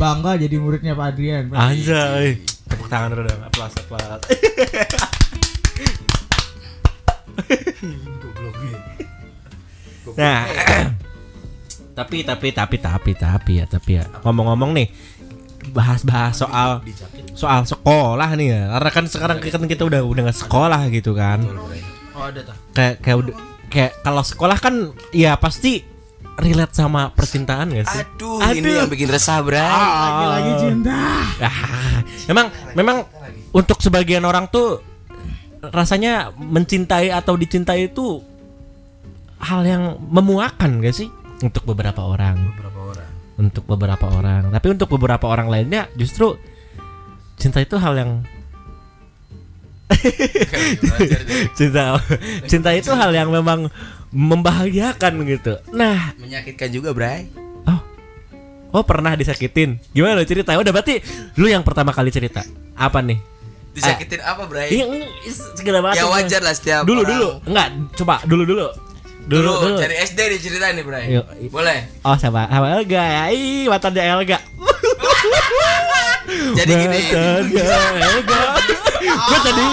bangga 0.00 0.32
jadi 0.38 0.56
muridnya 0.62 0.94
Pak 0.94 1.06
Adrian. 1.14 1.50
Anjay. 1.50 2.38
Tepuk 2.70 2.86
tangan 2.86 3.10
dulu 3.12 3.26
dong. 3.26 3.40
Aplaus, 3.44 3.74
aplaus. 3.74 4.22
Nah, 10.14 10.46
tapi 11.94 12.26
tapi 12.26 12.50
tapi 12.50 12.76
tapi 12.82 13.12
tapi 13.14 13.52
ya 13.62 13.66
tapi 13.70 13.98
ya 13.98 14.04
ngomong-ngomong 14.22 14.74
nih 14.74 14.86
bahas-bahas 15.72 16.36
soal 16.36 16.84
soal 17.32 17.62
sekolah 17.64 18.34
nih 18.36 18.48
ya. 18.52 18.62
Karena 18.76 18.90
kan 18.90 19.04
sekarang 19.08 19.36
kan 19.40 19.64
kita 19.70 19.84
udah 19.86 20.00
udah 20.04 20.22
nggak 20.28 20.40
sekolah 20.44 20.80
gitu 20.92 21.16
kan. 21.16 21.44
Oh 22.14 22.30
ada 22.30 22.46
tah. 22.46 22.56
kayak 22.76 23.02
kayak 23.02 23.16
udah 23.26 23.34
kayak 23.72 23.92
kalau 24.06 24.22
sekolah 24.22 24.58
kan 24.62 24.94
ya 25.10 25.34
pasti 25.34 25.82
relate 26.38 26.74
sama 26.74 27.10
percintaan 27.14 27.74
gak 27.74 27.86
sih? 27.90 28.02
Aduh, 28.02 28.42
ini 28.54 28.70
yang 28.74 28.90
bikin 28.90 29.06
resah 29.10 29.38
Bray. 29.42 29.62
lagi-lagi 29.62 30.52
cinta. 30.66 31.02
Ah, 31.42 31.98
memang 32.26 32.46
memang 32.74 32.96
untuk 33.54 33.78
sebagian 33.78 34.26
orang 34.26 34.50
tuh 34.50 34.82
rasanya 35.70 36.34
mencintai 36.34 37.14
atau 37.14 37.38
dicintai 37.38 37.88
itu 37.88 38.20
hal 39.38 39.62
yang 39.62 39.82
memuakan 40.10 40.82
gak 40.82 40.94
sih? 40.94 41.08
Untuk 41.42 41.62
beberapa 41.66 42.02
orang. 42.02 42.34
Berapa 42.58 42.68
orang? 42.68 42.73
Untuk 43.34 43.66
beberapa 43.66 44.06
orang 44.06 44.48
tapi 44.48 44.66
untuk 44.70 44.88
beberapa 44.90 45.26
orang 45.26 45.50
lainnya 45.50 45.90
justru 45.94 46.38
cinta 47.34 47.58
itu 47.58 47.74
hal 47.76 47.94
yang 47.94 48.10
cinta 51.54 51.98
cinta 52.46 52.70
itu 52.74 52.90
hal 52.94 53.10
yang 53.12 53.28
memang 53.30 53.68
membahagiakan 54.14 55.12
gitu 55.26 55.58
nah 55.74 56.14
Menyakitkan 56.18 56.70
juga 56.70 56.94
Bray. 56.94 57.26
oh 57.66 57.80
oh 58.72 58.84
pernah 58.86 59.14
disakitin 59.14 59.78
gimana 59.90 60.18
lo 60.18 60.24
cerita 60.26 60.54
udah 60.54 60.72
berarti 60.72 61.02
lu 61.38 61.50
yang 61.50 61.66
pertama 61.66 61.90
kali 61.90 62.10
cerita 62.10 62.42
apa 62.74 63.00
nih 63.02 63.18
Disakitin 63.74 64.22
apa 64.22 64.46
Bray? 64.46 64.70
Iya, 64.70 64.86
segala 65.58 65.82
macam. 65.82 65.98
Ya 65.98 66.06
wajar 66.06 66.38
lah 66.46 66.54
setiap 66.54 66.86
Dulu 66.86 67.02
orang. 67.02 67.10
dulu, 67.10 67.28
enggak, 67.42 67.68
coba 67.98 68.22
dulu 68.22 68.42
dulu. 68.46 68.66
Dulu, 69.24 69.40
Dulu 69.42 69.52
dulu. 69.66 69.76
dari 69.78 69.96
SD 69.98 70.20
diceritain 70.30 70.74
nih 70.74 70.84
Bray. 70.84 71.04
Yuk. 71.10 71.24
Boleh. 71.48 71.88
Oh, 72.00 72.12
sama 72.14 72.44
sama 72.46 72.66
Elga 72.74 73.02
ya. 73.02 73.24
Ih, 73.30 73.64
mantannya 73.66 74.02
Elga. 74.06 74.38
Jadi 76.54 76.72
gini. 76.74 77.00
Mantannya 77.00 77.64
Elga. 78.02 78.40
Gue 79.04 79.38
tadi 79.38 79.64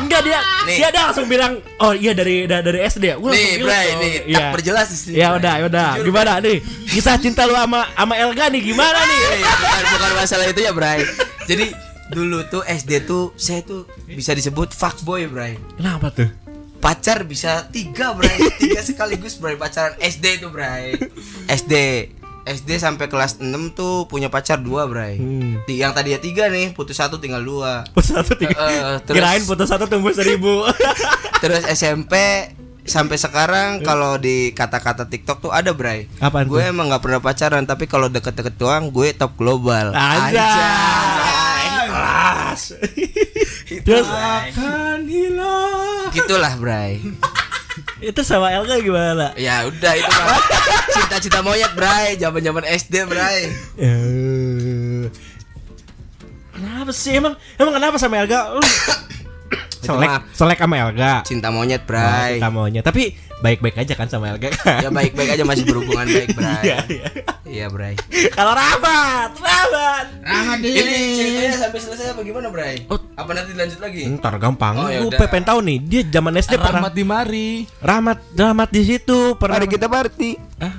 enggak 0.00 0.20
dia 0.22 0.38
Nih. 0.64 0.76
dia 0.76 0.86
ada 0.88 1.00
langsung 1.04 1.26
bilang, 1.26 1.58
"Oh 1.78 1.90
iya 1.90 2.10
dari 2.12 2.46
da- 2.46 2.58
dari 2.60 2.78
SD." 2.80 3.14
Gue 3.16 3.30
Nih 3.30 3.58
Bray, 3.58 3.86
nih 3.96 4.12
Iya. 4.24 4.38
tak 4.40 4.46
perjelas 4.54 4.86
sini. 4.88 5.14
Ya 5.16 5.34
udah, 5.34 5.54
ya 5.58 5.64
udah. 5.66 5.90
Gimana 6.00 6.38
nih? 6.38 6.62
Kisah 6.86 7.18
cinta 7.18 7.42
lu 7.42 7.52
sama 7.52 7.86
sama 7.88 8.14
Elga 8.14 8.46
nih 8.48 8.62
gimana 8.64 8.98
nih? 9.00 9.18
Eh, 9.18 9.40
bukan, 9.42 9.82
bukan 9.92 10.10
masalah 10.16 10.46
itu 10.46 10.60
ya 10.60 10.70
Bray. 10.70 11.02
Jadi 11.44 11.66
dulu 12.08 12.38
tuh 12.46 12.62
SD 12.62 13.02
tuh 13.02 13.34
saya 13.34 13.62
tuh 13.62 13.82
bisa 14.06 14.30
disebut 14.30 14.70
fuckboy 14.70 15.26
Bray. 15.26 15.58
Kenapa 15.74 16.10
tuh? 16.12 16.30
Pacar 16.86 17.26
bisa 17.26 17.66
tiga 17.74 18.14
Bray, 18.14 18.38
tiga 18.62 18.78
sekaligus 18.78 19.42
Bray 19.42 19.58
pacaran 19.58 19.98
SD 19.98 20.38
tuh 20.38 20.54
Bray. 20.54 20.94
SD 21.50 21.74
SD 22.46 22.78
sampai 22.78 23.10
kelas 23.10 23.42
6 23.42 23.50
tuh 23.74 24.06
punya 24.06 24.30
pacar 24.30 24.62
dua 24.62 24.86
Bray. 24.86 25.18
Hmm. 25.18 25.66
Yang 25.66 25.92
tadinya 25.98 26.20
tiga 26.22 26.46
nih, 26.46 26.70
putus 26.70 26.94
satu 26.94 27.18
tinggal 27.18 27.42
dua. 27.42 27.82
Putus 27.90 28.14
satu 28.14 28.38
tiga. 28.38 28.54
Eh, 28.54 28.96
terus- 29.02 29.18
Kirain 29.18 29.42
putus 29.42 29.66
satu 29.66 29.90
tunggu 29.90 30.14
seribu. 30.14 30.62
Terus 31.42 31.66
SMP 31.66 32.14
sampai 32.86 33.18
sekarang 33.18 33.82
kalau 33.82 34.14
di 34.14 34.54
kata-kata 34.54 35.10
TikTok 35.10 35.42
tuh 35.42 35.50
ada 35.50 35.74
Bray. 35.74 36.06
Apaan 36.22 36.46
gue 36.46 36.62
tuh? 36.62 36.70
emang 36.70 36.86
nggak 36.86 37.02
pernah 37.02 37.18
pacaran 37.18 37.66
tapi 37.66 37.90
kalau 37.90 38.06
deket-deket 38.06 38.54
doang 38.54 38.94
gue 38.94 39.10
top 39.10 39.34
global. 39.34 39.90
Anjay. 39.90 41.15
Kelas. 42.56 43.84
Terus 43.84 44.08
akan 44.40 45.04
hilang 45.04 46.08
Gitulah 46.16 46.56
Bray. 46.56 47.04
itu 48.08 48.20
sama 48.24 48.48
Elga 48.56 48.80
gimana? 48.80 49.36
Ya 49.36 49.68
udah 49.68 49.92
itu 49.92 50.08
mah 50.08 50.40
cinta-cinta 50.96 51.44
monyet 51.44 51.72
Bray, 51.76 52.16
zaman-zaman 52.16 52.64
SD 52.64 53.04
Bray. 53.04 53.52
Eh, 53.76 55.04
Kenapa 56.56 56.88
sih 56.96 57.12
emang 57.12 57.36
emang 57.60 57.76
kenapa 57.76 58.00
sama 58.00 58.16
Elga? 58.24 58.56
Lu 58.56 58.64
selek 59.86 60.08
mah- 60.08 60.22
selek 60.30 60.58
sama 60.58 60.76
Elga. 60.78 61.12
Cinta 61.22 61.48
monyet 61.48 61.82
Nah, 61.82 61.86
Bray. 61.86 62.32
kita 62.36 62.48
maunya 62.48 62.80
tapi 62.80 63.02
baik-baik 63.36 63.76
aja 63.78 63.92
kan 63.92 64.06
sama 64.06 64.30
Elga 64.30 64.48
kan? 64.50 64.80
Ya 64.84 64.90
baik-baik 64.90 65.30
aja 65.32 65.42
masih 65.42 65.64
berhubungan 65.64 66.04
baik 66.04 66.30
Bray. 66.32 66.54
Iya, 66.62 66.76
iya. 66.88 67.06
Iya 67.44 67.66
Bray. 67.68 67.94
Kalau 68.30 68.52
Rahmat, 68.52 69.30
Rahmat. 69.34 70.06
Rahmat 70.20 70.58
Ini 70.58 70.70
ini 70.74 70.96
ceritanya 71.14 71.56
sampai 71.58 71.78
selesai 71.78 72.06
apa 72.10 72.20
gimana 72.20 72.48
Bray? 72.48 72.82
Oh. 72.86 72.98
Apa 73.14 73.30
nanti 73.32 73.52
lanjut 73.52 73.78
lagi? 73.78 74.02
Ntar 74.10 74.34
gampang. 74.36 74.74
Oh, 74.76 74.88
ya 74.88 75.00
Gue 75.00 75.26
pengen 75.26 75.46
tahu 75.46 75.60
nih, 75.62 75.78
dia 75.80 76.00
zaman 76.10 76.34
SD 76.34 76.54
pernah 76.54 76.80
Rahmat 76.80 76.92
di 76.92 77.04
mari. 77.04 77.48
Rahmat 77.78 78.18
Rahmat 78.32 78.68
di 78.68 78.82
situ 78.82 79.18
pernah 79.34 79.56
Mari 79.56 79.68
kita 79.68 79.86
party. 79.86 80.30
ah, 80.58 80.74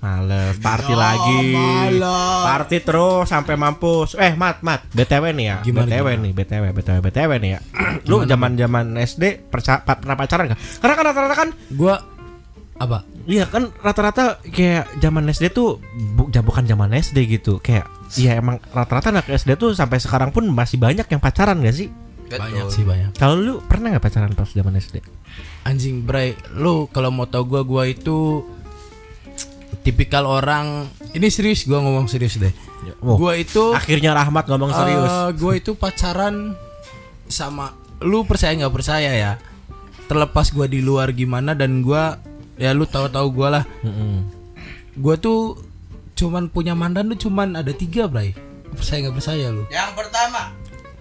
Males, 0.00 0.56
party 0.58 0.94
lagi. 0.96 1.52
malas. 1.52 2.40
Party 2.42 2.80
terus 2.80 3.28
sampai 3.28 3.52
mampus. 3.52 4.16
Eh, 4.16 4.32
Mat, 4.32 4.64
Mat, 4.64 4.88
BTW 4.90 5.36
nih 5.36 5.46
ya. 5.46 5.56
Gimana, 5.60 5.84
BTW 5.86 6.06
gimana? 6.08 6.22
nih, 6.24 6.32
BTW, 6.32 6.64
BTW, 6.72 6.98
BTW 7.04 7.30
nih 7.36 7.50
ya. 7.52 7.60
Lu 8.08 8.24
zaman-zaman 8.24 8.96
SD 8.96 9.24
perca- 9.46 9.84
pernah 9.84 10.16
pacaran 10.16 10.48
gak? 10.48 10.60
Karena 10.80 10.94
kan 10.94 11.04
rata-rata 11.04 11.36
kan 11.36 11.48
Gua 11.70 11.94
apa? 12.74 13.04
Iya 13.28 13.44
kan 13.44 13.68
rata-rata 13.76 14.40
kayak 14.42 14.96
zaman 14.96 15.28
SD 15.28 15.52
tuh 15.52 15.76
bu, 16.16 16.32
ja- 16.32 16.40
bukan 16.40 16.64
zaman 16.64 16.88
SD 16.90 17.28
gitu. 17.28 17.60
Kayak 17.60 17.84
iya 18.16 18.40
emang 18.40 18.56
rata-rata 18.72 19.12
anak 19.12 19.28
SD 19.28 19.54
tuh 19.54 19.76
sampai 19.76 20.00
sekarang 20.00 20.32
pun 20.32 20.48
masih 20.48 20.80
banyak 20.80 21.04
yang 21.04 21.20
pacaran 21.20 21.60
gak 21.60 21.76
sih? 21.76 21.92
Banyak 22.26 22.72
sih 22.72 22.88
banyak. 22.88 23.20
Kalau 23.20 23.36
lu 23.36 23.54
pernah 23.60 23.92
nggak 23.92 24.00
pacaran 24.00 24.32
pas 24.32 24.48
zaman 24.48 24.80
SD? 24.80 25.04
Anjing 25.60 26.00
Bray, 26.00 26.32
lu 26.54 26.88
kalau 26.88 27.12
mau 27.12 27.26
tau 27.26 27.44
gua 27.44 27.60
gua 27.60 27.84
itu 27.84 28.46
tipikal 29.80 30.24
orang 30.24 30.86
ini 31.12 31.28
serius 31.28 31.64
gua 31.64 31.80
ngomong 31.80 32.06
serius 32.06 32.36
deh. 32.36 32.52
Oh, 33.00 33.16
Gua 33.16 33.36
itu 33.36 33.70
akhirnya 33.70 34.12
Rahmat 34.12 34.44
ngomong 34.46 34.70
serius. 34.70 35.08
Eh, 35.08 35.28
gue 35.34 35.52
itu 35.56 35.72
pacaran 35.74 36.56
sama 37.26 37.72
lu 38.00 38.24
percaya 38.24 38.56
nggak 38.56 38.72
percaya 38.72 39.10
ya 39.12 39.32
terlepas 40.06 40.50
gua 40.50 40.64
di 40.64 40.80
luar 40.80 41.12
gimana 41.12 41.52
dan 41.52 41.78
gua 41.80 42.18
ya 42.56 42.72
lu 42.72 42.82
tahu-tahu 42.82 43.28
gua 43.30 43.48
lah 43.60 43.64
gua 44.96 45.14
tuh 45.14 45.60
cuman 46.14 46.48
punya 46.48 46.72
mantan 46.74 47.08
tuh 47.10 47.28
cuman 47.28 47.54
ada 47.54 47.70
tiga 47.70 48.04
bray 48.04 48.34
percaya 48.70 49.06
nggak 49.06 49.16
percaya 49.16 49.46
lu 49.48 49.62
Yang 49.68 49.90
pertama 49.94 50.42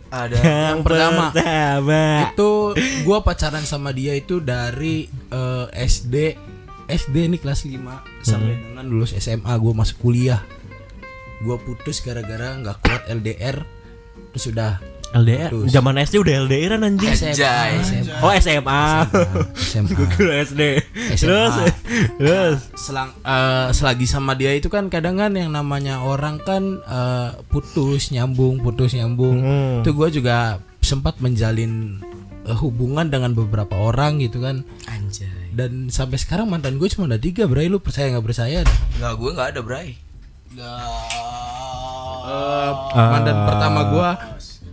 ada 0.09 0.35
Yang 0.69 0.79
pertama. 0.81 1.25
pertama. 1.31 2.01
itu 2.27 2.49
gua 3.03 3.17
pacaran 3.21 3.63
sama 3.63 3.89
dia 3.89 4.13
itu 4.13 4.37
dari 4.37 5.05
eh, 5.31 5.65
SD 5.73 6.15
SD 6.89 7.29
ini 7.29 7.37
kelas 7.37 7.63
5 7.63 7.77
sampai 8.21 8.53
dengan 8.59 8.83
lulus 8.83 9.13
SMA 9.13 9.53
gua 9.55 9.73
masuk 9.73 10.01
kuliah 10.01 10.41
gua 11.39 11.55
putus 11.57 12.01
gara-gara 12.01 12.57
nggak 12.57 12.77
kuat 12.79 13.01
LDR 13.07 13.61
terus 14.29 14.45
udah 14.47 14.81
LDR. 15.09 15.49
Putus. 15.49 15.73
Zaman 15.73 15.97
SD 15.97 16.21
udah 16.21 16.45
LDRan 16.45 16.85
anjing. 16.85 17.09
Anjay. 17.09 17.81
SMA 17.81 18.13
Oh 18.21 18.29
SMA. 18.29 18.81
SMA 19.57 19.89
Gue 19.97 20.05
kira 20.07 20.45
SD. 20.45 20.61
SMA. 21.17 21.25
Terus 21.25 21.53
terus. 22.13 22.57
selang 22.77 23.09
eh, 23.17 23.73
selagi 23.73 24.05
sama 24.05 24.37
dia 24.37 24.53
itu 24.53 24.69
kan 24.69 24.85
kadang 24.85 25.17
kan 25.17 25.33
yang 25.33 25.49
namanya 25.49 26.05
orang 26.05 26.37
kan 26.37 26.77
eh, 26.79 27.29
putus 27.49 28.13
nyambung 28.13 28.61
putus 28.61 28.93
nyambung 28.93 29.41
Hmm. 29.41 29.81
itu 29.81 29.89
gue 29.89 30.09
juga 30.13 30.37
sempat 30.79 31.17
menjalin 31.17 32.05
eh, 32.45 32.53
hubungan 32.53 33.09
dengan 33.09 33.33
beberapa 33.33 33.81
orang 33.81 34.21
gitu 34.21 34.45
kan 34.45 34.61
Anjay. 34.85 35.25
Dan 35.49 35.89
sampai 35.89 36.17
sekarang 36.17 36.45
mantan 36.45 36.77
gue 36.77 36.87
cuma 36.87 37.05
ada 37.05 37.17
tiga 37.17 37.45
bray 37.45 37.65
lu 37.65 37.77
percaya 37.77 38.13
nggak 38.13 38.25
percaya 38.25 38.63
dah? 38.63 38.77
Enggak 38.97 39.13
gue 39.15 39.29
enggak 39.33 39.49
ada 39.51 39.61
Bray. 39.61 39.89
Eh, 42.29 42.71
mantan 42.95 43.37
pertama 43.45 43.81
gua 43.87 44.09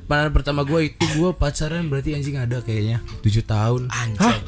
mantan 0.07 0.31
pertama 0.31 0.61
gua 0.63 0.81
itu 0.81 1.05
gua 1.19 1.35
pacaran 1.35 1.85
berarti 1.91 2.15
anjing 2.15 2.39
ada 2.39 2.63
kayaknya 2.63 3.03
7 3.21 3.43
tahun 3.43 3.83
Anjay. 3.91 4.39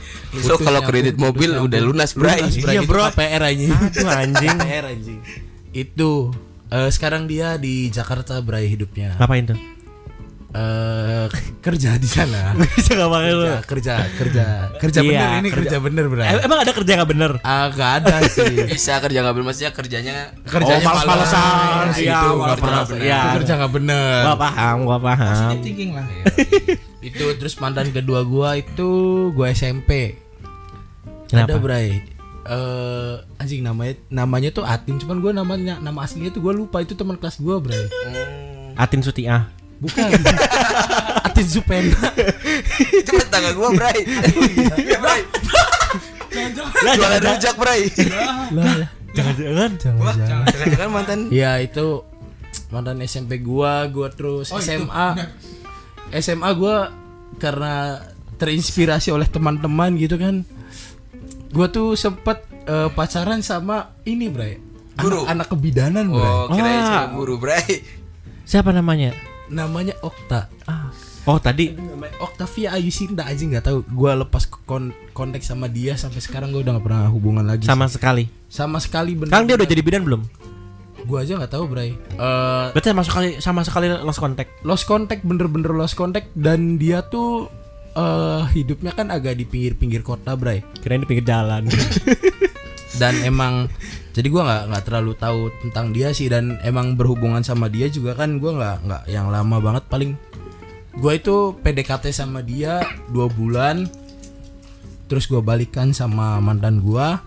So 0.41 0.55
kalau 0.57 0.87
kredit 0.87 1.19
mobil 1.19 1.51
udah 1.53 1.81
lunas, 1.83 2.15
Bray. 2.15 2.39
Lunas, 2.39 2.57
Bray. 2.57 2.75
Iya, 2.79 2.83
Itu 2.85 2.89
bro. 2.89 3.03
KPR 3.11 3.43
anjing 3.43 3.71
Aduh 3.75 4.09
anjing. 4.09 4.57
KPR 4.57 4.85
anjing 4.89 5.19
itu 5.69 6.11
eh, 6.71 6.91
sekarang 6.91 7.29
dia 7.29 7.59
di 7.61 7.91
Jakarta 7.91 8.41
Bray 8.41 8.71
hidupnya 8.71 9.19
Ngapain 9.19 9.53
tuh? 9.53 9.59
Eh 10.49 11.29
kerja 11.61 11.95
di 11.95 12.09
sana 12.09 12.57
Bisa 12.75 12.97
nggak 12.97 13.11
pakai 13.11 13.33
lu? 13.33 13.45
kerja 13.45 13.61
kerja 13.67 13.95
kerja 14.17 14.45
kerja 14.75 14.99
Iya, 14.99 15.11
bener 15.13 15.29
ini 15.37 15.49
kerja- 15.49 15.61
kerja 15.69 15.79
bener 15.79 16.05
Bray 16.07 16.25
Eh, 16.27 16.41
Emang 16.41 16.59
ada 16.59 16.73
kerja 16.73 16.93
nggak 16.95 17.11
bener? 17.11 17.31
ah 17.43 17.69
gak 17.69 17.91
ada 18.01 18.15
sih 18.25 18.55
Bisa 18.73 18.97
kerja 18.99 19.19
nggak 19.21 19.35
maksudnya 19.39 19.71
kerjanya 19.71 20.17
kerjanya 20.43 20.87
Oh, 20.89 21.05
malas. 21.05 21.33
Iya, 21.95 22.17
itu 22.17 22.29
nggak 22.35 22.59
pernah 22.59 22.83
bener. 22.83 23.03
Iya. 23.03 23.21
Itu 23.21 23.29
kerja 23.37 23.53
nggak 23.55 23.73
bener 23.75 24.21
Gua 24.25 24.37
paham, 24.39 24.77
gua 24.83 24.99
paham. 24.99 25.51
thinking 25.61 25.91
lah 25.93 26.07
itu 26.99 27.25
terus 27.35 27.55
mantan 27.57 27.89
kedua 27.89 28.21
gua 28.23 28.57
itu 28.57 28.91
gua 29.31 29.53
SMP 29.53 30.17
Kenapa? 31.27 31.45
ada 31.47 31.57
Bray 31.59 31.89
eh 32.43 33.15
anjing 33.37 33.61
namanya 33.61 34.01
namanya 34.09 34.49
tuh 34.51 34.65
Atin 34.65 34.97
cuman 34.97 35.21
gua 35.21 35.33
namanya 35.33 35.77
nama 35.79 36.03
aslinya 36.03 36.33
tuh 36.33 36.41
gua 36.41 36.53
lupa 36.53 36.81
itu 36.81 36.93
teman 36.93 37.15
kelas 37.15 37.37
gua 37.37 37.61
Bray 37.61 37.85
Atin 38.75 38.99
Sutiah. 38.99 39.53
Bukan 39.79 40.11
Atin 41.27 41.47
Zupena 41.47 41.95
itu 42.91 43.11
tetangga 43.11 43.55
gua, 43.55 43.71
Bray. 43.71 43.99
Bray. 45.03 45.21
Lah 46.79 46.95
Jualan 46.95 47.21
rujak, 47.25 47.55
Bray. 47.55 47.81
lah 48.53 48.87
jangan-jangan. 49.09 49.71
Wah, 49.99 50.15
jangan-jangan 50.15 50.91
mantan 50.91 51.19
ya 51.29 51.59
itu 51.59 52.05
mantan 52.69 53.01
SMP 53.01 53.39
gua 53.39 53.89
gua 53.89 54.09
terus 54.09 54.53
SMA 54.53 55.09
SMA 56.15 56.51
gua 56.53 56.93
karena 57.37 58.03
terinspirasi 58.37 59.11
oleh 59.11 59.27
teman-teman 59.27 59.97
gitu 59.97 60.15
kan 60.15 60.45
gua 61.51 61.67
tuh 61.67 61.95
sempet 61.95 62.39
eh, 62.65 62.91
pacaran 62.93 63.41
sama 63.41 63.97
ini 64.05 64.29
Bray 64.29 64.61
Guru. 64.95 65.25
anak, 65.25 65.33
anak 65.33 65.47
kebidanan 65.49 66.05
Bray 66.07 66.23
Oh, 66.23 66.47
Wah. 66.49 66.85
sama 66.85 67.07
guru, 67.13 67.35
Bray. 67.39 67.83
Siapa 68.45 68.71
namanya? 68.71 69.15
Namanya 69.49 69.97
Okta. 70.01 70.49
Ah. 70.65 70.89
Oh 71.25 71.37
tadi. 71.37 71.73
Namanya 71.73 72.17
Octavia 72.19 72.73
Ayu 72.73 72.89
Sinta 72.89 73.25
aja 73.25 73.41
nggak 73.41 73.65
tahu. 73.65 73.79
Gua 73.93 74.17
lepas 74.17 74.49
kon 74.49 74.91
kontak 75.13 75.41
sama 75.41 75.69
dia 75.69 75.93
sampai 75.93 76.19
sekarang 76.19 76.49
gua 76.51 76.65
udah 76.65 76.73
nggak 76.77 76.87
pernah 76.89 77.05
hubungan 77.09 77.45
lagi 77.45 77.65
sama 77.65 77.85
sekali. 77.85 78.33
sama 78.49 78.81
sekali 78.81 79.13
bener. 79.13 79.29
Sekarang 79.29 79.45
dia 79.45 79.57
udah 79.57 79.69
jadi 79.69 79.83
bidan 79.83 80.05
belum? 80.05 80.23
gua 81.05 81.23
aja 81.23 81.37
nggak 81.37 81.53
tahu 81.53 81.65
Bray. 81.69 81.93
Eh, 81.95 82.67
Berarti 82.73 82.89
sama 82.91 83.05
sekali 83.05 83.29
sama 83.39 83.61
sekali 83.63 83.87
lost 83.89 84.19
contact. 84.19 84.51
lost 84.61 84.85
contact 84.85 85.23
bener-bener 85.23 85.73
lost 85.73 85.95
contact. 85.95 86.33
Dan 86.33 86.77
dia 86.77 87.05
tuh 87.05 87.49
eh 87.93 88.43
hidupnya 88.53 88.93
kan 88.93 89.09
agak 89.09 89.37
di 89.37 89.45
pinggir-pinggir 89.45 90.01
kota 90.01 90.33
Bray. 90.33 90.65
Kirain 90.81 91.01
di 91.01 91.09
pinggir 91.09 91.29
jalan. 91.29 91.69
dan 92.99 93.15
emang 93.23 93.71
jadi 94.13 94.29
gua 94.29 94.43
nggak 94.45 94.63
nggak 94.75 94.85
terlalu 94.85 95.13
tahu 95.15 95.41
tentang 95.63 95.95
dia 95.95 96.11
sih. 96.11 96.27
Dan 96.27 96.59
emang 96.67 96.99
berhubungan 96.99 97.47
sama 97.47 97.71
dia 97.71 97.87
juga 97.87 98.19
kan 98.19 98.43
gua 98.43 98.53
nggak 98.59 98.77
nggak 98.85 99.03
yang 99.09 99.31
lama 99.31 99.57
banget. 99.63 99.87
Paling 99.87 100.19
gua 100.99 101.15
itu 101.15 101.55
PDKT 101.63 102.11
sama 102.11 102.43
dia 102.43 102.83
dua 103.15 103.31
bulan. 103.31 103.87
Terus 105.07 105.31
gua 105.31 105.41
balikan 105.41 105.95
sama 105.95 106.43
mantan 106.43 106.83
gua. 106.83 107.23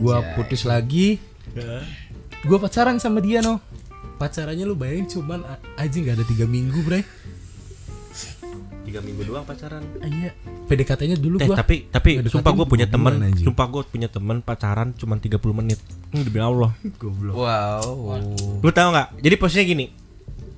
Gua 0.00 0.24
putus 0.34 0.64
lagi. 0.64 1.20
Gua 2.48 2.58
pacaran 2.58 2.96
sama 2.96 3.20
dia 3.20 3.44
no. 3.44 3.60
Pacarannya 4.16 4.64
lu 4.64 4.78
bayangin 4.78 5.20
cuman 5.20 5.44
aja 5.76 5.96
nggak 5.98 6.16
ada 6.16 6.26
tiga 6.26 6.46
minggu 6.46 6.80
bre 6.86 7.02
Tiga 8.92 9.00
minggu 9.00 9.24
doang 9.24 9.40
pacaran. 9.48 9.80
Iya 10.04 10.36
PDKT-nya 10.68 11.16
dulu 11.16 11.40
Eh 11.40 11.48
gua 11.48 11.56
tapi 11.64 11.88
tapi 11.88 12.20
sumpah 12.28 12.52
gue 12.52 12.66
punya 12.68 12.84
temen 12.84 13.24
anjing. 13.24 13.48
Sumpah 13.48 13.64
gue 13.72 13.82
punya 13.88 14.12
temen 14.12 14.44
pacaran 14.44 14.92
cuma 14.92 15.16
30 15.16 15.40
menit 15.56 15.80
Ini 16.12 16.28
demi 16.28 16.44
Allah 16.44 16.76
goblok 17.00 17.32
Wow. 17.32 18.20
Lu 18.60 18.68
tahu 18.68 18.88
nggak? 18.92 19.24
Jadi 19.24 19.34
posisinya 19.40 19.64
gini 19.64 19.86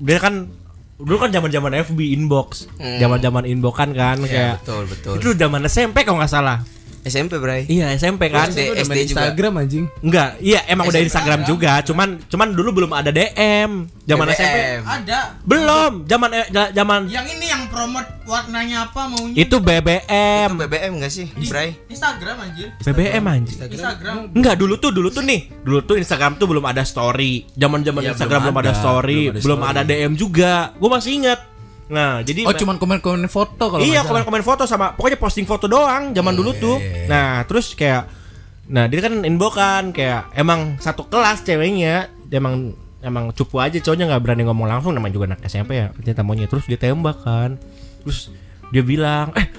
Dia 0.03 0.19
kan 0.19 0.51
Dulu 0.99 1.15
kan 1.15 1.31
zaman 1.31 1.47
zaman 1.55 1.79
FB 1.79 1.99
inbox 2.11 2.67
zaman 2.75 3.23
zaman 3.23 3.47
inbox 3.47 3.75
kan 3.79 3.95
kan 3.95 4.19
Ya, 4.23 4.27
kayak 4.27 4.55
betul, 4.67 4.83
betul. 4.91 5.15
Itu 5.23 5.29
zaman 5.39 5.63
SMP 5.71 6.03
kalau 6.03 6.19
nggak 6.19 6.35
salah 6.35 6.59
SMP, 7.05 7.37
Bray. 7.37 7.69
Iya 7.69 7.93
SMP 7.95 8.33
kan 8.33 8.49
SD, 8.49 8.73
Udah 8.73 8.83
SD 8.83 8.99
juga. 9.13 9.29
Instagram 9.29 9.53
anjing 9.61 9.85
Enggak, 10.01 10.31
iya 10.41 10.61
emang 10.67 10.89
udah 10.89 11.01
SMP 11.01 11.09
Instagram 11.13 11.41
juga, 11.45 11.73
cuman 11.85 12.09
cuman 12.27 12.49
dulu 12.57 12.71
belum 12.83 12.91
ada 12.97 13.13
DM. 13.13 13.87
Zaman 14.05 14.27
BBM. 14.29 14.37
SMP 14.37 14.59
ada 14.85 15.19
belum, 15.45 15.93
zaman 16.05 16.29
eh, 16.33 16.47
zaman 16.73 17.01
yang 17.09 17.25
ini 17.25 17.47
yang 17.49 17.63
promote 17.73 18.09
warnanya 18.25 18.89
apa 18.89 19.09
maunya 19.09 19.37
itu 19.37 19.57
BBM. 19.61 20.49
Itu 20.57 20.61
BBM 20.65 20.93
gak 21.01 21.13
sih, 21.13 21.27
Bray? 21.49 21.77
Instagram 21.89 22.37
anjir 22.41 22.69
BBM 22.81 23.25
anjir. 23.25 23.57
Instagram 23.69 24.33
Enggak, 24.33 24.55
dulu 24.57 24.75
tuh 24.81 24.91
dulu 24.93 25.09
tuh 25.13 25.25
nih. 25.25 25.49
Dulu 25.65 25.79
tuh 25.85 25.97
Instagram 26.01 26.37
tuh 26.41 26.49
belum 26.49 26.65
ada 26.65 26.85
story. 26.85 27.49
Zaman-zaman 27.57 28.01
Iya, 28.01 28.13
Instagram 28.17 28.41
belum 28.49 28.55
belum 28.57 28.65
ada, 28.65 28.73
ada, 28.73 28.81
story, 28.81 29.21
belum 29.29 29.37
ada 29.37 29.45
belum 29.45 29.61
ada 29.65 29.83
DM 29.85 30.13
juga. 30.17 30.73
Gue 30.77 30.91
masih 30.93 31.13
ingat. 31.21 31.54
Nah, 31.93 32.25
jadi 32.25 32.49
Oh 32.49 32.57
cuman 32.57 32.81
komen-komen 32.81 33.29
foto 33.29 33.65
kalau 33.69 33.85
iya 33.85 34.01
komen-komen 34.05 34.41
foto 34.41 34.65
sama 34.65 34.97
pokoknya 34.97 35.21
posting 35.21 35.45
foto 35.45 35.69
doang 35.69 36.17
zaman 36.17 36.33
dulu 36.33 36.57
tuh. 36.57 36.77
Nah, 37.11 37.45
terus 37.45 37.77
kayak 37.77 38.09
nah 38.65 38.89
dia 38.89 39.05
kan 39.05 39.21
inbox 39.29 39.53
kan 39.61 39.93
kayak 39.93 40.33
emang 40.33 40.81
satu 40.81 41.05
kelas 41.13 41.45
ceweknya 41.45 42.09
dia 42.33 42.41
emang 42.41 42.73
emang 43.05 43.29
cupu 43.37 43.61
aja 43.61 43.77
cowoknya 43.77 44.09
nggak 44.09 44.23
berani 44.25 44.49
ngomong 44.49 44.65
langsung 44.65 44.97
namanya 44.97 45.13
juga 45.13 45.37
anak 45.37 45.45
SMP 45.45 45.77
ya 45.77 45.93
ternyata 45.93 46.25
maunya 46.25 46.49
terus 46.49 46.65
dia 46.65 46.81
tembak 46.81 47.21
kan 47.21 47.61
terus 48.01 48.33
dia 48.73 48.81
bilang 48.81 49.37
eh 49.37 49.53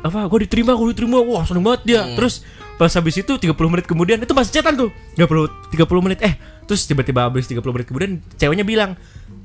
apa 0.00 0.26
gue 0.26 0.48
diterima 0.48 0.72
gue 0.76 0.96
diterima. 0.96 1.20
Wah 1.20 1.44
seneng 1.44 1.64
banget 1.64 1.82
dia. 1.84 2.02
Terus 2.16 2.42
pas 2.80 2.88
habis 2.88 3.20
itu 3.20 3.28
30 3.28 3.52
menit 3.68 3.84
kemudian 3.84 4.16
itu 4.16 4.32
masih 4.32 4.52
cetan 4.60 4.74
tuh. 4.74 4.90
30 5.14 5.76
30 5.76 6.04
menit 6.04 6.18
eh 6.24 6.34
terus 6.64 6.86
tiba-tiba 6.86 7.26
habis 7.26 7.50
30 7.50 7.60
menit 7.74 7.86
kemudian 7.90 8.12
ceweknya 8.38 8.64
bilang 8.64 8.94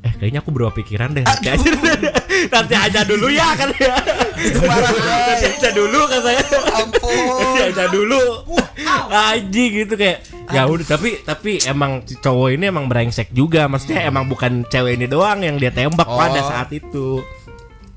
eh 0.05 0.13
kayaknya 0.15 0.39
aku 0.39 0.49
berubah 0.49 0.69
pikiran 0.71 1.11
deh. 1.11 1.25
Nanti 1.25 1.49
aja 1.49 1.69
nanti 2.53 2.73
aja 2.77 3.01
dulu 3.01 3.27
ya 3.27 3.47
kan 3.53 3.69
ya. 3.73 3.95
Nanti 4.37 5.45
aja 5.49 5.69
dulu 5.71 5.99
kan 6.05 6.19
saya. 6.21 6.41
Ampun. 6.77 7.11
nanti 7.41 7.61
aja 7.73 7.85
dulu. 7.89 8.21
Anjing 9.07 9.71
gitu 9.81 9.93
kayak 9.95 10.19
ya 10.45 10.61
udah 10.63 10.85
tapi 10.85 11.25
tapi 11.25 11.57
emang 11.63 11.91
cowok 12.05 12.53
ini 12.53 12.69
emang 12.69 12.85
brengsek 12.85 13.33
juga. 13.33 13.65
Maksudnya 13.65 14.05
emang 14.05 14.25
bukan 14.25 14.61
cewek 14.65 14.95
ini 14.95 15.05
doang 15.05 15.41
yang 15.41 15.57
dia 15.57 15.69
tembak 15.69 16.05
Oh. 16.05 16.15
pada 16.15 16.39
saat 16.39 16.69
itu. 16.69 17.25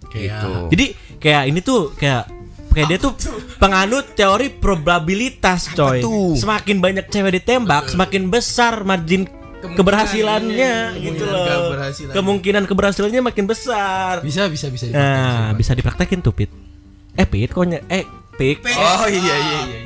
Kayak- 0.08 0.40
Gitu. 0.40 0.52
jadi 0.72 0.86
kayak 1.20 1.42
ini 1.44 1.60
tuh 1.60 1.92
kayak 1.92 2.24
kayak 2.68 2.86
dia 2.88 2.98
tuh 2.98 3.12
penganut 3.58 4.16
teori 4.16 4.48
probabilitas 4.48 5.68
coy. 5.72 6.00
Semakin 6.32 6.80
banyak 6.80 7.06
cewek 7.06 7.36
ditembak, 7.36 7.92
semakin 7.92 8.32
besar 8.32 8.80
margin 8.82 9.28
keberhasilannya 9.60 10.74
gitu 10.96 11.22
Kemungkinan 11.22 11.34
loh. 11.34 11.62
keberhasilan. 11.64 12.12
Kemungkinan 12.12 12.62
keberhasilannya 12.64 13.22
makin 13.24 13.44
besar. 13.44 14.20
Bisa 14.20 14.46
bisa 14.46 14.66
bisa. 14.68 14.88
Nah, 14.88 15.52
bisa 15.52 15.72
dipraktekin 15.72 16.18
tuh, 16.18 16.32
Pit. 16.32 16.50
Eh, 17.12 17.24
Pit, 17.24 17.48
kok 17.48 17.64
ny- 17.64 17.82
eh, 17.84 18.06
Pit. 18.32 18.62
Oh 18.64 19.04
iya 19.04 19.18
iya 19.34 19.58
iya. 19.64 19.78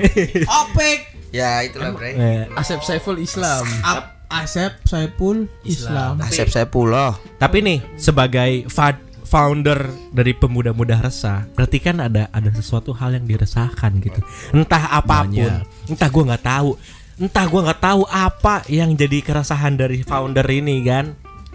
Opek 0.61 0.99
Ya 1.33 1.65
itulah, 1.65 1.91
Bray. 1.91 2.13
Eh, 2.13 2.45
Asep 2.53 2.81
Saiful 2.81 3.17
Islam. 3.17 3.65
Ap- 3.81 4.21
Asep 4.29 4.81
Saipul 4.83 5.49
Islam. 5.63 6.21
Asep 6.21 6.49
saya 6.49 6.65
pula. 6.65 7.17
tapi 7.37 7.61
nih 7.61 7.81
sebagai 7.97 8.65
fa- 8.67 9.01
founder 9.23 9.81
dari 10.09 10.33
pemuda-muda 10.33 11.01
resah, 11.01 11.49
berarti 11.51 11.81
kan 11.81 12.01
ada 12.01 12.29
ada 12.29 12.49
sesuatu 12.51 12.93
hal 12.93 13.13
yang 13.13 13.25
diresahkan 13.25 13.93
gitu. 13.99 14.21
Entah 14.51 14.89
apa 14.91 15.25
pun, 15.25 15.53
entah 15.87 16.09
gua 16.09 16.25
nggak 16.29 16.45
tahu, 16.45 16.77
entah 17.23 17.47
gua 17.47 17.71
nggak 17.71 17.81
tahu 17.81 18.03
apa 18.11 18.67
yang 18.67 18.99
jadi 18.99 19.23
keresahan 19.23 19.79
dari 19.79 20.03
founder 20.03 20.43
ini 20.51 20.83
kan, 20.83 21.15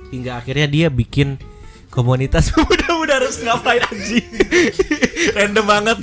hingga 0.10 0.40
akhirnya 0.40 0.68
dia 0.72 0.88
bikin 0.88 1.36
komunitas 1.92 2.50
pemuda-muda 2.56 3.20
resah 3.20 3.44
ngapain 3.52 3.84
anjing 3.84 4.28
random 5.36 5.66
banget 5.66 5.98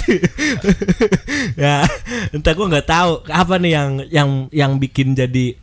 ya 1.65 1.87
entah 2.35 2.53
gua 2.53 2.67
nggak 2.77 2.89
tahu 2.89 3.13
apa 3.31 3.55
nih 3.57 3.73
yang 3.73 3.91
yang 4.11 4.31
yang 4.51 4.73
bikin 4.77 5.17
jadi 5.17 5.55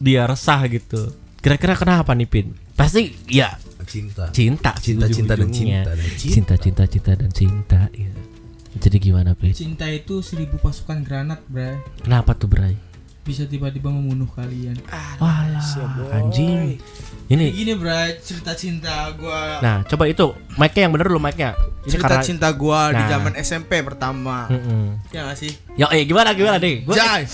dia 0.00 0.22
resah 0.26 0.64
gitu 0.66 1.12
kira-kira 1.38 1.76
kenapa 1.76 2.16
nih 2.16 2.26
pin 2.26 2.46
pasti 2.74 3.14
ya 3.30 3.54
Cinta. 3.86 4.26
cinta 4.34 4.74
Cinta, 4.82 5.06
cinta, 5.06 5.38
dan 5.38 5.46
ujung-ujungnya. 5.46 5.82
cinta, 5.86 5.92
dan 5.94 6.08
cinta. 6.10 6.26
cinta 6.34 6.54
cinta 6.58 6.82
cinta 6.90 7.12
dan 7.14 7.30
cinta 7.30 7.80
ya. 7.94 8.10
jadi 8.82 8.96
gimana 8.98 9.30
Pin? 9.38 9.54
Cinta 9.54 9.86
itu 9.86 10.18
seribu 10.26 10.58
pasukan 10.58 11.06
granat, 11.06 11.38
Bray. 11.46 11.78
kenapa 12.02 12.34
tuh 12.34 12.50
Bray 12.50 12.74
Bisa 13.26 13.42
tiba-tiba 13.42 13.90
membunuh 13.90 14.30
kalian. 14.30 14.78
Walah, 15.18 15.58
anjing 16.14 16.78
ini 17.26 17.50
Gini, 17.50 17.74
Bray, 17.74 18.22
cerita 18.22 18.54
cinta 18.54 19.10
gua. 19.12 19.58
nah 19.58 19.82
coba 19.82 20.06
itu 20.06 20.30
mic-nya 20.54 20.86
yang 20.86 20.94
bener 20.94 21.10
lu 21.10 21.18
mic-nya 21.18 21.58
cerita 21.82 22.06
karena 22.08 22.22
cinta 22.22 22.48
gua 22.50 22.80
di 22.88 23.02
Nah. 23.02 23.10
zaman 23.10 23.32
SMP 23.34 23.82
pertama. 23.82 24.46
Mm-mm. 24.46 24.94
Ya 25.10 25.26
gak 25.26 25.34
sih? 25.36 25.50
ya 25.74 25.90
eh 25.90 26.02
gimana 26.02 26.30
gimana 26.32 26.56
deh 26.56 26.80
Gua- 26.80 26.94
Jai. 26.94 27.26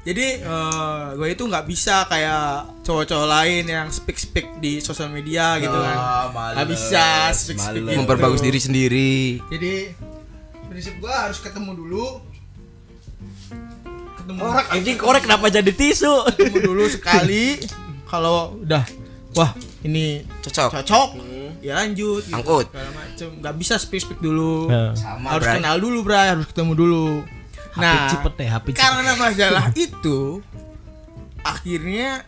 Jadi 0.00 0.40
eh, 0.40 1.04
gue 1.12 1.28
itu 1.28 1.44
nggak 1.44 1.68
bisa 1.68 2.08
kayak 2.08 2.80
cowok-cowok 2.80 3.28
lain 3.28 3.64
yang 3.68 3.86
speak 3.88 4.16
speak 4.16 4.56
di 4.56 4.80
sosial 4.80 5.12
media 5.12 5.60
gitu 5.60 5.76
kan. 5.76 5.96
Nggak 6.56 6.68
bisa 6.70 7.04
speak 7.30 7.60
speak 7.60 7.84
gitu. 7.84 8.00
Memperbagus 8.00 8.40
diri 8.40 8.56
sendiri. 8.56 9.12
Jadi 9.46 9.92
prinsip 10.64 10.96
gue 10.96 11.12
harus 11.12 11.36
ketemu 11.36 11.76
dulu. 11.76 12.06
Ketemu 14.28 14.44
Anjing 14.68 14.98
korek 15.00 15.24
kenapa 15.24 15.48
jadi 15.48 15.72
tisu? 15.72 16.28
ketemu 16.28 16.58
dulu 16.60 16.84
sekali. 16.84 17.56
Kalau 18.04 18.60
udah 18.60 18.84
wah 19.32 19.56
ini 19.80 20.20
Cocok. 20.44 20.68
cocok 20.80 21.08
ya 21.58 21.74
lanjut 21.74 22.22
gitu, 22.22 22.34
Angkut. 22.34 22.66
segala 22.68 22.90
macem 22.92 23.28
nggak 23.38 23.54
bisa 23.56 23.74
speak 23.76 24.02
speak 24.02 24.20
dulu 24.20 24.66
Nah. 24.66 24.92
Sama, 24.94 25.26
harus 25.32 25.46
Bray. 25.46 25.56
kenal 25.58 25.76
dulu 25.78 25.98
bray 26.02 26.26
harus 26.28 26.46
ketemu 26.46 26.72
dulu 26.74 27.06
nah 27.74 28.10
cepet 28.10 28.32
deh, 28.34 28.48
HP 28.48 28.66
cepet. 28.68 28.78
karena 28.78 29.12
masalah 29.14 29.64
itu 29.86 30.42
akhirnya 31.40 32.26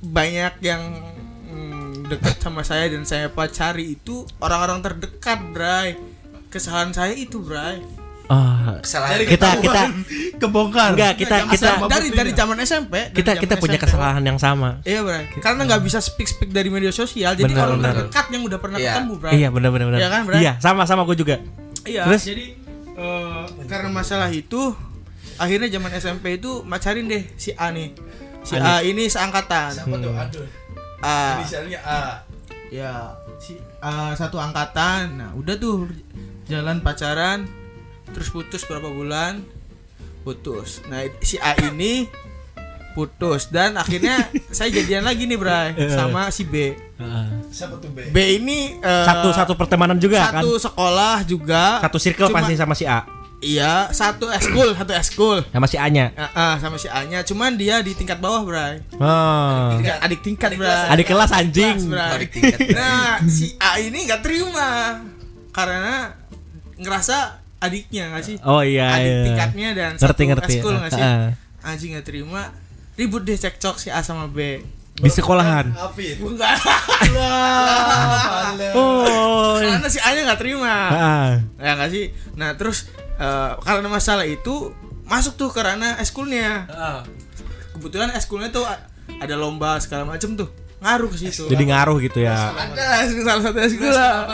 banyak 0.00 0.54
yang 0.60 0.82
mm, 1.46 2.08
dekat 2.08 2.36
sama 2.38 2.62
saya 2.62 2.90
dan 2.90 3.02
saya 3.02 3.26
pacari 3.26 3.94
itu 3.94 4.22
orang-orang 4.38 4.82
terdekat 4.82 5.38
bray 5.50 5.94
kesalahan 6.48 6.90
saya 6.90 7.14
itu 7.14 7.38
bray 7.38 7.78
Ah, 8.30 8.78
Kesalahan 8.78 9.26
kita 9.26 9.58
kita 9.58 9.82
kebongkar. 10.38 10.94
enggak 10.94 11.18
kita 11.18 11.50
kita 11.50 11.82
dari 11.84 12.14
dari 12.14 12.30
zaman 12.30 12.62
SMP 12.62 13.10
dari 13.10 13.10
kita 13.10 13.34
zaman 13.34 13.42
kita 13.42 13.54
punya 13.58 13.74
SMP. 13.74 13.84
kesalahan 13.90 14.22
yang 14.22 14.38
sama. 14.38 14.78
Iya 14.82 15.02
bray, 15.02 15.26
karena 15.36 15.66
nggak 15.66 15.82
bisa 15.82 15.98
speak 15.98 16.30
speak 16.30 16.48
dari 16.48 16.70
media 16.70 16.94
sosial, 16.94 17.34
jadi 17.34 17.50
Benar, 17.50 17.66
orang 17.66 17.82
terdekat 17.82 18.26
yang 18.30 18.42
udah 18.46 18.58
pernah 18.58 18.78
Iya. 18.78 18.92
ketemu 18.94 19.12
bray. 19.18 19.32
Iya 19.34 19.48
benar 19.50 19.70
benar 19.70 19.86
benar. 19.88 19.98
Iya 19.98 20.08
kan, 20.08 20.20
Bray? 20.24 20.38
Iya, 20.40 20.52
sama 20.56 20.86
sama 20.86 21.02
gue 21.04 21.16
juga. 21.16 21.42
Iya. 21.82 22.06
Terus? 22.06 22.22
jadi 22.24 22.46
eh, 22.94 23.42
karena 23.66 23.88
masalah 23.90 24.30
itu 24.30 24.62
akhirnya 25.34 25.68
zaman 25.68 25.90
SMP 25.92 26.38
itu 26.38 26.62
macarin 26.62 27.10
deh 27.10 27.26
si 27.34 27.50
A 27.52 27.74
nih. 27.74 27.90
Si 28.40 28.54
A 28.54 28.78
ini 28.80 29.10
seangkatan. 29.10 29.74
Siapa 29.74 29.96
tuh? 29.98 30.14
Aduh. 30.14 30.46
A. 31.02 31.42
Inisialnya 31.42 31.82
A. 31.82 32.02
Ya, 32.70 33.10
si 33.36 33.58
A 33.80 34.14
satu 34.14 34.38
angkatan. 34.38 35.18
Nah, 35.18 35.30
udah 35.34 35.58
tuh 35.58 35.90
jalan 36.46 36.78
pacaran 36.78 37.50
terus 38.10 38.28
putus 38.28 38.62
berapa 38.64 38.88
bulan? 38.88 39.42
Putus. 40.20 40.84
Nah, 40.86 41.06
si 41.20 41.40
A 41.40 41.56
ini 41.66 42.04
putus 42.90 43.46
dan 43.48 43.78
akhirnya 43.78 44.26
saya 44.56 44.68
jadian 44.68 45.06
lagi 45.06 45.24
nih, 45.24 45.38
Bray, 45.38 45.68
sama 45.88 46.28
si 46.28 46.44
B. 46.44 46.74
Siapa 47.48 47.80
tuh 47.80 47.88
B? 47.88 48.10
B 48.12 48.16
ini 48.36 48.76
eh, 48.76 49.04
Satu 49.06 49.32
satu 49.32 49.52
pertemanan 49.56 49.96
juga 49.96 50.28
kan. 50.28 50.42
satu 50.42 50.60
sekolah 50.60 51.16
juga. 51.24 51.80
Satu 51.80 51.98
circle 51.98 52.28
Cuma- 52.28 52.42
pasti 52.42 52.54
sama 52.58 52.74
si 52.76 52.84
A. 52.84 53.06
Iya, 53.40 53.88
satu 53.88 54.28
eskul, 54.28 54.76
satu 54.76 54.92
eskul. 54.92 55.40
Sama 55.48 55.64
si 55.64 55.80
A-nya. 55.80 56.12
Ah, 56.12 56.28
ah, 56.36 56.54
sama 56.60 56.76
si 56.76 56.92
A-nya, 56.92 57.24
cuman 57.24 57.56
dia 57.56 57.80
di 57.80 57.96
tingkat 57.96 58.20
bawah, 58.20 58.44
Bray. 58.44 58.84
Oh. 59.00 59.80
Tingkat, 59.80 59.96
adik 60.04 60.20
tingkat, 60.20 60.50
Bray. 60.60 60.68
Adik 60.92 61.08
kelas 61.08 61.32
anjing. 61.32 61.88
Kelas, 61.88 61.88
Bray. 61.88 62.10
Adik 62.20 62.30
tingkat. 62.36 62.58
Nah, 62.76 63.16
si 63.24 63.56
A 63.56 63.80
ini 63.80 64.04
nggak 64.04 64.20
terima 64.20 65.00
karena 65.56 66.12
ngerasa 66.76 67.39
adiknya 67.60 68.10
nggak 68.10 68.24
sih? 68.24 68.36
Oh 68.42 68.64
iya. 68.64 68.88
Adik 68.90 69.04
iya. 69.06 69.20
tingkatnya 69.28 69.68
dan 69.72 69.90
Ngerti, 69.94 70.04
satu 70.04 70.22
ngerti. 70.26 70.52
eskul 70.58 70.74
nggak 70.74 70.92
sih? 70.92 71.02
Ah. 71.04 71.28
Anjing 71.60 71.90
nggak 71.92 72.06
terima, 72.08 72.42
ribut 72.96 73.22
deh 73.22 73.36
cekcok 73.36 73.76
si 73.76 73.88
A 73.88 74.00
sama 74.00 74.26
B. 74.26 74.64
Di 74.96 75.08
sekolahan. 75.08 75.72
Enggak. 76.20 76.56
Oh. 78.76 79.56
karena 79.60 79.88
si 79.88 80.00
A-nya 80.00 80.28
nggak 80.28 80.40
terima. 80.40 80.74
Ah. 80.90 81.30
ya 81.56 81.72
nggak 81.76 81.90
sih 81.92 82.04
nah 82.36 82.52
terus 82.56 82.88
eh, 83.16 83.50
karena 83.60 83.88
masalah 83.88 84.24
itu 84.24 84.72
masuk 85.04 85.36
tuh 85.36 85.48
ke 85.50 85.60
ranah 85.60 85.98
eskulnya 85.98 86.68
kebetulan 87.74 88.12
eskulnya 88.14 88.48
tuh 88.48 88.62
a- 88.64 88.78
ada 89.18 89.34
lomba 89.34 89.76
segala 89.82 90.06
macem 90.06 90.36
tuh 90.38 90.48
ngaruh 90.80 91.08
ke 91.12 91.28
situ 91.28 91.44
Jadi 91.44 91.64
ngaruh 91.68 91.98
gitu 92.00 92.24
ya. 92.24 92.56
ada 92.56 93.04
salah 93.04 93.42
satu 93.52 93.58
eskul 93.60 93.90
lah 93.90 94.32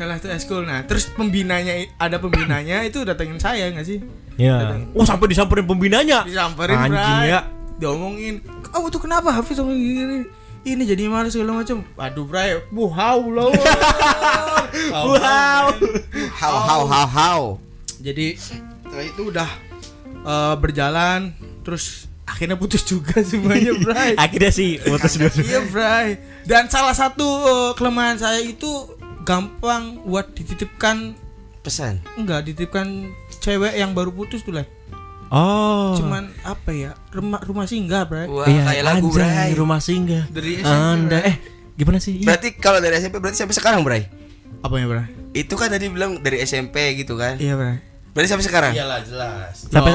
salah 0.00 0.16
satu 0.16 0.28
eskul 0.30 0.62
nah 0.62 0.80
terus 0.82 1.04
pembinanya 1.06 1.70
ada 1.94 2.16
pembinanya 2.16 2.80
itu 2.82 3.02
datengin 3.02 3.36
saya 3.36 3.68
nggak 3.68 3.84
sih 3.84 4.00
Iya. 4.34 4.88
Oh 4.90 5.04
sampai 5.04 5.28
disamperin 5.28 5.62
pembinanya. 5.62 6.24
disamperin 6.24 6.72
Anjing 6.74 6.96
Bray. 6.96 7.28
ya. 7.28 7.40
diomongin 7.76 8.40
kamu 8.64 8.88
tuh 8.88 9.00
kenapa 9.00 9.28
Hafiz 9.30 9.52
sama 9.54 9.68
gini 9.70 10.24
ini 10.62 10.82
jadi 10.82 11.06
malas 11.06 11.30
segala 11.30 11.56
macam 11.56 11.84
waduh 11.90 12.24
bray 12.24 12.56
wow 12.70 13.20
loh 13.20 13.52
Wow. 14.70 15.16
How 16.32 16.54
how 16.56 16.82
how 16.84 17.06
how. 17.06 17.40
jadi 17.98 18.36
setelah 18.36 19.04
itu 19.04 19.22
udah 19.26 19.50
eh, 20.22 20.54
berjalan 20.56 21.34
terus 21.60 22.06
akhirnya 22.22 22.54
putus 22.54 22.80
juga 22.82 23.20
semuanya 23.26 23.74
Bray 23.76 24.14
Akhirnya 24.14 24.48
sih 24.50 24.78
putus 24.78 25.16
dulu. 25.16 25.42
iya 25.42 25.60
Bray 25.62 26.16
dan 26.42 26.66
salah 26.66 26.92
satu 26.92 27.26
eh, 27.44 27.70
kelemahan 27.74 28.16
saya 28.16 28.40
itu 28.40 28.70
gampang 29.22 30.00
buat 30.02 30.32
dititipkan 30.32 31.14
Pesan. 31.60 32.00
enggak 32.14 32.44
dititipkan 32.44 33.12
cewek 33.38 33.74
yang 33.74 33.92
baru 33.92 34.08
putus 34.10 34.40
tuh 34.40 34.54
lah 34.54 34.66
Oh. 35.30 35.94
cuman 35.94 36.26
apa 36.42 36.74
ya 36.74 36.90
rumah 37.08 37.38
rumah 37.40 37.62
singgah 37.62 38.02
Bray 38.02 38.26
Wah, 38.26 38.50
iya, 38.50 38.66
kayak 38.66 38.82
lagu, 38.82 39.14
Bray. 39.14 39.54
rumah 39.54 39.78
singgah. 39.78 40.26
Dari 40.26 40.58
SMP, 40.58 40.66
Anda 40.66 41.18
Bray. 41.18 41.30
eh 41.30 41.36
gimana 41.76 41.98
sih? 42.02 42.12
Iya. 42.18 42.26
Berarti 42.26 42.48
kalau 42.58 42.82
dari 42.82 42.98
SMP 42.98 43.16
berarti 43.16 43.38
sampai 43.38 43.54
sekarang, 43.54 43.86
Bray. 43.86 44.10
apa 44.58 44.74
ya 44.74 44.86
Bray 44.90 45.06
Itu 45.30 45.54
kan 45.54 45.70
tadi 45.70 45.86
bilang 45.86 46.18
dari 46.18 46.42
SMP 46.42 46.98
gitu 46.98 47.14
kan. 47.14 47.38
iya 47.38 47.54
Bray 47.54 47.78
Berarti 48.10 48.26
sampai 48.26 48.42
sekarang. 48.42 48.72
Iyalah 48.74 49.00
jelas. 49.06 49.54
Sampai 49.70 49.94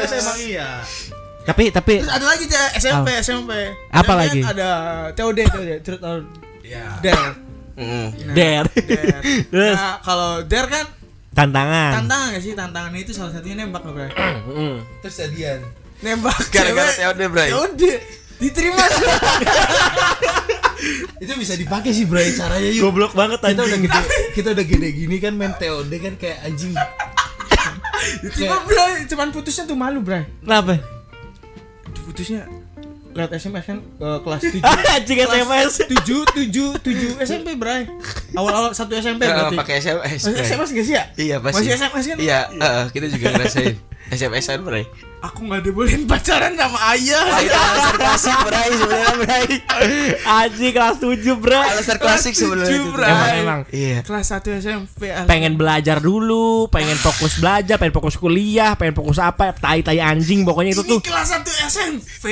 Itu 0.00 0.14
emang 0.16 0.38
iya. 0.40 0.68
tapi 1.44 1.68
tapi 1.68 2.00
terus 2.00 2.08
ada 2.10 2.24
lagi 2.24 2.44
SMP 2.74 3.08
SMP 3.20 3.52
Apa 3.88 4.12
lagi? 4.14 4.40
ada 4.42 4.68
TOD 5.12 5.38
TOD 5.44 5.70
Truth 5.80 6.02
or 6.02 6.24
Iya. 6.68 6.84
Dare 7.00 7.32
Mm. 7.78 7.86
Nah, 8.26 8.34
Der. 8.34 8.64
Dare. 8.66 9.18
Terus 9.54 9.78
Nah, 9.78 10.02
kalau 10.02 10.42
Dare 10.42 10.66
kan 10.66 10.84
tantangan. 11.30 11.90
tantangan 11.96 12.26
gak 12.34 12.42
sih 12.42 12.52
tantangannya 12.52 13.00
itu 13.00 13.12
salah 13.12 13.30
satunya 13.30 13.54
nembak 13.56 13.82
loh 13.82 13.94
Bray. 13.94 14.10
Terus 14.98 15.14
jadian. 15.16 15.62
nembak 15.98 16.34
Gara-gara. 16.52 16.90
TOD, 16.90 17.20
Bray. 17.28 17.48
TOD 17.48 17.82
diterima 18.38 18.82
Itu 21.18 21.32
bisa 21.34 21.54
dipakai 21.54 21.90
sih 21.90 22.02
Bray 22.04 22.30
caranya 22.32 22.66
yuk. 22.68 22.82
Goblok 22.84 23.12
banget 23.12 23.38
Kita 23.40 23.50
udah 23.56 23.66
anjing. 23.68 23.82
gede, 23.84 24.00
kita 24.34 24.48
udah 24.50 24.64
gede 24.64 24.88
gini 24.94 25.16
kan 25.16 25.32
main 25.32 25.54
TOD 25.54 25.92
kan 25.92 26.14
kayak 26.14 26.38
anjing. 26.44 26.74
diterima 28.20 28.58
Bray 28.64 29.06
cuman 29.06 29.28
putusnya 29.30 29.64
tuh 29.64 29.74
malu 29.74 30.00
Bray 30.00 30.26
Kenapa? 30.40 30.82
putusnya 32.00 32.46
lewat 33.18 33.32
SMS 33.34 33.64
kan 33.66 33.78
ke 33.82 34.08
kelas 34.22 34.42
7 34.54 34.94
Anjing 34.94 35.18
SMS. 35.20 35.72
7 35.82 35.98
7 36.46 37.18
7 37.18 37.26
SMP 37.26 37.48
Bray 37.54 37.82
awal-awal 38.32 38.70
satu 38.70 38.94
SMP 38.94 39.22
Eh, 39.22 39.28
berarti 39.28 39.58
pakai 39.58 39.74
SMS. 39.78 40.20
Masih 40.22 40.32
Bray. 40.32 40.46
SMS 40.46 40.68
gak 40.70 40.86
sih 40.86 40.94
ya? 40.94 41.04
Iya, 41.16 41.36
pasti. 41.38 41.56
Masih 41.58 41.72
SMS 41.74 42.04
kan? 42.06 42.16
Iya, 42.16 42.40
eh, 42.48 42.84
kita 42.88 43.06
juga 43.08 43.26
ngerasain 43.34 43.74
SMS-an, 44.08 44.62
Bray. 44.62 44.84
Aku 45.18 45.44
gak 45.44 45.66
dibolehin 45.66 46.06
pacaran 46.06 46.54
sama 46.54 46.78
ayah 46.94 47.26
Wah, 47.26 47.42
itu 47.42 47.50
alasan 47.50 47.96
klasik, 47.98 48.36
Bray, 48.46 48.70
sebenarnya, 48.70 49.14
Bray. 49.18 49.46
Anjing 50.22 50.70
kelas 50.70 50.96
7, 50.96 51.10
Bro. 51.34 51.58
Alasan 51.58 51.98
klasik 51.98 52.34
sebenarnya. 52.34 52.78
Bray. 52.88 53.10
Emang 53.10 53.30
emang 53.34 53.60
Iya. 53.68 53.98
Kelas 54.00 54.30
1 54.30 54.62
SMP 54.62 55.10
pengen 55.26 55.58
belajar 55.58 55.98
dulu, 55.98 56.70
pengen 56.70 56.94
fokus 56.94 57.36
belajar, 57.36 57.76
pengen 57.76 57.92
fokus 57.92 58.14
kuliah, 58.14 58.78
pengen 58.78 58.94
fokus 58.94 59.18
apa, 59.18 59.50
tai-tai 59.52 59.98
anjing 59.98 60.46
pokoknya 60.46 60.72
itu 60.72 60.86
Ini 60.86 60.90
tuh. 60.94 61.00
kelas 61.02 61.28
1 61.34 61.66
SMP 61.66 62.24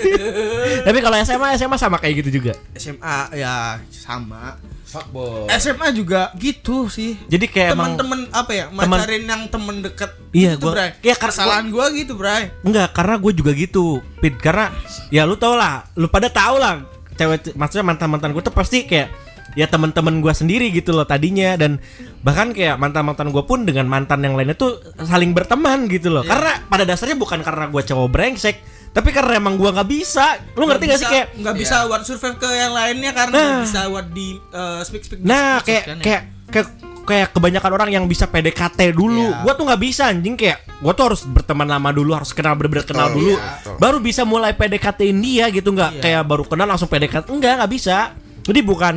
Tapi 0.86 0.98
kalau 0.98 1.16
SMA 1.16 1.48
SMA 1.56 1.76
sama 1.78 1.96
kayak 1.96 2.26
gitu 2.26 2.42
juga. 2.42 2.52
SMA 2.74 3.16
ya 3.34 3.78
sama 3.88 4.58
Fuckboy. 4.90 5.46
SMA 5.52 5.88
juga 5.92 6.34
gitu 6.34 6.86
sih 6.86 7.14
Jadi 7.24 7.46
kayak 7.46 7.72
emang 7.72 7.94
temen-temen 7.94 8.20
apa 8.30 8.50
ya 8.50 8.64
temen- 8.66 8.90
macarin 8.90 9.24
yang 9.24 9.42
temen 9.46 9.76
deket 9.80 10.10
Iya, 10.30 10.52
gitu, 10.52 10.62
gua- 10.62 10.74
Bray. 10.74 10.90
iya, 11.00 11.14
karena 11.14 11.32
kesalahan 11.32 11.66
gua 11.68 11.84
gitu 11.90 12.12
Bray 12.14 12.50
enggak 12.60 12.88
karena 12.90 13.14
gue 13.16 13.32
juga 13.32 13.52
gitu, 13.52 13.84
Pit. 14.18 14.34
Karena 14.36 14.74
ya 15.08 15.22
lu 15.22 15.34
tau 15.34 15.54
lah, 15.54 15.86
lu 15.94 16.06
pada 16.06 16.26
tau 16.26 16.54
lah 16.54 16.82
cewek 17.12 17.52
maksudnya 17.52 17.84
mantan-mantan 17.84 18.30
gue 18.30 18.40
tuh 18.40 18.50
pasti 18.50 18.82
kayak 18.82 19.12
ya 19.52 19.66
teman-teman 19.66 20.18
gue 20.18 20.30
sendiri 20.30 20.70
gitu 20.70 20.90
loh 20.90 21.02
tadinya 21.02 21.52
dan 21.54 21.82
bahkan 22.20 22.50
kayak 22.50 22.74
mantan-mantan 22.76 23.28
gue 23.28 23.42
pun 23.42 23.62
dengan 23.62 23.84
mantan 23.84 24.22
yang 24.22 24.32
lainnya 24.32 24.54
tuh 24.54 24.78
saling 24.96 25.30
berteman 25.30 25.84
gitu 25.84 26.08
loh 26.08 26.22
karena 26.22 26.62
pada 26.64 26.82
dasarnya 26.82 27.14
bukan 27.14 27.42
karena 27.42 27.66
gue 27.66 27.82
cowok 27.82 28.08
brengsek 28.08 28.56
tapi 28.90 29.08
karena 29.10 29.36
emang 29.36 29.54
gue 29.54 29.66
nggak 29.66 29.86
bisa 29.86 30.34
lu 30.52 30.66
ngerti 30.66 30.84
gak 30.84 30.92
sih 30.92 30.98
bisa- 31.00 31.12
kayak 31.12 31.26
nggak 31.36 31.56
bisa 31.56 31.76
buat 31.84 32.02
survive 32.02 32.36
ke 32.36 32.48
yang 32.50 32.72
lainnya 32.72 33.10
karena 33.12 33.38
Nah. 33.38 33.60
bisa 33.62 33.80
buat 33.86 34.06
di 34.08 34.28
uh, 34.50 34.80
speak 34.82 35.02
speak 35.02 35.20
Nah, 35.20 35.60
kayak 35.60 35.82
kan 35.84 35.96
ya. 35.96 36.02
kayak 36.02 36.22
kayak 36.48 36.68
kayak 37.00 37.28
kebanyakan 37.30 37.70
orang 37.72 37.90
yang 37.90 38.04
bisa 38.04 38.24
PDKT 38.24 38.90
dulu. 38.92 39.30
Iya. 39.30 39.40
Gua 39.40 39.52
tuh 39.52 39.64
nggak 39.64 39.80
bisa 39.80 40.06
anjing 40.06 40.34
kayak 40.34 40.58
gua 40.78 40.92
tuh 40.92 41.04
harus 41.08 41.22
berteman 41.24 41.66
lama 41.66 41.90
dulu, 41.90 42.10
harus 42.12 42.30
kenal 42.30 42.54
bener-bener 42.54 42.82
kenal 42.84 43.10
dulu. 43.10 43.34
iya, 43.34 43.42
betul. 43.56 43.74
Baru 43.76 43.98
bisa 43.98 44.22
mulai 44.22 44.52
PDKT-in 44.52 45.18
dia 45.18 45.46
gitu 45.48 45.70
nggak 45.70 45.90
Iya. 45.92 46.00
kayak 46.00 46.22
baru 46.24 46.44
kenal 46.44 46.66
langsung 46.66 46.86
PDKT. 46.86 47.26
Enggak, 47.28 47.58
nggak 47.58 47.70
bisa. 47.70 48.14
Jadi 48.40 48.60
bukan 48.60 48.94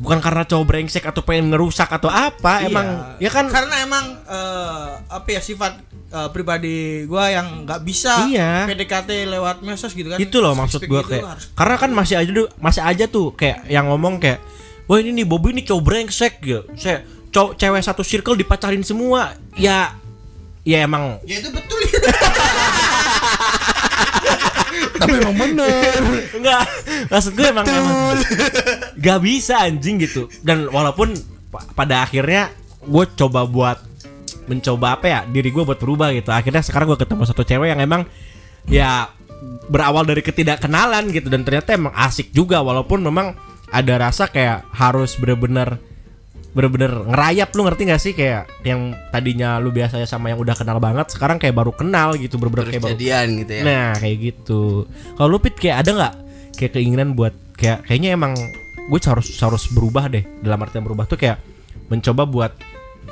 bukan 0.00 0.16
karena 0.18 0.42
cowok 0.42 0.64
brengsek 0.64 1.04
atau 1.04 1.20
pengen 1.20 1.52
ngerusak 1.52 1.86
atau 1.86 2.08
apa, 2.08 2.64
Iya. 2.64 2.66
emang 2.66 2.86
ya 3.16 3.28
kan? 3.28 3.44
Karena 3.46 3.76
emang 3.78 4.04
eh, 4.22 4.88
apa 5.06 5.28
ya 5.28 5.38
sifat 5.38 5.76
eh, 6.08 6.28
pribadi 6.30 6.76
gua 7.04 7.28
yang 7.28 7.62
nggak 7.62 7.80
bisa 7.80 8.24
Iya. 8.24 8.64
PDKT 8.64 9.28
lewat 9.28 9.60
medsos 9.60 9.92
gitu 9.92 10.08
kan. 10.08 10.16
Itu 10.16 10.40
loh 10.40 10.52
maksud 10.52 10.80
gua 10.82 11.00
gitu 11.00 11.14
kayak 11.14 11.24
harus- 11.28 11.48
karena 11.52 11.76
kan 11.76 11.90
masih 11.92 12.16
aja 12.16 12.30
tuh 12.34 12.48
masih 12.56 12.82
aja 12.82 13.04
tuh 13.06 13.28
kayak 13.30 13.68
yang 13.68 13.86
ngomong 13.86 14.16
kayak 14.16 14.40
wah 14.84 14.96
ini 14.96 15.12
nih 15.14 15.24
Bobby 15.24 15.52
ini 15.52 15.62
cowok 15.62 15.82
brengsek 15.82 16.40
gitu. 16.40 16.64
Saya 16.74 17.04
cowok 17.28 17.54
cewek 17.54 17.80
satu 17.80 18.00
circle 18.00 18.34
dipacarin 18.34 18.82
semua. 18.82 19.36
Ya 19.54 19.92
ya 20.60 20.82
emang 20.82 21.20
ya 21.22 21.36
itu 21.36 21.48
betul. 21.48 21.76
ya 21.78 22.00
Tapi 25.00 25.14
emang 25.16 25.36
bener. 25.36 26.00
enggak. 26.36 26.62
Maksud 27.08 27.32
gue 27.32 27.46
emang 27.48 27.64
emang. 27.64 28.20
Gak 29.00 29.18
bisa 29.24 29.64
anjing 29.64 29.96
gitu. 29.98 30.28
Dan 30.44 30.68
walaupun 30.68 31.16
pa- 31.48 31.64
pada 31.72 32.04
akhirnya 32.04 32.52
gue 32.84 33.04
coba 33.16 33.48
buat 33.48 33.78
mencoba 34.46 34.98
apa 34.98 35.06
ya 35.06 35.20
diri 35.24 35.48
gue 35.48 35.62
buat 35.64 35.80
berubah 35.80 36.12
gitu. 36.12 36.30
Akhirnya 36.30 36.60
sekarang 36.60 36.92
gue 36.92 36.98
ketemu 37.00 37.22
satu 37.24 37.42
cewek 37.42 37.72
yang 37.72 37.80
emang 37.80 38.04
ya 38.68 39.08
berawal 39.66 40.04
dari 40.04 40.20
ketidakkenalan 40.20 41.08
gitu. 41.10 41.32
Dan 41.32 41.42
ternyata 41.42 41.72
emang 41.72 41.96
asik 41.96 42.30
juga 42.30 42.60
walaupun 42.60 43.00
memang 43.00 43.32
ada 43.70 43.94
rasa 43.96 44.26
kayak 44.26 44.66
harus 44.74 45.14
bener-bener 45.16 45.78
bener-bener 46.50 46.90
ngerayap 47.06 47.54
lu 47.54 47.62
ngerti 47.62 47.82
gak 47.86 48.02
sih 48.02 48.12
kayak 48.12 48.50
yang 48.62 48.90
tadinya 49.08 49.62
lu 49.62 49.70
biasanya 49.70 50.02
sama 50.04 50.34
yang 50.34 50.38
udah 50.38 50.58
kenal 50.58 50.82
banget 50.82 51.06
sekarang 51.08 51.38
kayak 51.38 51.54
baru 51.54 51.70
kenal 51.70 52.18
gitu 52.18 52.36
bener-bener 52.36 52.66
kayak 52.68 52.82
baru 52.82 52.92
jadian 52.98 53.28
gitu 53.38 53.52
ya. 53.54 53.62
Nah 53.62 53.88
kayak 53.96 54.16
gitu. 54.18 54.62
Kalau 55.14 55.28
lu 55.28 55.38
pit 55.38 55.54
kayak 55.54 55.86
ada 55.86 55.90
nggak 55.94 56.14
kayak 56.58 56.72
keinginan 56.74 57.14
buat 57.14 57.34
kayak 57.54 57.86
kayaknya 57.86 58.18
emang 58.18 58.34
gue 58.90 58.98
harus 58.98 59.30
harus 59.30 59.70
berubah 59.70 60.10
deh 60.10 60.26
dalam 60.42 60.58
artian 60.58 60.82
berubah 60.82 61.06
tuh 61.06 61.14
kayak 61.14 61.38
mencoba 61.86 62.26
buat 62.26 62.52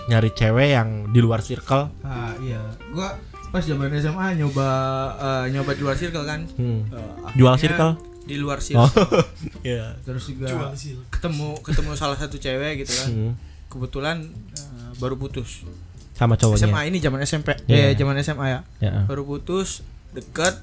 nyari 0.09 0.31
cewek 0.33 0.75
yang 0.75 0.89
di 1.11 1.21
luar 1.21 1.39
circle. 1.39 1.93
ah 2.03 2.33
iya 2.41 2.59
gua 2.91 3.15
pas 3.49 3.61
zaman 3.61 3.89
SMA 3.95 4.37
nyoba 4.37 4.69
eh, 5.17 5.45
nyoba 5.53 5.71
di 5.73 5.83
luar 5.85 5.97
circle 5.97 6.25
kan 6.25 6.45
Hmm. 6.57 6.85
Eh, 6.89 7.33
Jual 7.37 7.55
circle? 7.57 7.97
Di 8.29 8.37
luar 8.37 8.61
Oh, 8.61 8.65
circle 8.85 9.09
iya. 9.67 9.97
terus 10.01 10.29
juga 10.29 10.69
ketemu 11.09 11.57
ketemu 11.59 11.91
salah 11.95 12.15
satu 12.15 12.37
cewek 12.37 12.85
gitu 12.85 12.93
kan 12.93 13.09
Hmm. 13.09 13.33
kebetulan 13.67 14.17
eh, 14.55 14.91
baru 14.97 15.17
putus 15.17 15.65
Sama 16.13 16.35
cowoknya. 16.35 16.67
SMA 16.67 16.81
ini 16.85 16.99
zaman 16.99 17.21
SMP 17.23 17.57
Iya. 17.65 17.89
eh 17.89 17.93
zaman 17.95 18.15
SMA 18.19 18.47
ya 18.47 18.61
Ya. 18.79 18.93
baru 19.05 19.25
putus 19.25 19.81
dekat 20.11 20.61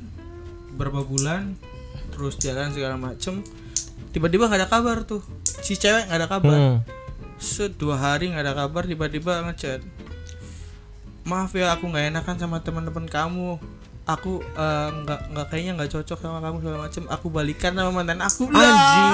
berapa 0.71 1.01
bulan 1.01 1.57
terus 2.11 2.37
jalan 2.37 2.69
segala 2.69 2.95
macem 2.95 3.41
tiba-tiba 4.11 4.45
nggak 4.45 4.61
ada 4.61 4.69
kabar 4.69 5.03
tuh 5.03 5.25
si 5.59 5.73
cewek 5.73 6.05
nggak 6.05 6.19
ada 6.19 6.29
kabar 6.29 6.53
Hmm. 6.53 6.77
set 7.35 7.75
dua 7.75 7.95
hari 7.95 8.29
nggak 8.29 8.43
ada 8.43 8.55
kabar 8.57 8.83
tiba-tiba 8.83 9.43
ngechat 9.43 9.81
maaf 11.23 11.51
ya 11.51 11.73
aku 11.73 11.87
nggak 11.87 12.13
enakan 12.13 12.35
sama 12.37 12.61
teman-teman 12.61 13.05
kamu 13.05 13.57
aku 14.05 14.37
eh, 14.39 14.89
nggak 14.95 15.19
nggak 15.29 15.45
kayaknya 15.49 15.71
nggak 15.75 15.91
cocok 15.91 16.17
sama 16.17 16.37
kamu 16.39 16.55
segala 16.59 16.77
macem 16.85 17.03
aku 17.05 17.27
balikan 17.27 17.73
sama 17.73 17.91
mantan 17.91 18.21
aku 18.21 18.45
Anjing. 18.47 19.13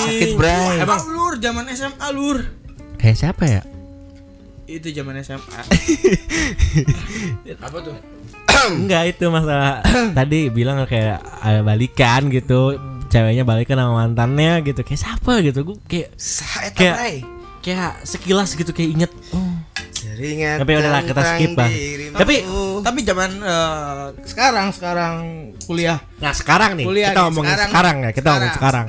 Sakit, 0.00 0.30
Bray. 0.34 0.78
emang 0.78 1.02
lur 1.06 1.34
zaman 1.36 1.64
SMA 1.68 2.08
lur 2.10 2.38
Kayak 2.96 3.16
siapa 3.18 3.44
ya? 3.44 3.62
itu 4.64 4.88
zaman 4.88 5.20
SMA 5.20 5.60
Apa 7.60 7.78
tuh? 7.78 7.96
Enggak 8.72 9.10
itu 9.10 9.24
masalah 9.26 9.82
tadi 10.12 10.48
bilang 10.48 10.80
kayak 10.84 11.18
ada 11.40 11.60
balikan 11.60 12.30
gitu. 12.30 12.78
Ceweknya 13.08 13.44
balikan 13.44 13.76
sama 13.76 14.00
mantannya 14.00 14.64
gitu. 14.64 14.80
Kayak 14.80 15.00
siapa 15.02 15.42
gitu. 15.42 15.66
Gue 15.66 15.76
kayak 15.84 16.08
Kayak- 16.72 17.26
kayak 17.60 17.92
sekilas 18.02 18.54
gitu 18.54 18.70
kayak 18.70 18.90
inget. 18.96 19.12
Oh. 19.30 19.52
Seringan 20.22 20.56
Tapi 20.56 20.70
udahlah, 20.72 21.02
kita 21.02 21.22
skip, 21.26 21.50
Bang. 21.52 21.72
Tapi- 22.14 22.42
tapi 22.80 22.98
zaman 23.02 23.30
eh, 23.36 24.04
sekarang 24.22 24.66
sekarang 24.70 25.14
kuliah 25.60 25.98
Nah 26.18 26.30
sekarang 26.30 26.74
nih 26.74 26.84
Kuliah 26.84 27.10
kita 27.10 27.18
nih, 27.18 27.26
ngomongin 27.26 27.50
sekarang. 27.50 27.68
sekarang, 27.68 27.96
ya 27.98 28.10
kita 28.12 28.30
Sekarang. 28.30 28.54
sekarang. 28.54 28.88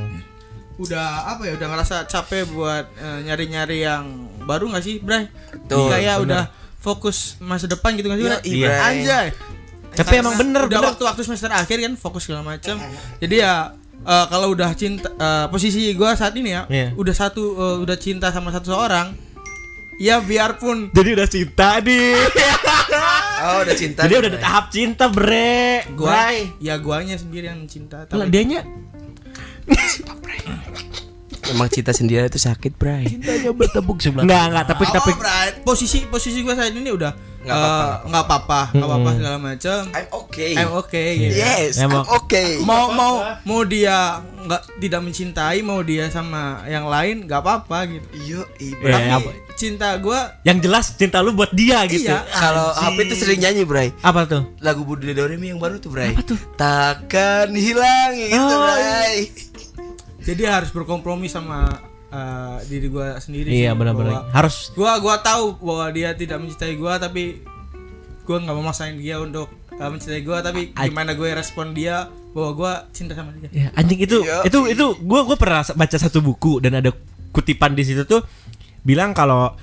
udah 0.76 1.06
apa 1.30 1.42
ya 1.44 1.54
udah 1.54 1.68
ngerasa 1.70 1.96
capek 2.04 2.50
buat 2.50 2.86
eh, 2.94 3.20
nyari-nyari 3.24 3.78
yang 3.80 4.04
baru 4.44 4.68
nggak 4.68 4.84
sih 4.84 4.98
Bray? 5.00 5.30
Betul, 5.56 5.86
kayak 5.88 6.16
bener. 6.16 6.26
udah 6.28 6.44
fokus 6.78 7.18
masa 7.40 7.66
depan 7.66 7.94
gitu 7.94 8.06
nggak 8.06 8.20
sih? 8.20 8.26
Iya, 8.26 8.34
Bray? 8.34 8.52
iya. 8.52 8.70
Anjay. 8.84 9.28
Tapi 9.94 9.98
Karena 10.12 10.22
emang 10.24 10.36
bener, 10.36 10.62
udah 10.64 10.70
bener. 10.76 10.90
waktu-waktu 10.92 11.22
semester 11.22 11.50
akhir 11.50 11.78
kan 11.80 11.94
fokus 11.96 12.22
segala 12.24 12.42
macam. 12.48 12.82
Jadi 13.20 13.36
ya 13.36 13.70
eh, 13.96 14.26
kalau 14.28 14.48
udah 14.50 14.70
cinta 14.74 15.08
eh, 15.08 15.46
posisi 15.48 15.94
gua 15.94 16.14
saat 16.14 16.34
ini 16.34 16.50
ya 16.52 16.66
Iya. 16.66 16.88
udah 16.94 17.16
satu 17.16 17.44
eh, 17.54 17.78
udah 17.80 17.96
cinta 17.96 18.28
sama 18.28 18.50
satu 18.50 18.70
seorang 18.70 19.14
ya 20.02 20.22
biarpun 20.22 20.90
Jadi 20.94 21.10
udah 21.14 21.28
cinta 21.30 21.80
nih. 21.82 22.16
Oh, 23.44 23.60
udah 23.60 23.76
cinta. 23.76 24.08
Jadi 24.08 24.16
udah 24.24 24.32
di 24.32 24.40
tahap 24.40 24.72
cinta 24.72 25.12
bre. 25.12 25.84
gua 26.00 26.32
Bray. 26.32 26.48
ya 26.64 26.80
guanya 26.80 27.20
sendiri 27.20 27.52
yang 27.52 27.68
cinta 27.68 28.08
Lah 28.08 28.24
tapi 28.24 28.32
dianya 28.32 28.64
Emang 31.52 31.68
cinta 31.68 31.92
sendiri 31.92 32.24
itu 32.32 32.40
sakit, 32.40 32.80
Bray. 32.80 33.04
Cintanya 33.04 33.52
bertepuk 33.52 34.00
sebelah. 34.00 34.24
Enggak 34.24 34.44
enggak 34.48 34.66
tapi 34.72 34.84
Oh, 34.88 34.94
tapi 34.96 35.12
Bray, 35.20 35.48
posisi 35.68 36.08
posisi 36.08 36.40
gua 36.40 36.56
saat 36.56 36.72
ini 36.72 36.88
udah 36.88 37.12
Nggak 37.44 37.54
apa-apa, 37.54 37.84
eh, 37.84 38.08
nggak 38.08 38.24
apa-apa 38.24 38.62
nggak 38.72 38.88
apa-apa 38.88 39.10
segala 39.14 39.38
macam 39.38 39.80
I'm 39.92 40.08
okay. 40.16 40.52
I'm 40.56 40.72
okay 40.80 41.08
gitu. 41.14 41.34
Yes, 41.36 41.72
Emang- 41.76 42.08
I'm 42.08 42.16
okay. 42.18 42.50
mau 42.64 42.88
mau 42.90 43.14
mau 43.44 43.62
dia 43.64 44.24
nggak 44.24 44.62
tidak 44.78 45.02
mencintai 45.02 45.60
mau 45.60 45.80
dia 45.80 46.08
sama 46.08 46.42
yang 46.66 46.84
lain 46.86 47.24
nggak 47.24 47.40
apa-apa 47.40 47.78
gitu 47.86 48.08
Yo, 48.16 48.42
Ya, 48.56 48.66
Ibra. 48.66 48.98
apa? 49.14 49.32
cinta 49.54 49.96
gua 49.98 50.34
yang 50.42 50.58
jelas 50.58 50.92
cinta 50.94 51.20
lu 51.20 51.32
buat 51.32 51.52
dia 51.52 51.84
gitu. 51.86 52.10
Iya. 52.10 52.26
Kalau 52.28 52.74
HP 52.74 52.98
itu 53.06 53.16
sering 53.18 53.40
nyanyi, 53.40 53.64
Bray. 53.64 53.94
Apa 54.02 54.26
tuh? 54.26 54.50
Lagu 54.60 54.82
Budi 54.82 55.12
Doremi 55.12 55.54
yang 55.54 55.62
baru 55.62 55.78
tuh, 55.78 55.94
Bray. 55.94 56.10
Apa 56.10 56.26
tuh? 56.26 56.40
Takkan 56.58 57.54
hilang 57.54 58.12
gitu, 58.14 58.34
Oh, 58.34 58.66
Bray. 58.66 59.30
jadi 60.20 60.44
harus 60.50 60.72
berkompromi 60.72 61.28
sama 61.28 61.70
eh, 62.14 62.58
diri 62.64 62.88
gua 62.88 63.18
sendiri 63.18 63.50
Iya 63.50 63.74
benar-benar. 63.74 64.30
Harus 64.30 64.70
gua 64.72 64.96
gua 64.98 65.18
tahu 65.20 65.58
bahwa 65.58 65.90
dia 65.90 66.14
tidak 66.14 66.38
mencintai 66.38 66.76
gua 66.76 66.96
tapi 66.96 67.42
gua 68.24 68.38
nggak 68.40 68.54
memaksain 68.56 68.96
dia 68.96 69.18
untuk 69.18 69.50
eh, 69.72 69.90
mencintai 69.90 70.22
gua 70.22 70.40
tapi 70.40 70.70
Aj- 70.72 70.86
gimana 70.86 71.12
gue 71.12 71.28
respon 71.28 71.74
dia 71.74 72.06
bahwa 72.32 72.50
gua 72.54 72.72
cinta 72.90 73.14
sama 73.14 73.34
dia 73.36 73.50
Ya, 73.52 73.68
anjing 73.74 74.00
itu 74.00 74.22
Iya. 74.22 74.46
itu 74.46 74.60
itu 74.68 74.86
gua 75.02 75.22
gua 75.24 75.36
pernah 75.36 75.66
baca 75.68 75.98
satu 76.00 76.20
buku 76.20 76.58
dan 76.60 76.76
ada 76.76 76.94
kutipan 77.30 77.74
di 77.74 77.82
situ 77.82 78.06
tuh 78.06 78.22
bilang 78.80 79.12
kalau 79.12 79.58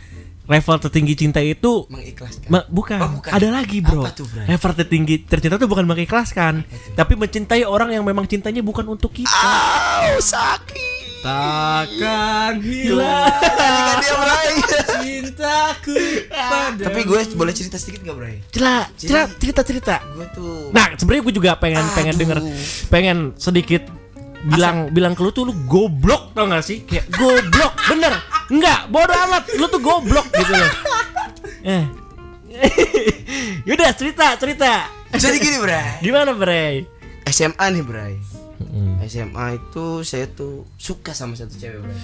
level 0.50 0.76
tertinggi 0.80 1.14
cinta 1.16 1.38
itu 1.38 1.86
Mengikhlaskan. 1.86 2.48
ma- 2.48 2.66
bukan, 2.66 2.98
Oh, 2.98 3.10
bukan. 3.16 3.30
ada 3.30 3.48
lagi 3.48 3.78
bro 3.78 4.02
Apa 4.02 4.10
tuh, 4.12 4.26
level 4.26 4.72
tertinggi 4.74 5.22
tercinta 5.22 5.54
tuh 5.54 5.64
bukan 5.64 5.86
mengikhlaskan 5.86 6.66
tapi 6.92 7.14
mencintai 7.14 7.62
orang 7.62 7.90
yang 7.90 8.02
memang 8.02 8.26
cintanya 8.26 8.58
bukan 8.60 8.82
untuk 8.84 9.14
kita 9.14 9.30
Au, 9.30 10.18
sakit. 10.18 11.22
takkan 11.22 12.58
Hilang. 12.58 13.30
Cintaku 15.00 15.96
pada 16.26 16.82
Tapi 16.82 17.00
gue 17.02 17.20
boleh 17.34 17.52
cerita 17.52 17.76
sedikit 17.76 18.00
gak, 18.02 18.16
Bray? 18.16 18.36
cerita 18.50 18.88
cerita 18.96 19.20
cerita 19.36 19.60
cerita 19.62 19.94
Gue 20.10 20.26
tuh 20.30 20.68
nah 20.70 20.90
sebenarnya 20.92 21.22
gue 21.22 21.34
juga 21.36 21.50
pengen 21.54 21.84
pengen 21.92 22.14
Aduh. 22.14 22.20
denger 22.20 22.38
pengen 22.88 23.16
sedikit 23.36 23.82
bilang 24.42 24.88
bilang 24.88 25.12
ke 25.12 25.20
lu 25.20 25.30
tuh 25.30 25.44
lu 25.44 25.52
goblok 25.68 26.32
tau 26.32 26.48
gak 26.48 26.64
sih 26.64 26.88
kayak 26.88 27.12
goblok 27.12 27.76
bener 27.84 28.14
enggak 28.48 28.88
bodoh 28.88 29.16
amat 29.28 29.44
lu 29.54 29.66
tuh 29.68 29.80
goblok 29.80 30.26
gitu 30.32 30.52
loh 30.52 30.70
eh 31.60 31.84
yaudah 33.68 33.92
cerita 33.92 34.34
cerita 34.36 34.88
Jadi 35.10 35.42
gini, 35.42 35.58
Bray. 35.58 35.98
gimana 36.00 36.30
Bray 36.30 36.86
SMA 37.26 37.66
nih, 37.70 37.82
Bray. 37.82 38.14
SMA 39.06 39.58
itu 39.58 40.02
saya 40.02 40.26
tuh 40.26 40.66
suka 40.76 41.10
sama 41.10 41.34
satu 41.34 41.54
cewek, 41.54 41.82
Bray. 41.82 41.98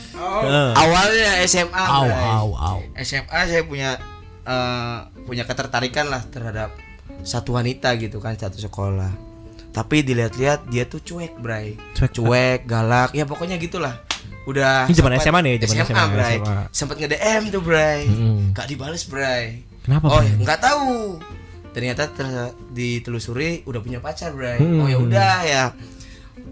Eh, 0.46 0.70
Awalnya 0.74 1.30
SMA, 1.46 1.70
Au 1.86 2.02
Bray. 2.02 2.26
au 2.34 2.48
au. 2.54 2.78
SMA 2.98 3.40
saya 3.46 3.62
punya 3.62 3.94
eh, 4.42 4.98
punya 5.22 5.46
ketertarikan 5.46 6.10
lah 6.10 6.22
terhadap 6.26 6.74
satu 7.22 7.54
wanita 7.54 7.94
gitu 7.94 8.18
kan 8.18 8.34
satu 8.34 8.58
sekolah. 8.58 9.10
Tapi 9.76 10.00
dilihat-lihat 10.00 10.64
dia 10.66 10.82
tuh 10.82 10.98
cuek, 10.98 11.36
Bray. 11.36 11.76
Cuek. 11.92 12.10
Cuek, 12.10 12.60
galak, 12.64 13.12
ya 13.12 13.22
pokoknya 13.22 13.60
gitulah. 13.60 14.00
Udah 14.44 14.88
Ini 14.88 14.94
zaman 14.94 15.12
sempat- 15.12 15.26
SMA 15.26 15.40
nih, 15.42 15.54
zaman 15.60 15.74
SMA, 15.76 15.84
SMA, 15.84 16.04
Bray. 16.08 16.34
SMA. 16.34 16.56
Sempet 16.72 16.96
nge-DM 16.96 17.42
tuh, 17.50 17.60
Bray. 17.60 18.00
Mm-mm. 18.06 18.38
Gak 18.50 18.66
dibales, 18.66 19.04
Bray. 19.04 19.68
Kenapa, 19.82 20.06
Oh, 20.08 20.18
Bray? 20.18 20.32
nggak 20.40 20.58
tahu. 20.58 21.20
Ternyata 21.70 22.08
ter- 22.08 22.56
ditelusuri 22.70 23.60
udah 23.62 23.80
punya 23.80 24.00
pacar, 24.00 24.32
Bray. 24.32 24.56
Hmm. 24.56 24.80
Oh 24.80 24.88
ya 24.88 24.96
udah 24.96 25.36
ya. 25.44 25.64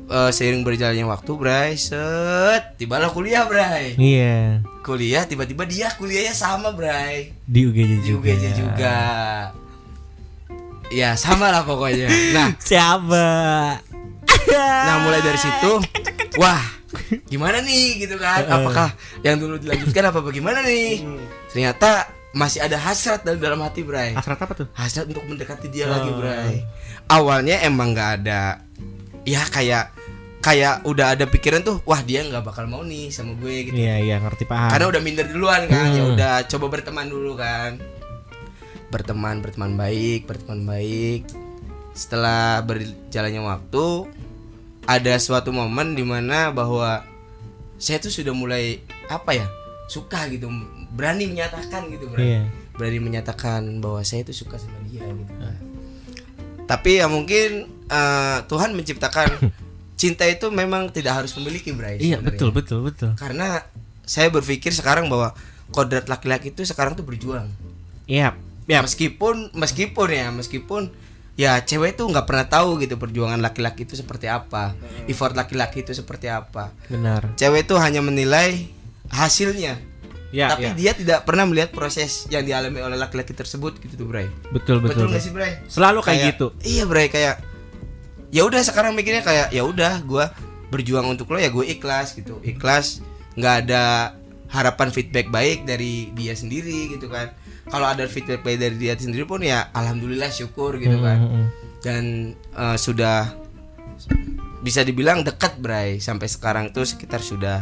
Eh, 0.04 0.30
seiring 0.30 0.60
berjalannya 0.60 1.08
waktu, 1.08 1.32
Bray, 1.32 1.70
set, 1.74 2.76
tibalah 2.76 3.08
kuliah, 3.08 3.48
Bray. 3.48 3.96
iya 3.96 4.60
Kuliah 4.84 5.24
tiba-tiba 5.24 5.64
dia 5.64 5.88
kuliahnya 5.90 6.36
sama, 6.36 6.76
Bray. 6.76 7.32
di 7.40 7.64
UGJ 7.64 7.88
Di 7.94 7.96
juga 8.04 8.28
UGJ 8.28 8.44
juga. 8.52 8.98
Ya, 10.94 11.18
sama 11.18 11.50
lah 11.50 11.62
pokoknya. 11.62 12.06
Nah, 12.30 12.54
siapa? 12.56 13.26
Nah 14.54 14.96
mulai 15.02 15.18
dari 15.18 15.36
situ, 15.36 15.72
wah, 16.40 16.62
gimana 17.26 17.58
nih 17.58 17.98
gitu 17.98 18.14
kan? 18.16 18.46
Apakah 18.46 18.94
yang 19.20 19.36
dulu 19.36 19.58
dilanjutkan 19.58 20.04
apa 20.06 20.20
bagaimana 20.20 20.62
nih? 20.62 21.02
Ternyata 21.50 22.06
masih 22.30 22.60
ada 22.60 22.76
hasrat 22.76 23.22
dalam 23.22 23.38
dalam 23.38 23.60
hati 23.60 23.82
Bray. 23.82 24.14
Hasrat 24.14 24.38
apa 24.38 24.52
tuh? 24.54 24.66
hasrat 24.72 25.06
untuk 25.06 25.24
mendekati 25.24 25.66
dia 25.66 25.86
lagi 25.86 26.10
Bray. 26.12 26.62
Awalnya 27.06 27.62
emang 27.62 27.90
nggak 27.90 28.10
ada 28.20 28.62
ya 29.22 29.42
kayak 29.44 29.90
kayak 30.38 30.84
udah 30.84 31.16
ada 31.16 31.24
pikiran 31.24 31.64
tuh 31.64 31.80
wah 31.82 31.98
dia 31.98 32.20
nggak 32.20 32.44
bakal 32.44 32.68
mau 32.68 32.84
nih 32.84 33.08
sama 33.08 33.32
gue 33.34 33.72
gitu. 33.72 33.74
Iya 33.74 33.96
iya 33.98 34.16
ngerti 34.20 34.44
paham. 34.44 34.68
karena 34.70 34.86
udah 34.86 35.00
minder 35.00 35.24
duluan 35.24 35.64
kan 35.64 35.88
ya 35.90 36.04
Hmm. 36.04 36.12
udah 36.12 36.34
coba 36.44 36.66
berteman 36.68 37.08
dulu 37.08 37.32
kan 37.34 37.80
berteman 38.94 39.42
berteman 39.42 39.74
baik 39.74 40.30
berteman 40.30 40.62
baik 40.62 41.26
setelah 41.90 42.62
berjalannya 42.62 43.42
waktu 43.42 43.86
ada 44.86 45.14
suatu 45.18 45.50
momen 45.50 45.98
di 45.98 46.06
mana 46.06 46.54
bahwa 46.54 47.02
saya 47.74 47.98
tuh 47.98 48.14
sudah 48.14 48.30
mulai 48.30 48.78
apa 49.10 49.34
ya 49.34 49.46
suka 49.90 50.30
gitu 50.30 50.46
berani 50.94 51.26
menyatakan 51.26 51.90
gitu 51.90 52.06
berani 52.06 52.30
Iya. 52.30 52.42
berani 52.74 52.98
menyatakan 53.02 53.82
bahwa 53.82 54.00
saya 54.00 54.22
itu 54.22 54.34
suka 54.36 54.58
sama 54.58 54.78
dia 54.86 55.02
gitu 55.02 55.32
kan. 55.34 55.54
Tapi 56.64 57.02
ya 57.02 57.06
mungkin 57.10 57.66
eh, 57.86 58.38
Tuhan 58.46 58.72
menciptakan 58.72 59.28
cinta 60.00 60.24
itu 60.24 60.48
memang 60.50 60.88
tidak 60.90 61.22
harus 61.22 61.34
memiliki 61.36 61.70
Bray. 61.70 61.98
Iya 61.98 62.18
sebenarnya. 62.18 62.26
betul 62.30 62.50
betul 62.50 62.78
betul. 62.82 63.10
Karena 63.14 63.62
saya 64.02 64.28
berpikir 64.28 64.72
sekarang 64.72 65.06
bahwa 65.06 65.36
kodrat 65.70 66.08
laki-laki 66.08 66.50
itu 66.50 66.64
sekarang 66.64 66.96
tuh 66.96 67.04
berjuang. 67.04 67.46
Iya. 68.04 68.34
Ya 68.64 68.80
meskipun 68.80 69.52
meskipun 69.52 70.08
ya 70.08 70.32
meskipun 70.32 70.82
ya 71.34 71.60
cewek 71.60 71.98
tuh 71.98 72.08
nggak 72.08 72.24
pernah 72.24 72.46
tahu 72.46 72.78
gitu 72.80 72.94
perjuangan 72.96 73.42
laki-laki 73.42 73.84
itu 73.84 73.98
seperti 73.98 74.30
apa, 74.30 74.72
effort 75.04 75.34
laki-laki 75.34 75.82
itu 75.82 75.92
seperti 75.92 76.30
apa. 76.30 76.70
Benar. 76.88 77.34
Cewek 77.36 77.66
itu 77.68 77.74
hanya 77.76 78.00
menilai 78.00 78.70
hasilnya, 79.10 79.76
Ya, 80.34 80.50
tapi 80.50 80.66
ya. 80.66 80.74
dia 80.74 80.92
tidak 80.96 81.22
pernah 81.22 81.46
melihat 81.46 81.70
proses 81.70 82.26
yang 82.26 82.42
dialami 82.42 82.82
oleh 82.82 82.98
laki-laki 82.98 83.30
tersebut 83.30 83.78
gitu 83.78 83.94
tuh 84.00 84.06
Bray. 84.08 84.26
betul 84.50 84.80
Betul 84.82 85.06
betul. 85.06 85.06
nggak 85.12 85.22
sih 85.22 85.32
Bray? 85.34 85.52
Selalu 85.70 86.00
kayak, 86.02 86.34
gitu. 86.34 86.46
Iya 86.64 86.84
Bray 86.90 87.06
kayak 87.06 87.38
ya 88.34 88.42
udah 88.42 88.58
sekarang 88.66 88.98
mikirnya 88.98 89.22
kayak 89.22 89.54
ya 89.54 89.62
udah 89.62 90.02
gua 90.02 90.34
berjuang 90.74 91.06
untuk 91.06 91.30
lo 91.30 91.38
ya 91.38 91.54
gue 91.54 91.62
ikhlas 91.70 92.18
gitu 92.18 92.42
ikhlas 92.42 92.98
nggak 93.38 93.54
ada 93.62 94.10
harapan 94.50 94.90
feedback 94.90 95.30
baik 95.30 95.62
dari 95.62 96.10
dia 96.18 96.34
sendiri 96.34 96.90
gitu 96.98 97.06
kan 97.06 97.30
kalau 97.66 97.86
ada 97.86 98.04
feedback 98.04 98.40
baik 98.40 98.58
dari 98.58 98.76
dia 98.76 98.94
sendiri 98.94 99.22
pun 99.22 99.40
ya 99.40 99.68
alhamdulillah 99.70 100.28
syukur 100.28 100.76
gitu 100.76 100.98
kan 100.98 101.16
Hmm, 101.16 101.30
hmm. 101.30 101.46
dan 101.80 102.04
eh, 102.34 102.76
sudah 102.76 103.32
bisa 104.60 104.80
dibilang 104.80 105.20
dekat 105.20 105.56
Bray 105.56 105.96
sampai 105.98 106.26
sekarang 106.26 106.70
tuh 106.70 106.82
sekitar 106.82 107.20
sudah 107.20 107.60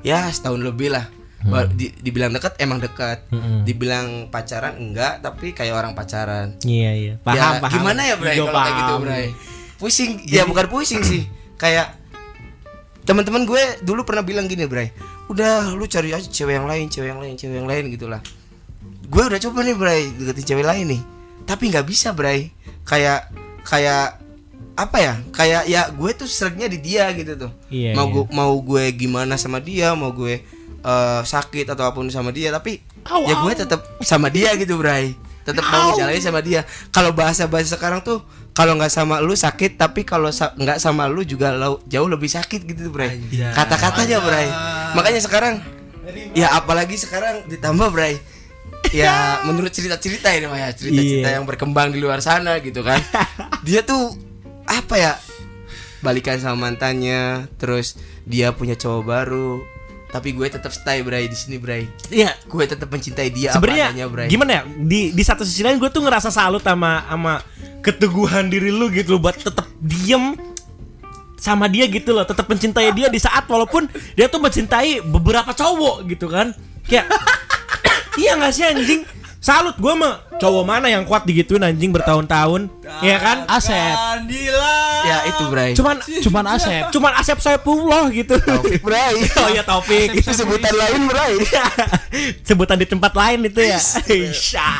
ya 0.00 0.26
setahun 0.26 0.60
lebih 0.60 0.90
lah 0.90 1.06
Ba- 1.40 1.64
di- 1.64 1.94
dibilang 1.94 2.32
dekat 2.32 2.58
emang 2.58 2.76
dekat 2.78 3.22
Hmm. 3.28 3.62
dibilang 3.62 4.26
pacaran 4.26 4.74
enggak 4.74 5.20
tapi 5.20 5.52
kayak 5.52 5.70
orang 5.72 5.92
pacaran 5.92 6.58
Iya 6.60 6.90
iya. 6.92 7.14
Paham 7.18 7.36
ya, 7.54 7.62
paham. 7.62 7.72
Gimana 7.72 8.00
ya 8.02 8.14
Bray 8.16 8.34
kalau 8.36 8.50
kayak 8.52 8.74
gitu. 8.74 8.94
Bray? 8.98 9.26
Pusing, 9.78 10.10
ya 10.26 10.42
bukan 10.42 10.66
pusing 10.66 10.98
sih. 11.00 11.22
Kayak 11.54 11.94
teman-teman 13.04 13.46
gue 13.46 13.62
dulu 13.80 14.02
pernah 14.02 14.20
bilang 14.20 14.44
gini 14.44 14.66
Bray. 14.66 14.90
Udah 15.28 15.70
lu 15.70 15.86
cari 15.86 16.10
aja 16.10 16.26
cewek 16.26 16.54
yang 16.54 16.66
lain, 16.66 16.86
cewek 16.86 17.08
yang 17.08 17.20
lain, 17.20 17.34
cewek 17.34 17.56
yang 17.56 17.68
lain 17.68 17.84
gitulah. 17.88 18.18
Gue 19.08 19.22
udah 19.24 19.40
coba 19.40 19.64
nih 19.64 19.74
Bray 19.74 20.02
deketin 20.12 20.44
cewek 20.46 20.66
lain 20.66 20.86
nih. 20.88 21.02
Tapi 21.42 21.72
nggak 21.72 21.84
bisa 21.84 22.12
Bray. 22.12 22.52
Kayak 22.84 23.32
kayak 23.64 24.20
apa 24.74 24.96
ya? 24.98 25.14
Kayak 25.32 25.62
ya 25.64 25.82
gue 25.88 26.10
tuh 26.14 26.28
sereknya 26.28 26.68
di 26.68 26.78
dia 26.78 27.08
gitu 27.12 27.34
tuh. 27.34 27.50
Iya, 27.68 27.92
mau 27.92 28.06
iya. 28.06 28.12
gue 28.14 28.24
mau 28.30 28.52
gue 28.54 28.84
gimana 28.92 29.34
sama 29.34 29.58
dia, 29.58 29.92
mau 29.92 30.12
gue 30.12 30.44
eh, 30.78 31.20
sakit 31.24 31.66
atau 31.66 31.84
apa 31.84 31.96
pun 31.96 32.06
sama 32.08 32.30
dia, 32.30 32.48
tapi 32.48 32.78
ya 33.24 33.34
gue 33.40 33.52
tetap 33.56 33.80
sama 34.00 34.28
dia 34.28 34.52
gitu 34.54 34.76
Bray. 34.76 35.16
Tetap 35.42 35.64
mau 35.64 35.72
ngejalanin 35.90 36.20
sama 36.22 36.40
dia. 36.40 36.60
Kalau 36.88 37.10
bahasa-bahasa 37.10 37.74
sekarang 37.74 38.04
tuh 38.04 38.20
kalau 38.52 38.76
nggak 38.76 38.90
sama 38.90 39.18
lu 39.18 39.32
sakit, 39.32 39.74
tapi 39.74 40.04
kalau 40.04 40.28
sa- 40.28 40.52
nggak 40.52 40.76
sama 40.76 41.08
lu 41.08 41.24
juga 41.24 41.50
lau- 41.50 41.80
jauh 41.84 42.04
lebih 42.04 42.28
sakit 42.28 42.60
gitu 42.62 42.92
Bray. 42.92 43.16
Kata-katanya 43.54 44.20
Bray. 44.20 44.46
Makanya 44.92 45.20
sekarang 45.20 45.54
ya 46.34 46.52
apalagi 46.52 46.94
sekarang 46.94 47.48
ditambah 47.48 47.88
Bray. 47.88 48.20
Ya 48.90 49.14
menurut 49.42 49.68
cerita-cerita 49.68 50.32
ini 50.32 50.46
mah 50.46 50.58
ya 50.58 50.70
cerita-cerita 50.70 51.28
Iya. 51.28 51.36
yang 51.36 51.44
berkembang 51.44 51.92
di 51.92 51.98
luar 51.98 52.18
sana 52.18 52.56
gitu 52.58 52.80
kan. 52.80 52.96
Dia 53.66 53.82
tuh 53.82 54.16
apa 54.64 54.94
ya? 54.94 55.12
Balikan 55.98 56.38
sama 56.38 56.70
mantannya, 56.70 57.50
terus 57.56 57.98
dia 58.22 58.48
punya 58.50 58.72
cowok 58.72 59.02
baru. 59.02 59.58
Tapi 60.08 60.30
gue 60.30 60.46
tetap 60.46 60.70
stay 60.70 61.02
Bray 61.02 61.26
di 61.26 61.34
sini 61.34 61.58
Bray. 61.58 61.84
Iya. 62.08 62.32
Gue 62.46 62.64
tetap 62.64 62.86
mencintai 62.86 63.28
dia 63.28 63.50
apa 63.50 63.60
Sebenarnya 63.60 63.86
adanya 63.92 64.06
Bray. 64.06 64.28
gimana 64.30 64.50
ya? 64.50 64.62
Di 64.64 65.10
di 65.10 65.22
satu 65.22 65.42
sisi 65.42 65.60
lain 65.60 65.76
gue 65.76 65.90
tuh 65.90 66.00
ngerasa 66.00 66.30
salut 66.30 66.62
sama 66.62 67.04
sama 67.04 67.42
keteguhan 67.80 68.46
diri 68.46 68.70
lu 68.70 68.88
gitu 68.88 69.14
loh 69.14 69.20
buat 69.20 69.36
tetap 69.36 69.66
diem 69.78 70.32
sama 71.34 71.66
dia 71.66 71.86
gitu 71.86 72.10
loh, 72.10 72.22
tetap 72.22 72.46
mencintai 72.46 72.90
dia 72.90 73.06
di 73.06 73.16
saat 73.16 73.46
walaupun 73.46 73.86
dia 74.14 74.26
tuh 74.26 74.38
mencintai 74.38 75.02
beberapa 75.02 75.50
cowok 75.50 76.06
gitu 76.06 76.26
kan. 76.26 76.50
Kayak 76.82 77.04
iya 78.18 78.34
gak 78.36 78.52
sih 78.52 78.64
anjing? 78.66 79.02
Salut 79.38 79.78
gue 79.78 79.94
mah 79.94 80.18
cowok 80.42 80.64
mana 80.66 80.90
yang 80.90 81.06
kuat 81.06 81.22
digituin 81.22 81.62
anjing 81.62 81.94
bertahun-tahun, 81.94 82.66
ya 83.06 83.22
kan? 83.22 83.46
Asep. 83.46 83.94
Andilah. 84.18 85.02
Ya 85.06 85.16
itu 85.30 85.42
Bray. 85.46 85.72
Cuman 85.78 85.96
Cuman 86.02 86.44
Asep. 86.58 86.90
cuman 86.94 87.12
Asep 87.14 87.38
Saifullah 87.38 88.10
gitu. 88.10 88.34
Taufik 88.42 88.82
Bray. 88.82 89.14
Oh 89.38 89.48
ya 89.54 89.62
Taufik. 89.62 90.10
itu 90.18 90.30
sebutan 90.34 90.74
lain 90.74 91.06
Bray. 91.06 91.38
Sebutan 92.50 92.82
di 92.82 92.86
tempat 92.90 93.14
lain 93.14 93.46
itu 93.46 93.62
ya. 93.62 93.78
Isya. 94.10 94.70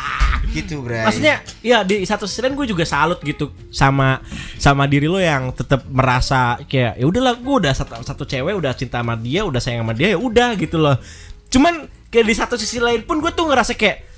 gitu 0.50 0.82
Bray. 0.82 1.06
Maksudnya 1.06 1.38
ya 1.62 1.86
di 1.86 2.02
satu 2.02 2.26
sisi 2.26 2.42
lain 2.42 2.58
gue 2.58 2.66
juga 2.66 2.82
salut 2.82 3.22
gitu 3.22 3.54
sama 3.70 4.18
sama 4.58 4.90
diri 4.90 5.06
lo 5.06 5.22
yang 5.22 5.54
tetap 5.54 5.86
merasa 5.86 6.58
kayak 6.66 6.98
ya 6.98 7.06
udahlah 7.06 7.38
gue 7.38 7.54
udah 7.62 7.72
satu, 7.78 7.94
satu 8.02 8.26
cewek 8.26 8.58
udah 8.58 8.74
cinta 8.74 8.98
sama 8.98 9.14
dia 9.14 9.46
udah 9.46 9.62
sayang 9.62 9.86
sama 9.86 9.94
dia 9.94 10.12
ya 10.12 10.18
udah 10.18 10.58
gitu 10.58 10.82
loh. 10.82 10.98
Cuman 11.46 11.97
kayak 12.08 12.26
di 12.26 12.34
satu 12.34 12.54
sisi 12.56 12.80
lain 12.80 13.04
pun 13.04 13.20
gue 13.20 13.32
tuh 13.32 13.48
ngerasa 13.48 13.76
kayak 13.76 14.08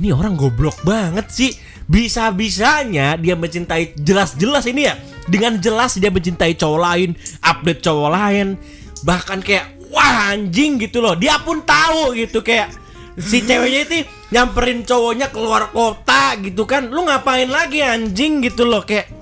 ini 0.00 0.08
orang 0.08 0.38
goblok 0.40 0.80
banget 0.88 1.28
sih. 1.28 1.52
Bisa 1.84 2.32
bisanya 2.32 3.20
dia 3.20 3.36
mencintai 3.36 3.92
jelas-jelas 4.00 4.64
ini 4.64 4.88
ya. 4.88 4.96
Dengan 5.28 5.60
jelas 5.60 6.00
dia 6.00 6.08
mencintai 6.08 6.56
cowok 6.56 6.80
lain 6.80 7.10
update 7.44 7.84
cowok 7.84 8.08
lain. 8.08 8.56
Bahkan 9.04 9.38
kayak 9.44 9.92
wah 9.92 10.32
anjing 10.32 10.80
gitu 10.80 11.04
loh. 11.04 11.12
Dia 11.12 11.36
pun 11.44 11.60
tahu 11.60 12.16
gitu 12.16 12.40
kayak 12.40 12.72
si 13.20 13.44
ceweknya 13.44 13.80
itu 13.84 14.08
nyamperin 14.32 14.80
cowoknya 14.88 15.28
keluar 15.28 15.68
kota 15.68 16.40
gitu 16.40 16.64
kan. 16.64 16.88
Lu 16.88 17.04
ngapain 17.04 17.52
lagi 17.52 17.84
anjing? 17.84 18.40
gitu 18.40 18.64
loh. 18.64 18.80
Kayak 18.88 19.12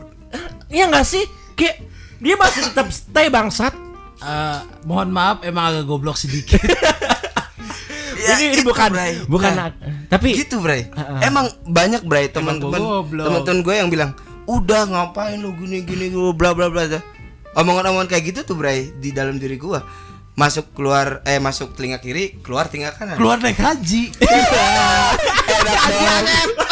Iya 0.70 0.86
nggak 0.86 1.06
sih? 1.06 1.26
Kayak 1.58 1.82
dia 2.22 2.34
masih 2.38 2.60
tetap 2.70 2.86
stay 2.94 3.26
bangsat. 3.26 3.74
Eh, 4.22 4.58
mohon 4.86 5.10
maaf 5.10 5.42
emang 5.42 5.74
agak 5.74 5.84
goblok 5.90 6.14
sedikit. 6.14 6.62
Ya, 8.20 8.36
ini, 8.36 8.60
ini 8.60 8.62
bukan 8.62 8.88
Bray. 8.92 9.12
bukan 9.24 9.50
Nah, 9.56 9.72
tapi 10.12 10.36
gitu 10.36 10.60
Bray. 10.60 10.86
Emang 11.24 11.48
banyak 11.64 12.04
Bray 12.04 12.28
teman-teman 12.28 12.80
teman-teman 13.08 13.58
gue 13.64 13.74
yang 13.74 13.88
bilang, 13.88 14.10
"Udah 14.44 14.84
ngapain 14.84 15.40
lu 15.40 15.56
gini-gini 15.56 16.12
lu 16.12 16.36
bla 16.36 16.52
bla 16.52 16.68
bla." 16.68 16.86
Omongan-omongan 17.56 18.06
kayak 18.06 18.24
gitu 18.30 18.40
tuh 18.46 18.56
Bray 18.60 18.92
di 19.00 19.10
dalam 19.10 19.40
diri 19.40 19.58
gua. 19.58 19.82
Masuk 20.38 20.70
keluar 20.72 21.20
eh 21.26 21.42
masuk 21.42 21.74
telinga 21.74 21.98
kiri, 21.98 22.38
keluar 22.40 22.70
telinga 22.70 22.94
kanan. 22.94 23.18
Keluar 23.18 23.42
naik 23.42 23.58
haji. 23.58 24.14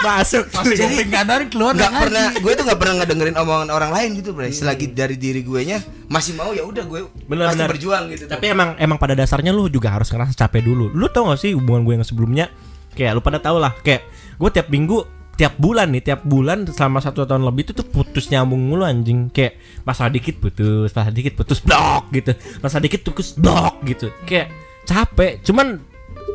masuk 0.00 0.44
Masuk 0.52 0.76
kuping 0.76 1.10
kanan 1.12 1.42
keluar 1.52 1.72
nggak 1.76 1.92
pernah 1.92 2.26
gue 2.32 2.52
tuh 2.56 2.64
nggak 2.64 2.80
pernah 2.80 2.94
ngedengerin 3.04 3.36
omongan 3.36 3.68
orang 3.72 3.90
lain 3.92 4.08
gitu 4.20 4.32
Bray. 4.32 4.52
Selagi 4.52 4.92
dari 4.92 5.16
diri 5.16 5.44
gue 5.44 5.60
nya 5.64 5.78
masih 6.08 6.36
mau 6.36 6.52
ya 6.52 6.64
udah 6.64 6.84
gue 6.84 7.00
Bener, 7.28 7.48
pasti 7.48 7.60
bener. 7.60 7.68
berjuang 7.72 8.04
gitu. 8.12 8.24
Tapi 8.28 8.44
emang 8.52 8.76
emang 8.76 8.96
pada 9.00 9.16
dasarnya 9.16 9.52
lu 9.52 9.68
juga 9.72 9.92
harus 9.92 10.08
ngerasa 10.12 10.32
capek 10.36 10.64
dulu. 10.64 10.92
Lu 10.92 11.08
tau 11.08 11.28
gak 11.28 11.40
sih 11.40 11.52
hubungan 11.56 11.84
gue 11.84 11.94
yang 12.00 12.06
sebelumnya? 12.06 12.46
Kayak 12.94 13.18
lu 13.18 13.20
pada 13.24 13.40
tau 13.40 13.56
lah. 13.56 13.72
Kayak 13.80 14.06
gue 14.36 14.50
tiap 14.52 14.68
minggu, 14.70 14.98
tiap 15.34 15.58
bulan 15.58 15.90
nih, 15.90 16.02
tiap 16.12 16.20
bulan 16.22 16.68
selama 16.68 17.02
satu 17.02 17.26
tahun 17.26 17.42
lebih 17.42 17.70
itu 17.70 17.72
tuh 17.74 17.86
putus 17.88 18.28
nyambung 18.30 18.60
mulu 18.60 18.84
anjing. 18.84 19.32
Kayak 19.32 19.58
masalah 19.82 20.12
dikit 20.12 20.38
putus, 20.38 20.92
masalah 20.92 21.12
dikit 21.12 21.34
putus 21.34 21.58
blok 21.64 22.12
gitu. 22.12 22.32
Masalah 22.60 22.82
dikit 22.84 23.00
putus 23.02 23.28
blok 23.34 23.82
gitu. 23.88 24.12
Kayak 24.28 24.52
capek. 24.84 25.40
Cuman 25.42 25.80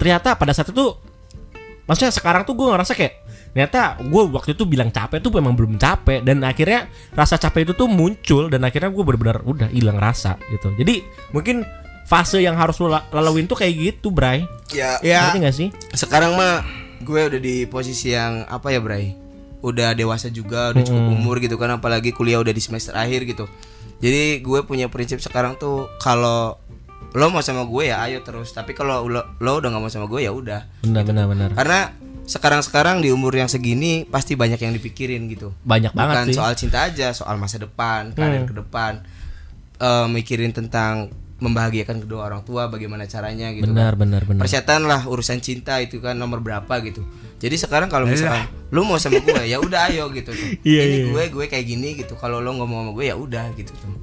ternyata 0.01 0.35
pada 0.35 0.51
saat 0.51 0.69
itu 0.73 1.08
maksudnya 1.89 2.13
sekarang 2.13 2.45
tuh 2.45 2.53
gue 2.53 2.69
ngerasa 2.69 2.93
kayak 2.93 3.25
ternyata 3.49 3.97
gue 3.97 4.23
waktu 4.29 4.53
itu 4.53 4.63
bilang 4.69 4.93
capek 4.93 5.17
tuh 5.25 5.33
memang 5.33 5.57
belum 5.57 5.81
capek. 5.81 6.21
Dan 6.21 6.45
akhirnya 6.45 6.85
rasa 7.17 7.41
capek 7.41 7.65
itu 7.65 7.73
tuh 7.73 7.89
muncul 7.89 8.45
dan 8.47 8.61
akhirnya 8.61 8.93
gue 8.93 9.01
benar-benar 9.01 9.41
udah 9.41 9.67
hilang 9.73 9.97
rasa 9.97 10.37
gitu. 10.53 10.69
Jadi 10.77 11.01
mungkin 11.33 11.65
fase 12.05 12.45
yang 12.45 12.53
harus 12.57 12.77
lo 12.77 12.93
la- 12.93 13.05
laluin 13.09 13.49
tuh 13.49 13.57
kayak 13.57 13.73
gitu 13.73 14.13
Bray. 14.13 14.45
Ya. 14.69 15.01
Ngerti 15.01 15.37
gak 15.41 15.55
sih? 15.57 15.69
Sekarang 15.97 16.37
mah 16.37 16.61
gue 17.01 17.21
udah 17.25 17.41
di 17.41 17.65
posisi 17.65 18.13
yang 18.13 18.45
apa 18.45 18.69
ya 18.69 18.79
Bray? 18.79 19.17
Udah 19.65 19.91
dewasa 19.97 20.29
juga 20.29 20.71
udah 20.71 20.85
cukup 20.85 21.05
umur 21.19 21.35
gitu 21.41 21.57
kan 21.57 21.73
apalagi 21.73 22.13
kuliah 22.13 22.39
udah 22.39 22.53
di 22.53 22.61
semester 22.61 22.93
akhir 22.93 23.25
gitu. 23.25 23.49
Jadi 23.99 24.39
gue 24.39 24.59
punya 24.63 24.87
prinsip 24.87 25.19
sekarang 25.19 25.59
tuh 25.59 25.89
kalau 25.99 26.55
lo 27.09 27.25
mau 27.33 27.41
sama 27.41 27.65
gue 27.65 27.89
ya 27.89 28.05
ayo 28.05 28.21
terus. 28.21 28.53
Tapi 28.53 28.77
kalau 28.77 29.09
lo, 29.09 29.21
lo 29.41 29.51
udah 29.57 29.69
nggak 29.73 29.81
mau 29.81 29.89
sama 29.89 30.05
gue 30.05 30.21
ya 30.21 30.31
udah. 30.33 30.85
Benar 30.85 31.03
benar 31.05 31.25
benar. 31.25 31.49
Karena 31.57 31.89
sekarang-sekarang 32.29 33.01
di 33.01 33.09
umur 33.09 33.33
yang 33.33 33.49
segini 33.49 34.05
pasti 34.05 34.37
banyak 34.37 34.61
yang 34.61 34.73
dipikirin 34.77 35.25
gitu. 35.33 35.49
Banyak 35.65 35.97
Bukan 35.97 36.05
banget 36.05 36.25
sih. 36.29 36.37
soal 36.37 36.53
cinta 36.53 36.85
aja, 36.85 37.09
soal 37.17 37.41
masa 37.41 37.57
depan, 37.57 38.13
karir 38.13 38.45
ke 38.45 38.53
depan. 38.53 39.01
Eh, 39.79 40.07
mikirin 40.11 40.53
tentang 40.53 41.09
membahagiakan 41.39 42.03
kedua 42.03 42.27
orang 42.27 42.43
tua, 42.43 42.67
bagaimana 42.67 43.07
caranya 43.07 43.49
gitu. 43.55 43.71
Benar 43.71 43.95
kan. 43.95 44.01
benar 44.05 44.21
benar. 44.27 44.41
Persetan 44.43 44.85
lah 44.85 45.07
urusan 45.07 45.39
cinta 45.39 45.79
itu 45.79 45.97
kan 46.03 46.13
nomor 46.13 46.43
berapa 46.43 46.69
gitu. 46.85 47.01
Jadi 47.39 47.55
sekarang 47.55 47.87
kalau 47.87 48.03
misalkan 48.05 48.51
lu 48.75 48.83
mau 48.83 48.99
sama 48.99 49.23
gue 49.23 49.47
ya 49.47 49.57
udah 49.57 49.87
ayo 49.89 50.11
gitu 50.11 50.29
tuh. 50.35 50.47
Iya, 50.67 50.81
Ini 50.85 50.95
iya. 50.99 51.05
gue 51.09 51.23
gue 51.31 51.45
kayak 51.47 51.65
gini 51.65 51.95
gitu. 51.97 52.13
Kalau 52.19 52.43
lo 52.43 52.51
nggak 52.51 52.67
mau 52.67 52.83
sama 52.83 52.91
gue 52.93 53.05
ya 53.07 53.15
udah 53.15 53.45
gitu 53.55 53.71
tuh. 53.71 53.95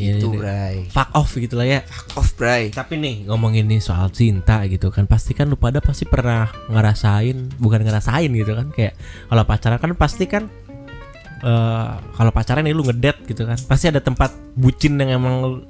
Iya, 0.00 0.12
Itu 0.16 0.28
iya. 0.30 0.38
Bray. 0.40 0.76
Fuck 0.88 1.10
off 1.12 1.30
gitu 1.34 1.54
lah 1.54 1.66
ya. 1.68 1.80
Fuck 1.84 2.08
off 2.16 2.28
Bray. 2.34 2.72
Tapi 2.72 2.96
nih 2.96 3.28
ngomongin 3.28 3.68
nih 3.68 3.78
soal 3.78 4.08
cinta 4.08 4.64
gitu 4.64 4.88
kan 4.88 5.04
pasti 5.04 5.32
kan 5.32 5.46
lu 5.46 5.54
pada 5.54 5.78
pasti 5.78 6.04
pernah 6.04 6.48
ngerasain 6.66 7.56
bukan 7.56 7.80
ngerasain 7.80 8.30
gitu 8.30 8.52
kan 8.52 8.68
kayak 8.70 8.96
kalau 9.26 9.44
pacaran 9.44 9.76
kan 9.76 9.92
pasti 9.94 10.24
kan 10.24 10.48
eh 11.40 11.90
kalau 12.12 12.30
pacaran 12.30 12.60
nih 12.62 12.72
lu 12.72 12.84
ngedet 12.84 13.16
gitu 13.24 13.44
kan 13.44 13.56
pasti 13.64 13.88
ada 13.88 13.98
tempat 13.98 14.28
bucin 14.52 14.96
yang 14.96 15.16
emang 15.16 15.34
lu- 15.40 15.64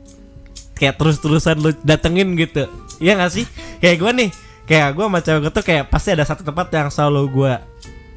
kayak 0.74 0.96
terus-terusan 0.96 1.58
lu 1.58 1.70
datengin 1.82 2.34
gitu 2.34 2.66
Iya 2.98 3.14
gak 3.16 3.32
sih 3.32 3.46
kayak 3.78 3.96
gue 3.96 4.10
nih 4.16 4.30
kayak 4.66 4.88
gue 4.92 5.04
sama 5.04 5.18
cewek 5.20 5.40
gue 5.40 5.52
tuh 5.52 5.64
kayak 5.64 5.84
pasti 5.86 6.10
ada 6.10 6.22
satu 6.22 6.42
tempat 6.42 6.68
yang 6.70 6.90
selalu 6.90 7.22
gue 7.30 7.52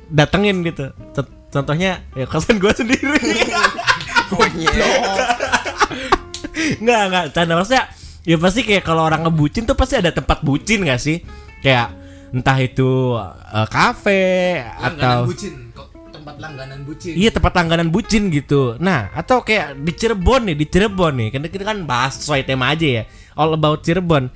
datengin 0.09 0.59
gitu 0.61 0.89
Cont- 1.13 1.33
contohnya 1.49 2.01
ya 2.13 2.25
kosan 2.25 2.57
gue 2.57 2.73
sendiri 2.73 3.13
Nggak, 6.83 7.01
nggak 7.09 7.25
Canda 7.33 7.55
maksudnya 7.55 7.87
Ya 8.23 8.39
pasti 8.39 8.63
kayak 8.63 8.87
kalau 8.87 9.03
orang 9.03 9.27
ngebucin 9.27 9.67
tuh 9.67 9.75
pasti 9.75 9.99
ada 9.99 10.15
tempat 10.15 10.39
bucin 10.47 10.87
gak 10.87 10.99
sih? 10.99 11.19
Kayak 11.59 11.91
entah 12.31 12.57
itu 12.59 13.19
eh, 13.19 13.67
kafe 13.67 14.63
atau 14.63 15.27
bucin 15.27 15.75
tempat 16.07 16.35
langganan 16.39 16.87
bucin? 16.87 17.11
Iya 17.19 17.35
tempat 17.35 17.51
langganan 17.51 17.91
bucin 17.91 18.31
gitu. 18.31 18.79
Nah 18.79 19.11
atau 19.11 19.43
kayak 19.43 19.75
di 19.75 19.91
Cirebon 19.91 20.47
nih 20.47 20.55
Di 20.55 20.65
Cirebon 20.71 21.13
nih. 21.19 21.29
Karena 21.35 21.47
kita 21.51 21.63
kan 21.67 21.83
bahas 21.83 22.15
sesuai 22.15 22.47
tema 22.47 22.71
aja 22.71 23.03
ya. 23.03 23.03
All 23.35 23.59
about 23.59 23.83
Cirebon. 23.83 24.31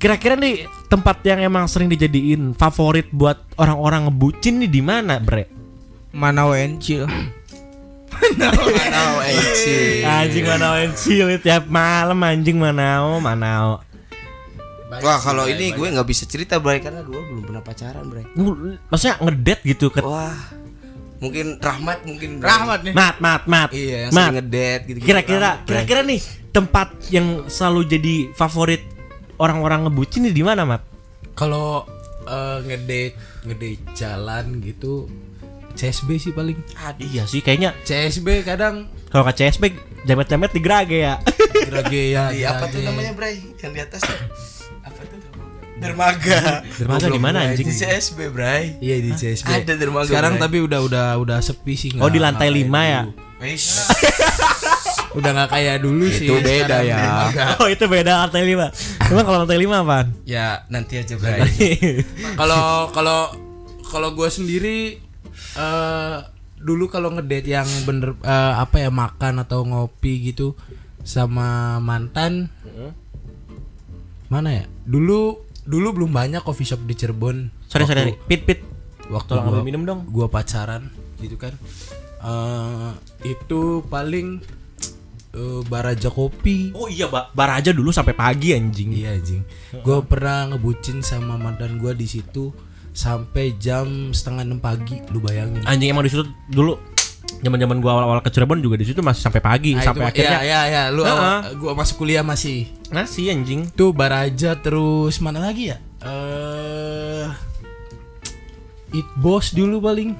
Kira-kira 0.00 0.34
nih 0.34 0.66
tempat 0.90 1.22
yang 1.22 1.38
emang 1.38 1.70
sering 1.70 1.86
dijadiin 1.86 2.58
favorit 2.58 3.06
buat 3.14 3.38
orang-orang 3.62 4.10
ngebucin 4.10 4.58
nih 4.58 4.70
di 4.72 4.82
mana, 4.82 5.22
Bre? 5.22 5.46
Mana 6.10 6.50
Wencil? 8.12 8.50
Manau 8.70 9.12
Enci. 9.30 9.78
Anjing 10.02 10.44
mana 10.44 10.68
cilik 10.92 11.40
tiap 11.40 11.64
malam 11.66 12.18
anjing 12.20 12.56
manao 12.56 13.18
manao. 13.18 13.80
Wah 14.90 15.18
kalau 15.18 15.46
ini 15.46 15.70
gue 15.70 15.86
nggak 15.86 16.02
bisa 16.04 16.26
cerita 16.26 16.58
Bray 16.58 16.78
karena 16.78 17.00
gue 17.00 17.14
belum 17.14 17.42
pernah 17.42 17.62
pacaran 17.62 18.04
Bray. 18.04 18.26
Ngu- 18.32 18.78
Maksudnya 18.86 19.16
ngedet 19.20 19.60
gitu 19.62 19.86
ke 19.88 20.02
Wah 20.02 20.34
mungkin 21.20 21.56
Rahmat 21.56 22.02
mungkin 22.02 22.30
Bray. 22.38 22.48
Rahmat 22.48 22.80
nih. 22.82 22.92
mat 22.92 23.16
mat 23.18 23.42
mat. 23.46 23.70
Iya 23.70 23.96
yang 24.04 24.10
mat. 24.10 24.20
sering 24.20 24.36
ngedate 24.36 24.82
gitu. 24.84 24.98
Kira-kira 25.00 25.50
kira-kira 25.62 26.00
nih 26.02 26.20
tempat 26.50 26.88
yang 27.08 27.46
selalu 27.46 27.80
jadi 27.86 28.14
favorit 28.34 28.82
orang-orang 29.36 29.86
ngebucin 29.86 30.26
di 30.26 30.42
mana, 30.42 30.66
Mat? 30.66 30.82
kalau 31.32 31.86
eh, 32.26 32.58
ngedate 32.60 33.16
ngedate 33.46 33.68
jalan 33.94 34.60
gitu 34.60 35.08
CSB 35.74 36.08
sih 36.16 36.32
paling 36.32 36.58
Iya 36.98 37.24
sih 37.24 37.40
kayaknya 37.40 37.72
CSB 37.82 38.42
kadang 38.42 38.90
kalau 39.10 39.26
ke 39.26 39.32
CSB 39.36 39.74
jamet-jamet 40.06 40.50
di 40.54 40.60
Grage 40.62 40.98
ya. 41.02 41.14
gerage 41.66 42.02
ya 42.10 42.30
Di 42.30 42.42
apa 42.46 42.64
tuh 42.68 42.80
namanya 42.80 43.12
Bray? 43.12 43.42
Yang 43.58 43.72
di 43.74 43.80
atas 43.82 44.00
tuh. 44.06 44.18
Apa 44.86 45.00
tuh? 45.02 45.18
Dermaga. 45.80 46.62
Dermaga 46.76 47.06
di 47.08 47.20
mana 47.20 47.38
anjing? 47.50 47.66
Di 47.66 47.74
CSB 47.74 48.30
Bray. 48.30 48.76
Iya 48.78 48.96
di 49.00 49.10
CSB. 49.12 49.48
Ada 49.48 49.74
dermaga, 49.74 50.06
Sekarang 50.06 50.38
Bray. 50.38 50.42
tapi 50.46 50.56
udah 50.62 50.80
udah 50.84 51.06
udah 51.18 51.38
sepi 51.40 51.74
sih. 51.74 51.90
Oh 51.98 52.06
di 52.12 52.20
lantai 52.22 52.48
nggak 52.48 52.62
kayak 52.62 52.70
5 52.70 52.92
ya. 52.94 53.02
Udah 55.10 55.34
nggak 55.34 55.50
kayak 55.50 55.76
dulu 55.82 56.06
sih. 56.06 56.30
Itu 56.30 56.38
beda 56.38 56.86
ya. 56.86 56.98
dermaga. 57.02 57.44
Oh 57.60 57.66
itu 57.66 57.84
beda 57.90 58.12
lantai 58.22 58.46
5 58.46 59.10
Emang 59.10 59.24
kalau 59.26 59.38
lantai 59.42 59.58
5 59.58 59.74
apaan? 59.74 60.06
Ya 60.22 60.62
nanti 60.70 61.02
aja 61.02 61.18
Bray. 61.18 61.42
Kalau 62.38 62.94
kalau 62.94 63.34
kalau 63.90 64.14
gue 64.14 64.30
sendiri 64.30 65.02
eh 65.54 66.16
dulu 66.56 66.86
kalau 66.86 67.08
ngedate 67.10 67.48
yang 67.48 67.68
bener 67.82 68.12
eh, 68.20 68.54
apa 68.56 68.76
ya 68.78 68.90
makan 68.90 69.40
atau 69.40 69.64
ngopi 69.64 70.28
gitu 70.28 70.52
sama 71.00 71.80
mantan 71.80 72.52
mana 74.28 74.50
ya 74.52 74.64
dulu 74.84 75.40
dulu 75.64 75.88
belum 75.96 76.10
banyak 76.10 76.42
coffee 76.42 76.66
shop 76.66 76.84
di 76.84 76.94
Cirebon 76.94 77.50
sorry 77.66 77.84
sorry, 77.84 78.12
sorry. 78.12 78.14
Pit 78.26 78.44
pit 78.44 78.60
waktu 79.08 79.32
Tolong 79.32 79.44
gua, 79.44 79.52
ambil 79.56 79.66
minum 79.66 79.82
dong. 79.82 80.00
gua 80.06 80.26
pacaran 80.28 80.86
gitu 81.18 81.34
kan 81.34 81.56
eh 82.20 82.92
itu 83.26 83.82
paling 83.86 84.38
eh, 85.32 85.62
Baraja 85.66 86.08
Kopi 86.08 86.70
Oh 86.72 86.86
iya, 86.86 87.08
Mbak. 87.08 87.32
Bar 87.32 87.50
aja 87.56 87.70
dulu 87.70 87.90
sampai 87.90 88.12
pagi 88.12 88.52
anjing. 88.52 88.92
iya 88.92 89.16
jing 89.16 89.42
gua 89.80 90.04
pernah 90.04 90.52
ngebucin 90.52 91.00
sama 91.00 91.34
mantan 91.34 91.76
gua 91.76 91.90
di 91.90 92.04
situ 92.04 92.52
sampai 93.00 93.56
jam 93.56 93.86
setengah 94.10 94.44
enam 94.44 94.58
pagi 94.58 95.00
lu 95.08 95.18
bayangin 95.18 95.64
Anjing 95.64 95.88
emang 95.88 96.04
di 96.04 96.12
situ 96.12 96.20
dulu 96.46 96.76
zaman-zaman 97.38 97.78
gua 97.78 97.96
awal-awal 97.96 98.20
ke 98.20 98.28
Cirebon 98.28 98.58
juga 98.58 98.76
di 98.76 98.84
situ 98.84 99.00
masih 99.00 99.22
sampai 99.22 99.40
pagi 99.40 99.72
Nah, 99.72 99.80
sampai 99.82 100.04
itu, 100.04 100.20
akhirnya 100.20 100.40
ya 100.42 100.60
ya 100.60 100.60
ya 100.68 100.82
lu 100.90 101.00
Heeh. 101.00 101.08
awal- 101.10 101.44
gua 101.56 101.72
masuk 101.74 101.96
kuliah 101.98 102.20
masih 102.20 102.68
nasi 102.90 103.26
anjing. 103.26 103.64
tuh 103.72 103.90
Baraja 103.90 104.52
terus 104.54 105.16
mana 105.18 105.40
lagi 105.40 105.72
ya 105.72 105.80
eh 106.02 107.28
It 108.92 109.06
Boss 109.16 109.50
dulu 109.50 109.78
paling 109.80 110.12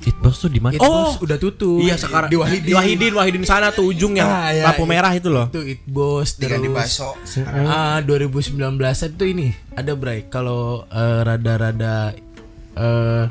It 0.00 0.14
Boss 0.16 0.38
tuh 0.38 0.46
di 0.46 0.60
mana? 0.60 0.76
Boss 0.76 1.18
udah 1.18 1.36
tutup 1.36 1.80
Iya 1.80 1.96
sekarang 1.96 2.28
di 2.28 2.36
Wahidin 2.36 2.62
di 2.62 2.72
Wahidin, 2.72 3.12
Wahidin 3.14 3.42
sana 3.42 3.68
tuh 3.70 3.88
ujung 3.88 4.14
yang 4.14 4.24
Ah, 4.24 4.52
ya, 4.52 4.64
lampu 4.64 4.84
itu- 4.84 4.88
merah 4.88 5.10
itu 5.10 5.26
loh. 5.26 5.48
itu 5.48 5.60
It 5.66 5.82
Boss 5.84 6.36
terus 6.36 6.54
Diganti 6.54 6.68
baso. 6.68 7.16
Ah 7.66 7.98
2019 8.00 8.78
itu 9.10 9.24
ini 9.26 9.48
ada 9.72 9.92
Bray 9.92 10.28
kalau 10.28 10.84
eh, 10.86 11.20
rada-rada 11.24 12.12
eh 12.78 13.24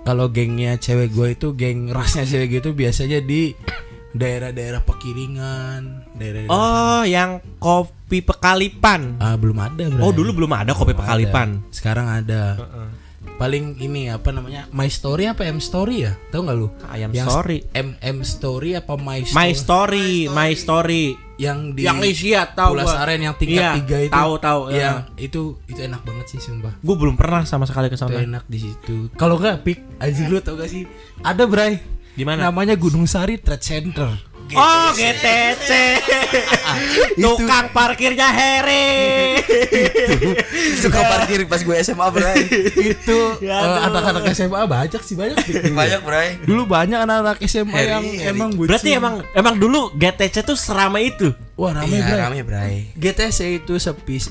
kalau 0.00 0.30
gengnya 0.30 0.78
cewek 0.78 1.10
gue 1.10 1.28
itu 1.32 1.48
geng 1.52 1.90
rasnya 1.90 2.22
cewek 2.24 2.46
gue 2.48 2.60
itu 2.62 2.72
biasanya 2.72 3.18
di 3.20 3.50
daerah-daerah 4.12 4.80
pekiringan 4.80 6.06
daerah 6.14 6.46
Oh, 6.48 7.02
yang 7.02 7.42
kopi 7.58 8.22
Pekalipan. 8.22 9.18
ah 9.18 9.34
belum 9.34 9.58
ada 9.58 9.82
Bray. 9.84 10.00
Oh, 10.00 10.08
dulu 10.08 10.30
belum 10.32 10.52
ada 10.54 10.72
kopi 10.72 10.94
Belum 10.94 11.02
Pekalipan. 11.02 11.48
ada. 11.60 11.68
Sekarang 11.68 12.06
ada. 12.06 12.42
Paling 13.36 13.76
ini 13.84 14.08
apa 14.08 14.32
namanya? 14.32 14.64
My 14.72 14.88
Story 14.88 15.28
apa 15.28 15.44
M 15.44 15.60
Story 15.60 16.08
ya? 16.08 16.16
Tahu 16.32 16.48
nggak 16.48 16.56
lu? 16.56 16.72
Ayam 16.88 17.12
Yang 17.12 17.28
Story. 17.28 17.58
M 17.76 17.88
M 18.00 18.18
Story 18.24 18.70
apa 18.72 18.96
My 18.96 19.20
Story? 19.28 19.36
My 19.36 19.50
Story, 19.52 20.08
My 20.32 20.50
Story. 20.56 21.04
Yang 21.36 21.58
di 21.76 21.82
Yang 21.84 21.98
isi 22.16 22.32
ya, 22.32 22.48
tahu 22.48 22.80
Pulau. 22.80 22.96
Aren 22.96 23.20
yang 23.20 23.36
tingkat 23.36 23.60
Iya, 23.60 23.72
tiga 23.76 23.98
itu. 24.08 24.14
tahu, 24.16 24.32
tahu, 24.40 24.60
iya. 24.72 25.04
itu 25.20 25.60
itu 25.68 25.80
enak 25.84 26.00
banget 26.00 26.32
sih 26.32 26.40
sumpah. 26.40 26.72
Gue 26.80 26.96
belum 26.96 27.12
pernah 27.20 27.44
sama 27.44 27.68
sekali 27.68 27.92
ke 27.92 28.00
sana. 28.00 28.16
enak 28.16 28.48
di 28.48 28.56
situ. 28.56 29.12
Kalau 29.20 29.36
nggak 29.36 29.60
pik, 29.60 30.00
aja 30.00 30.22
lu 30.32 30.40
tau 30.40 30.56
gak 30.56 30.72
sih? 30.72 30.88
Ada 31.20 31.44
Bray. 31.44 31.76
Di 32.16 32.24
mana? 32.24 32.48
Namanya 32.48 32.72
Gunung 32.80 33.04
Sari 33.04 33.36
Trade 33.36 33.60
Center. 33.60 34.08
Oh, 34.48 34.88
GTC. 34.92 35.70
Tukang 37.18 37.66
parkirnya 37.70 38.28
Heri. 38.28 39.42
Suka 40.76 41.00
parkir 41.02 41.42
pas 41.44 41.58
gue 41.58 41.74
SMA 41.76 42.06
Bray. 42.08 42.46
itu 42.86 43.18
Ya 43.40 43.58
aduh. 43.58 43.90
anak-anak 43.90 44.22
SMA 44.30 44.60
banyak 44.62 45.00
sih 45.00 45.14
banyak. 45.14 45.36
Banyak 45.68 46.00
Bray. 46.00 46.28
Dulu 46.40 46.62
banyak 46.64 46.98
anak-anak 47.00 47.42
SMA 47.42 47.74
Heri, 47.74 47.90
yang 47.90 48.04
Heri. 48.04 48.28
emang 48.28 48.50
bucin. 48.52 48.68
Berarti 48.70 48.90
emang 48.92 49.14
emang 49.32 49.54
dulu 49.56 49.90
GTC 49.92 50.44
tuh 50.44 50.54
seramai 50.54 51.10
itu. 51.10 51.34
Wah 51.54 51.74
rame 51.74 51.90
Iya 51.90 52.04
Bray. 52.04 52.20
rame 52.20 52.40
Bray. 52.42 52.74
GTC 52.94 53.38
itu 53.58 53.74
sepi. 53.76 54.22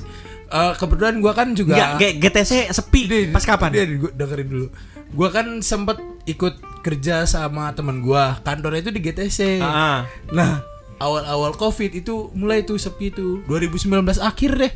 Eh 0.46 0.74
kebetulan 0.76 1.20
gua 1.20 1.34
kan 1.34 1.52
juga 1.52 1.76
Enggak, 1.76 1.90
G- 2.00 2.18
GTC 2.22 2.52
sepi. 2.72 3.02
Pas 3.30 3.44
kapan? 3.44 3.74
dengerin 4.14 4.48
dulu. 4.48 4.68
Gua 5.16 5.32
kan 5.32 5.64
sempet 5.64 5.98
ikut 6.28 6.60
kerja 6.84 7.24
sama 7.26 7.72
teman 7.72 8.04
gua. 8.04 8.38
Kantornya 8.44 8.84
itu 8.84 8.92
di 8.92 9.02
GTC. 9.02 9.64
Ah. 9.64 10.06
Nah, 10.30 10.62
awal-awal 11.00 11.56
Covid 11.56 11.96
itu 11.96 12.30
mulai 12.36 12.68
tuh 12.68 12.78
sepi 12.78 13.16
tuh. 13.16 13.42
2019 13.48 14.20
akhir 14.20 14.52
deh. 14.60 14.74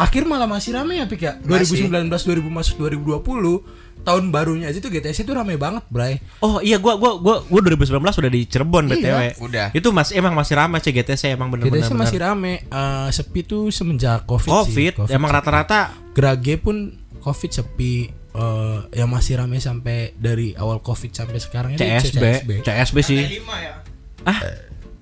Akhir 0.00 0.24
malah 0.24 0.48
masih 0.48 0.72
rame 0.72 0.96
ya 0.96 1.04
Pik 1.04 1.20
ya. 1.20 1.36
2019 1.44 2.08
2000 2.08 2.40
masuk 2.48 2.80
2020 2.80 4.00
tahun 4.00 4.32
barunya 4.32 4.72
aja 4.72 4.80
tuh 4.80 4.88
GTC 4.88 5.28
tuh 5.28 5.36
rame 5.36 5.60
banget, 5.60 5.84
Bray. 5.92 6.24
Oh 6.40 6.56
iya 6.64 6.80
gua 6.80 6.96
gua 6.96 7.20
gua 7.20 7.44
gua 7.44 7.60
2019 7.60 8.00
udah 8.00 8.30
di 8.32 8.40
Cirebon 8.48 8.88
BTW. 8.88 9.04
Iya, 9.04 9.36
udah. 9.36 9.66
Itu 9.76 9.92
mas 9.92 10.08
emang 10.16 10.32
masih 10.32 10.56
ramai 10.56 10.80
sih 10.80 10.96
GTC 10.96 11.36
emang 11.36 11.52
bener-bener. 11.52 11.84
GTC 11.84 11.92
masih 11.92 12.16
rame. 12.16 12.64
Eh, 12.64 13.08
sepi 13.12 13.44
tuh 13.44 13.68
semenjak 13.68 14.24
Covid, 14.24 14.48
sih. 14.48 14.56
Covid, 14.56 15.12
emang 15.12 15.28
rata-rata 15.28 15.92
Grage 16.16 16.56
pun 16.56 16.96
Covid 17.20 17.50
sepi 17.52 18.19
eh 18.30 18.78
yang 18.94 19.08
masih 19.08 19.36
rame 19.36 19.58
sampai 19.58 20.14
dari 20.14 20.54
awal 20.54 20.78
Covid 20.78 21.10
sampai 21.10 21.36
sekarang 21.36 21.70
ini 21.72 21.78
CSB, 21.78 22.62
CSB 22.62 22.96
sih. 23.00 23.20
ya. 23.42 23.82
Ah, 24.22 24.38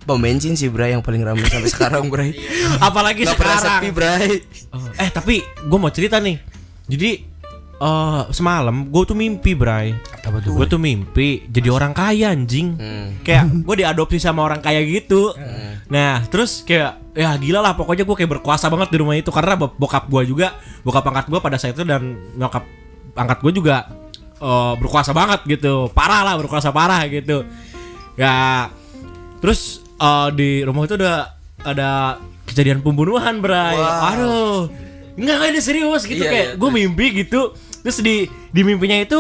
Pom 0.01 0.17
bensin 0.17 0.57
sih 0.57 0.69
Bray 0.69 0.97
yang 0.97 1.05
paling 1.05 1.21
ramai 1.21 1.45
sampai 1.45 1.69
sekarang 1.69 2.09
Bray. 2.09 2.33
Apalagi 2.81 3.23
Gak 3.23 3.37
sekarang. 3.37 3.81
sepi 3.81 3.91
Bray. 3.91 4.41
Oh, 4.71 4.81
eh 4.97 5.11
tapi 5.11 5.41
gue 5.45 5.79
mau 5.79 5.93
cerita 5.93 6.17
nih. 6.17 6.41
Jadi 6.89 7.11
eh 7.79 8.23
semalam 8.31 8.89
gue 8.89 9.03
tuh 9.05 9.13
mimpi, 9.13 9.53
Bray. 9.53 9.93
Apa 10.25 10.41
tuh? 10.41 10.57
Gue 10.57 10.65
tuh 10.65 10.81
mimpi 10.81 11.45
jadi 11.45 11.69
orang 11.69 11.93
kaya 11.93 12.33
anjing. 12.33 12.73
Hmm. 12.75 13.21
Kayak 13.21 13.53
gue 13.61 13.75
diadopsi 13.77 14.17
sama 14.17 14.41
orang 14.43 14.59
kaya 14.59 14.81
gitu. 14.81 15.37
Nah, 15.89 16.25
terus 16.27 16.65
kayak 16.65 17.13
ya 17.13 17.37
gila 17.37 17.61
lah 17.61 17.75
pokoknya 17.75 18.05
gue 18.05 18.17
kayak 18.17 18.31
berkuasa 18.31 18.69
banget 18.69 18.89
di 18.89 18.99
rumah 18.99 19.13
itu 19.13 19.29
karena 19.29 19.57
bo- 19.57 19.75
bokap 19.75 20.07
gue 20.07 20.23
juga, 20.25 20.57
bokap 20.81 21.05
angkat 21.05 21.27
gue 21.27 21.41
pada 21.43 21.57
saat 21.57 21.75
itu 21.75 21.83
dan 21.83 22.17
nyokap 22.33 22.65
angkat 23.19 23.39
gue 23.43 23.53
juga 23.59 23.77
eh, 24.39 24.73
berkuasa 24.79 25.11
banget 25.11 25.43
gitu. 25.45 25.91
Parah 25.91 26.23
lah 26.23 26.35
berkuasa 26.39 26.71
parah 26.71 27.03
gitu. 27.11 27.43
Ya 28.15 28.71
terus 29.43 29.83
eh, 29.99 30.29
di 30.35 30.51
rumah 30.63 30.87
itu 30.87 30.95
ada 30.95 31.35
ada 31.67 31.91
kejadian 32.47 32.81
pembunuhan, 32.81 33.43
Bray. 33.43 33.77
Aduh. 34.15 34.71
Enggak, 35.19 35.35
enggak 35.43 35.51
ini 35.51 35.61
serius 35.61 36.07
gitu 36.07 36.23
Iya, 36.23 36.31
kayak 36.31 36.49
iya. 36.49 36.57
gue 36.57 36.71
mimpi 36.71 37.07
gitu. 37.27 37.53
Terus 37.83 37.99
di 38.01 38.25
di 38.55 38.61
mimpinya 38.63 38.97
itu 38.97 39.19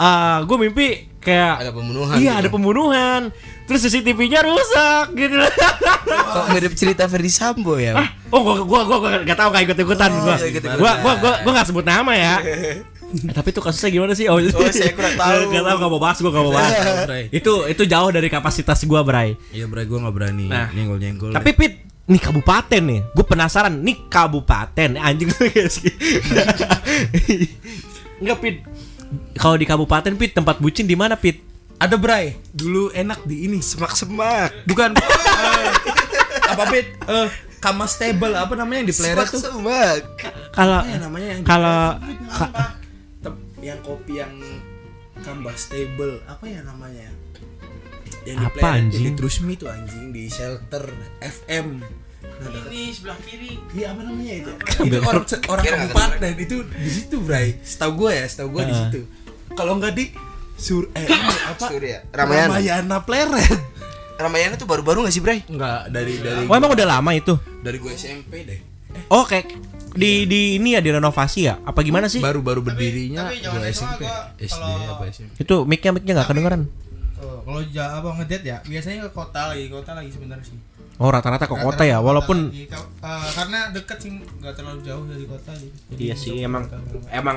eh 0.00 0.38
gue 0.46 0.56
mimpi 0.56 0.86
kayak 1.20 1.68
Ada 1.68 1.72
pembunuhan 1.74 2.14
Iya, 2.16 2.32
gitu. 2.32 2.40
ada 2.40 2.48
pembunuhan. 2.48 3.20
Terus 3.66 3.86
CCTV-nya 3.86 4.40
rusak 4.42 5.06
gitu. 5.14 5.36
Kok 6.34 6.46
mirip 6.50 6.72
cerita 6.74 7.06
Ferdi 7.06 7.30
Sambo 7.30 7.78
ya? 7.78 7.94
oh, 8.34 8.42
gua 8.42 8.66
gua 8.66 8.80
gua, 8.82 8.96
gua 8.98 9.10
gak 9.22 9.38
tahu 9.38 9.48
gak 9.54 9.62
ikut-ikutan 9.70 10.10
gua. 10.22 10.34
iya, 10.38 10.46
ikut-ikutan. 10.50 10.78
Gua 10.78 10.92
gua 11.02 11.14
gua 11.22 11.32
gua 11.46 11.52
gak 11.54 11.66
sebut 11.70 11.86
nama 11.86 12.12
ya. 12.14 12.34
Eh, 13.10 13.34
tapi 13.34 13.50
itu 13.50 13.58
kasusnya 13.58 13.90
gimana 13.90 14.12
sih? 14.14 14.30
Oh, 14.30 14.38
saya 14.70 14.94
kurang 14.94 15.18
tahu. 15.20 15.50
Gak 15.50 15.62
tahu 15.62 15.76
gak 15.76 15.90
mau 15.90 16.00
bahas 16.00 16.18
gua 16.18 16.30
gak 16.30 16.44
mau 16.46 16.54
bahas. 16.54 16.72
Itu 17.38 17.52
itu 17.66 17.82
jauh 17.84 18.10
dari 18.10 18.26
kapasitas 18.26 18.78
gua, 18.84 19.02
Bray. 19.02 19.34
Iya 19.50 19.66
Bray 19.66 19.84
gue 19.84 19.98
nggak 19.98 20.14
berani 20.14 20.46
Nah. 20.46 20.70
nyenggol-nyenggol. 20.70 21.34
Tapi 21.34 21.50
Pit, 21.52 21.72
nih 22.06 22.20
kabupaten 22.20 22.82
nih. 22.82 23.00
Gue 23.10 23.24
penasaran, 23.24 23.74
nih 23.76 24.06
kabupaten 24.06 24.94
anjing 24.94 25.26
gak 25.34 25.68
sih? 25.68 25.90
Enggak 28.18 28.38
Pit. 28.38 28.56
Kalau 29.34 29.56
di 29.56 29.66
kabupaten 29.66 30.14
Pit 30.14 30.32
tempat 30.32 30.58
bucin 30.58 30.86
di 30.86 30.94
mana 30.94 31.18
Pit? 31.18 31.42
ada 31.80 31.96
Bray. 31.96 32.36
Dulu 32.52 32.92
enak 32.92 33.24
di 33.24 33.48
ini. 33.48 33.58
Semak-semak. 33.58 34.68
Bukan 34.68 34.92
eh, 34.94 35.68
apa 36.46 36.64
Pit? 36.68 36.86
Eh 37.08 37.28
Kamas 37.56 37.96
table 37.96 38.32
apa 38.32 38.56
namanya 38.56 38.84
yang 38.84 38.88
di 38.88 38.96
Pleret 38.96 39.26
tuh? 39.28 39.40
Semak-semak. 39.40 40.00
Kalau 40.52 40.80
ya 40.80 40.96
namanya 40.96 41.28
yang 41.32 41.40
kalau 41.42 41.80
yang 43.60 43.80
kopi 43.80 44.18
yang 44.18 44.32
Kambas 45.20 45.68
table 45.68 46.16
apa 46.24 46.48
ya 46.48 46.64
namanya? 46.64 47.12
Yang 48.24 48.38
Apa, 48.40 48.52
Pleret, 48.54 48.72
anjing? 48.80 49.04
Di 49.04 49.10
Trusmi 49.12 49.52
tuh 49.54 49.68
anjing 49.68 50.10
di 50.10 50.28
shelter 50.28 50.88
FM. 51.20 51.84
Nah, 52.40 52.48
sebelah 52.88 53.20
kiri. 53.20 53.60
Iya 53.70 53.92
apa 53.92 54.00
namanya 54.00 54.34
itu? 54.34 54.52
itu 54.80 54.96
orang 54.98 55.24
orang 55.46 55.62
Kira 55.62 55.76
nggak 55.76 55.92
kabupaten 55.92 56.32
itu 56.38 56.56
di 56.64 56.88
situ, 56.90 57.16
Bray. 57.20 57.60
Setahu 57.60 57.92
gue 57.98 58.10
ya, 58.16 58.24
setahu 58.24 58.48
gue 58.50 58.62
di 58.64 58.72
Ah. 58.72 58.80
situ. 58.82 59.00
Kalau 59.52 59.76
nggak 59.76 59.92
di 59.92 60.04
sur 60.56 60.88
eh 60.92 61.04
apa? 61.52 61.68
Surya. 61.68 62.00
Ramayana. 62.08 62.48
Ramayana 62.50 62.96
Pleret. 63.04 63.60
Ramayana 64.16 64.54
tuh 64.56 64.68
baru-baru 64.68 65.04
gak 65.04 65.12
sih 65.12 65.20
Bray? 65.20 65.40
Enggak, 65.44 65.88
dari 65.88 66.16
dari 66.16 66.44
Oh 66.44 66.52
emang 66.52 66.68
udah 66.70 66.86
lama 66.86 67.10
itu? 67.12 67.36
dari 67.60 67.76
gue 67.76 67.92
SMP 67.92 68.44
deh. 68.44 68.60
Oh 69.10 69.24
kayak 69.24 69.50
di 69.90 70.22
di 70.24 70.40
ini 70.56 70.78
ya 70.78 70.80
direnovasi 70.80 71.40
ya? 71.50 71.58
Apa 71.66 71.82
gimana 71.82 72.06
sih? 72.06 72.22
Baru-baru 72.22 72.62
berdirinya 72.62 73.26
tapi 73.26 73.42
SMA 73.42 73.70
SMP. 73.74 74.00
gua 74.06 74.14
SD 74.38 74.62
kalau- 74.62 74.92
apa 74.94 75.02
SMP. 75.10 75.32
Itu 75.42 75.54
mic-nya 75.66 75.90
mic-nya 75.90 76.12
nggak 76.20 76.28
kedengeran. 76.30 76.62
Oh, 77.20 77.44
kalau 77.44 77.60
ja, 77.68 78.00
apa 78.00 78.16
ngedet 78.16 78.42
ya, 78.46 78.56
biasanya 78.64 79.04
ke 79.04 79.10
kota 79.12 79.52
lagi, 79.52 79.68
kota 79.68 79.92
lagi 79.92 80.08
sebenarnya 80.08 80.46
sih. 80.46 80.56
Oh 81.00 81.08
rata-rata 81.08 81.48
ke 81.48 81.56
kota 81.56 81.82
ya, 81.84 81.96
walaupun 82.00 82.52
lagi. 82.52 82.68
Eh, 82.68 83.28
karena 83.32 83.72
deket 83.72 83.98
sih 84.00 84.10
nggak 84.14 84.52
terlalu 84.52 84.80
jauh 84.84 85.04
dari 85.08 85.24
kota 85.24 85.52
gitu. 85.56 85.76
Jadi 85.92 86.00
iya 86.00 86.14
sih 86.16 86.36
jauh 86.36 86.46
emang 86.48 86.64
kota. 86.68 87.08
emang 87.12 87.36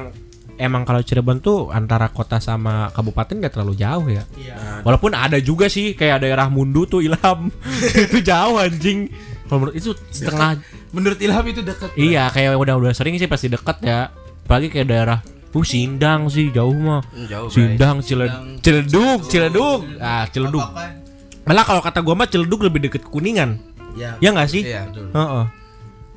emang 0.59 0.83
kalau 0.85 1.01
Cirebon 1.01 1.39
tuh 1.39 1.71
antara 1.71 2.11
kota 2.13 2.37
sama 2.37 2.91
kabupaten 2.93 3.39
gak 3.41 3.55
terlalu 3.55 3.73
jauh 3.73 4.05
ya. 4.05 4.23
Iya. 4.37 4.83
Walaupun 4.85 5.15
ada 5.15 5.39
juga 5.41 5.65
sih 5.65 5.95
kayak 5.97 6.21
daerah 6.21 6.45
Mundu 6.51 6.85
tuh 6.85 7.01
Ilham 7.01 7.49
itu 8.05 8.19
jauh 8.21 8.59
anjing. 8.59 9.09
Kalau 9.47 9.57
menurut 9.63 9.75
itu 9.75 9.91
setengah 10.11 10.59
Menurut 10.93 11.17
Ilham 11.17 11.45
itu 11.49 11.59
dekat. 11.59 11.89
iya 11.97 12.29
kayak 12.29 12.53
udah 12.53 12.75
udah 12.77 12.93
sering 12.93 13.17
sih 13.17 13.25
pasti 13.25 13.49
dekat 13.49 13.81
ya. 13.81 14.13
Apalagi 14.45 14.69
kayak 14.69 14.87
daerah 14.87 15.19
Uh, 15.53 15.61
Sindang 15.61 16.33
sih 16.33 16.49
jauh 16.49 16.73
mah. 16.73 17.05
Hmm, 17.13 17.29
jauh. 17.29 17.45
Sindang, 17.45 18.01
Ciled- 18.01 18.57
Ciledug, 18.65 19.21
Ciledug. 19.29 19.85
Ah, 20.01 20.25
Ciledug. 20.25 20.57
Apa-apa. 20.57 20.97
Malah 21.45 21.61
kalau 21.61 21.81
kata 21.85 22.01
gua 22.01 22.17
mah 22.17 22.25
Ciledug 22.25 22.65
lebih 22.65 22.89
deket 22.89 23.05
ke 23.05 23.09
Kuningan. 23.13 23.61
Ya. 23.93 24.17
Ya 24.17 24.33
nggak 24.33 24.49
sih? 24.49 24.65
Iya. 24.65 24.89
Heeh. 24.89 25.45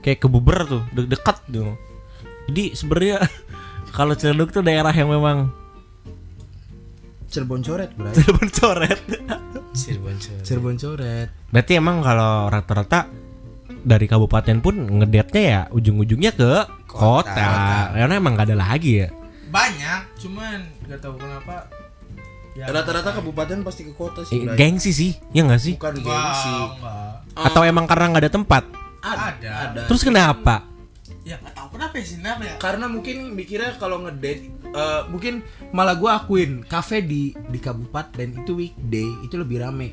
Kayak 0.01 0.25
ke 0.25 0.27
Buber 0.33 0.65
tuh, 0.65 0.83
de 0.89 1.05
dekat 1.05 1.37
tuh. 1.53 1.77
Jadi 2.49 2.73
sebenarnya 2.73 3.29
kalau 3.97 4.17
Ciledug 4.17 4.57
tuh 4.57 4.65
daerah 4.65 4.97
yang 4.97 5.13
memang 5.13 5.53
Cirebon 7.29 7.61
coret, 7.61 7.93
Bray. 7.93 8.17
Cirebon 8.17 8.49
coret. 8.49 9.01
Cirebon. 9.77 10.17
Cirebon. 10.17 10.45
Cirebon 10.49 10.77
coret. 10.81 11.29
Berarti 11.53 11.73
emang 11.77 12.01
kalau 12.01 12.49
rata-rata 12.49 13.13
dari 13.87 14.11
kabupaten 14.11 14.59
pun 14.59 14.75
ngedetnya 14.75 15.43
ya 15.43 15.61
ujung-ujungnya 15.71 16.35
ke 16.35 16.51
kota. 16.85 17.31
Kota. 17.31 17.51
Karena 17.95 18.15
emang 18.19 18.35
gak 18.35 18.51
ada 18.51 18.59
lagi 18.59 19.07
ya. 19.07 19.09
Banyak, 19.47 20.01
cuman 20.19 20.59
nggak 20.85 20.99
tahu 20.99 21.15
kenapa. 21.17 21.71
Ya, 22.57 22.73
Rata-rata 22.73 23.13
kabupaten 23.15 23.63
pasti 23.63 23.85
ke 23.85 23.93
kota 23.93 24.25
Eh, 24.25 24.27
sih, 24.27 24.41
Bray. 24.43 24.57
gengsi 24.57 24.91
sih, 24.91 25.13
ya 25.31 25.45
nggak 25.45 25.61
sih? 25.61 25.75
Bukan 25.79 25.95
gengsi. 26.01 26.51
enggak. 26.51 27.15
Atau 27.37 27.63
emang 27.63 27.85
karena 27.85 28.11
nggak 28.11 28.25
ada 28.27 28.33
tempat? 28.33 28.63
Ada. 28.99 29.51
Ada. 29.71 29.81
Terus 29.87 30.03
kenapa? 30.03 30.65
Ya 31.23 31.37
nggak 31.37 31.53
tahu 31.53 31.69
kenapa 31.75 31.95
ya 31.95 32.05
sih, 32.05 32.17
kenapa 32.17 32.43
ya? 32.43 32.55
karena 32.57 32.87
mungkin 32.87 33.17
mikirnya 33.35 33.75
kalau 33.77 33.99
ngedate 34.03 34.47
eh, 34.63 35.03
mungkin 35.07 35.43
malah 35.71 35.95
gua 35.95 36.23
akuin 36.23 36.63
kafe 36.63 37.03
di 37.03 37.35
di 37.35 37.59
kabupaten 37.59 38.41
itu 38.41 38.53
weekday 38.55 39.07
itu 39.21 39.35
lebih 39.35 39.59
rame 39.59 39.91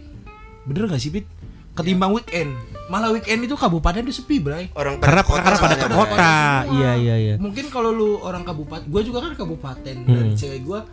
bener 0.64 0.86
gak 0.88 1.02
sih 1.02 1.10
Pit? 1.10 1.26
ketimbang 1.74 2.14
weekend 2.14 2.54
malah 2.86 3.10
weekend 3.10 3.40
itu 3.42 3.56
kabupaten 3.56 4.04
itu 4.04 4.20
sepi 4.20 4.38
bray 4.38 4.68
Orang 4.76 5.00
Karena 5.00 5.24
kota 5.24 5.40
karena 5.40 5.58
pada 5.58 5.76
ke 5.76 5.88
kota. 5.88 6.34
Iya 6.68 6.92
iya 6.96 7.16
iya. 7.16 7.36
mungkin 7.40 7.72
kalau 7.72 7.90
lu 7.90 8.20
orang 8.20 8.44
kabupaten 8.44 8.84
gua 8.86 9.02
juga 9.02 9.24
kan 9.24 9.34
kabupaten 9.34 9.96
Hmm. 10.04 10.12
dari 10.12 10.32
cewek 10.34 10.62
gua 10.62 10.84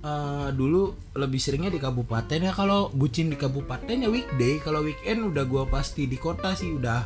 eh, 0.00 0.48
dulu 0.50 0.82
lebih 1.12 1.36
seringnya 1.36 1.68
di 1.68 1.76
kabupaten 1.76 2.38
ya 2.40 2.52
kalau 2.52 2.88
bucin 2.88 3.28
di 3.28 3.36
kabupaten 3.36 3.96
ya 3.96 4.08
weekday 4.08 4.56
kalau 4.58 4.80
weekend 4.80 5.26
udah 5.26 5.44
gua 5.44 5.64
pasti 5.66 6.06
di 6.06 6.16
kota 6.16 6.52
sih 6.52 6.72
udah 6.72 7.04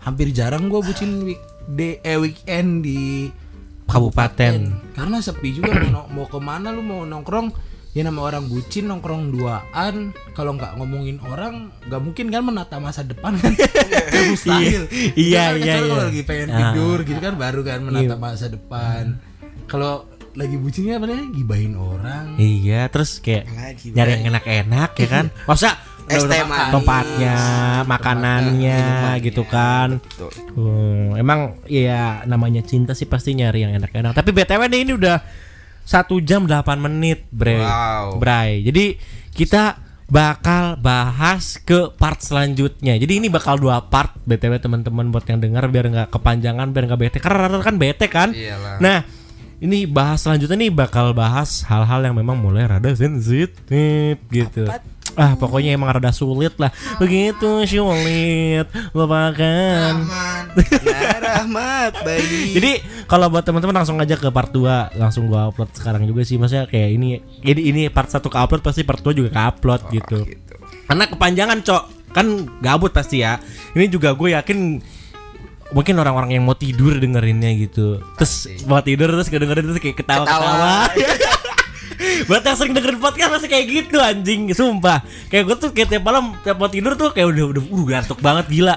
hampir 0.00 0.30
jarang 0.30 0.66
gua 0.66 0.80
bucin 0.80 1.26
weekday 1.26 2.00
eh 2.00 2.16
weekend 2.16 2.80
di 2.80 3.28
Kabupaten. 3.86 4.54
karena 4.92 5.22
sepi 5.22 5.54
juga 5.54 5.70
mau, 5.86 6.10
mau 6.10 6.26
ke 6.26 6.38
mana 6.38 6.74
lu 6.74 6.82
mau 6.82 7.02
nongkrong 7.02 7.54
ya 7.96 8.04
nama 8.04 8.20
orang 8.20 8.44
bucin 8.44 8.84
nongkrong 8.84 9.32
duaan 9.32 10.12
kalau 10.30 10.52
nggak 10.52 10.76
ngomongin 10.76 11.16
orang 11.22 11.72
nggak 11.82 11.96
mungkin 11.98 12.28
kan 12.28 12.44
menata 12.44 12.76
masa 12.76 13.00
depan 13.00 13.32
kan 13.34 13.56
Kan 14.12 14.22
mustahil 14.28 14.84
Iya, 15.16 15.56
Itu 15.56 15.56
kan 15.56 15.56
iya, 15.56 15.72
kecuali 15.72 15.88
kalau 15.88 15.96
iya. 15.96 16.06
lagi 16.06 16.22
pengen 16.22 16.48
Ah. 16.48 16.56
tidur 16.60 16.98
gitu 17.02 17.18
kan 17.18 17.34
baru 17.34 17.60
kan 17.62 17.78
menata 17.80 18.04
Iya. 18.06 18.20
masa 18.20 18.46
depan 18.46 19.02
kalau 19.64 20.04
lagi 20.32 20.54
bucinnya 20.54 21.00
apa 21.00 21.08
namanya 21.08 21.26
gibahin 21.32 21.72
orang 21.72 22.36
Iya, 22.36 22.84
terus 22.86 23.16
kayak 23.18 23.48
Lagi, 23.48 23.86
nyari 23.90 24.10
yang 24.14 24.24
enak-enak 24.28 24.90
ya 24.92 25.08
kan? 25.08 25.26
Masa 25.48 25.80
manis. 26.06 26.22
tempatnya, 26.70 27.36
makanannya 27.82 28.82
gitu 29.20 29.42
kan. 29.42 29.98
Betul. 29.98 30.30
Hmm, 30.52 31.16
emang 31.16 31.40
ya 31.64 32.22
namanya 32.24 32.60
cinta 32.60 32.92
sih 32.92 33.04
pasti 33.04 33.32
nyari 33.32 33.64
yang 33.64 33.74
enak-enak. 33.74 34.12
Tapi 34.12 34.30
BTW 34.30 34.60
nih 34.66 34.80
ini 34.82 34.92
udah 34.94 35.16
satu 35.86 36.18
jam 36.18 36.50
8 36.50 36.82
menit, 36.82 37.30
Bre. 37.30 37.62
Wow. 37.62 38.18
Bray. 38.18 38.66
Jadi 38.66 38.98
kita 39.30 39.78
bakal 40.06 40.78
bahas 40.78 41.58
ke 41.62 41.94
part 41.94 42.18
selanjutnya. 42.22 42.98
Jadi 42.98 43.22
ini 43.22 43.30
bakal 43.30 43.58
dua 43.58 43.82
part 43.86 44.14
BTW 44.26 44.58
teman-teman 44.62 45.10
buat 45.10 45.26
yang 45.26 45.38
dengar 45.38 45.66
biar 45.70 45.86
nggak 45.90 46.08
kepanjangan, 46.10 46.74
biar 46.74 46.84
nggak 46.90 47.00
bete. 47.00 47.18
Karena 47.22 47.46
rata 47.46 47.62
kan 47.62 47.78
bete 47.78 48.06
kan. 48.10 48.30
Iyalah. 48.34 48.78
Nah, 48.82 48.98
ini 49.62 49.86
bahas 49.86 50.22
selanjutnya 50.26 50.68
nih 50.68 50.72
bakal 50.74 51.14
bahas 51.14 51.62
hal-hal 51.66 52.02
yang 52.02 52.14
memang 52.18 52.38
mulai 52.38 52.66
rada 52.66 52.90
sensitif 52.94 54.18
gitu. 54.30 54.66
Ah, 55.16 55.32
pokoknya 55.34 55.72
emang 55.72 55.88
rada 55.88 56.12
sulit 56.12 56.52
lah. 56.60 56.68
Begitu 57.00 57.64
sulit 57.64 58.68
lupakan. 58.92 59.92
Aman. 59.96 60.44
Nah, 60.52 61.16
Rahmat 61.26 62.04
bayi. 62.04 62.52
Jadi 62.52 62.72
kalau 63.08 63.32
buat 63.32 63.44
teman-teman 63.44 63.82
langsung 63.82 63.96
aja 64.00 64.16
ke 64.18 64.28
part 64.32 64.50
2 64.50 64.98
Langsung 64.98 65.28
gua 65.30 65.48
upload 65.52 65.70
sekarang 65.76 66.08
juga 66.08 66.26
sih 66.26 66.40
Maksudnya 66.40 66.66
kayak 66.66 66.90
ini 66.96 67.20
Ini, 67.44 67.60
ini 67.70 67.80
part 67.92 68.10
1 68.10 68.18
ke 68.24 68.38
upload 68.38 68.62
Pasti 68.64 68.82
part 68.82 68.98
2 68.98 69.14
juga 69.14 69.30
ke 69.30 69.40
upload 69.40 69.80
gitu 69.94 70.26
gitu. 70.26 70.54
Karena 70.90 71.04
kepanjangan 71.06 71.58
cok 71.62 71.84
Kan 72.10 72.26
gabut 72.58 72.90
pasti 72.90 73.22
ya 73.22 73.38
Ini 73.76 73.86
juga 73.86 74.16
gue 74.16 74.34
yakin 74.34 74.58
Mungkin 75.74 75.94
orang-orang 75.98 76.38
yang 76.38 76.44
mau 76.46 76.54
tidur 76.54 76.98
dengerinnya 76.98 77.50
gitu 77.58 78.02
Terus 78.18 78.64
mau 78.66 78.82
tidur 78.82 79.10
terus 79.10 79.30
kedengerin 79.30 79.66
terus 79.66 79.78
kayak 79.82 79.98
ketawa-ketawa 80.02 80.86
Buat 82.24 82.42
yang 82.42 82.56
sering 82.56 82.72
dengerin 82.72 82.98
podcast 82.98 83.30
masih 83.32 83.48
kayak 83.48 83.66
gitu 83.66 83.96
anjing, 83.96 84.52
sumpah. 84.52 85.00
Kayak 85.26 85.44
gue 85.46 85.56
tuh 85.58 85.70
kayak 85.70 85.88
tiap 85.90 86.02
malam 86.02 86.36
tiap 86.40 86.56
mau 86.56 86.68
tidur 86.68 86.92
tuh 86.92 87.10
kayak 87.10 87.28
udah 87.28 87.44
udah 87.50 87.62
uh 87.64 87.84
gantuk 87.86 88.18
banget 88.20 88.46
gila. 88.50 88.76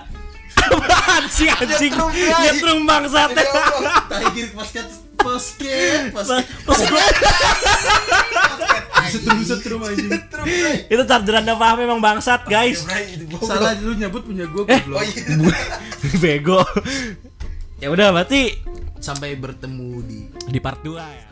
Apaan 0.60 1.24
sih 1.28 1.48
anjing? 1.48 1.94
Nyetrum, 2.40 2.84
bangsat. 2.84 3.34
Tiger 3.34 4.48
podcast 4.54 4.92
podcast 5.16 6.04
podcast. 6.14 7.16
Setrum 9.10 9.42
setrum 9.42 9.82
anjing. 9.82 10.12
itu 10.86 11.04
chargeran 11.04 11.44
apa 11.44 11.74
memang 11.76 11.98
bangsat 11.98 12.46
guys. 12.46 12.86
Salah 13.42 13.74
lu 13.80 13.98
nyebut 13.98 14.22
punya 14.22 14.46
gue 14.46 14.64
Eh. 14.68 14.80
goblok. 14.80 15.04
Bego. 16.22 16.62
Ya 17.80 17.90
udah 17.90 18.12
berarti 18.12 18.60
Sampai 19.00 19.32
bertemu 19.34 20.04
di 20.04 20.20
di 20.46 20.60
part 20.60 20.84
2 20.84 20.92
ya. 21.00 21.26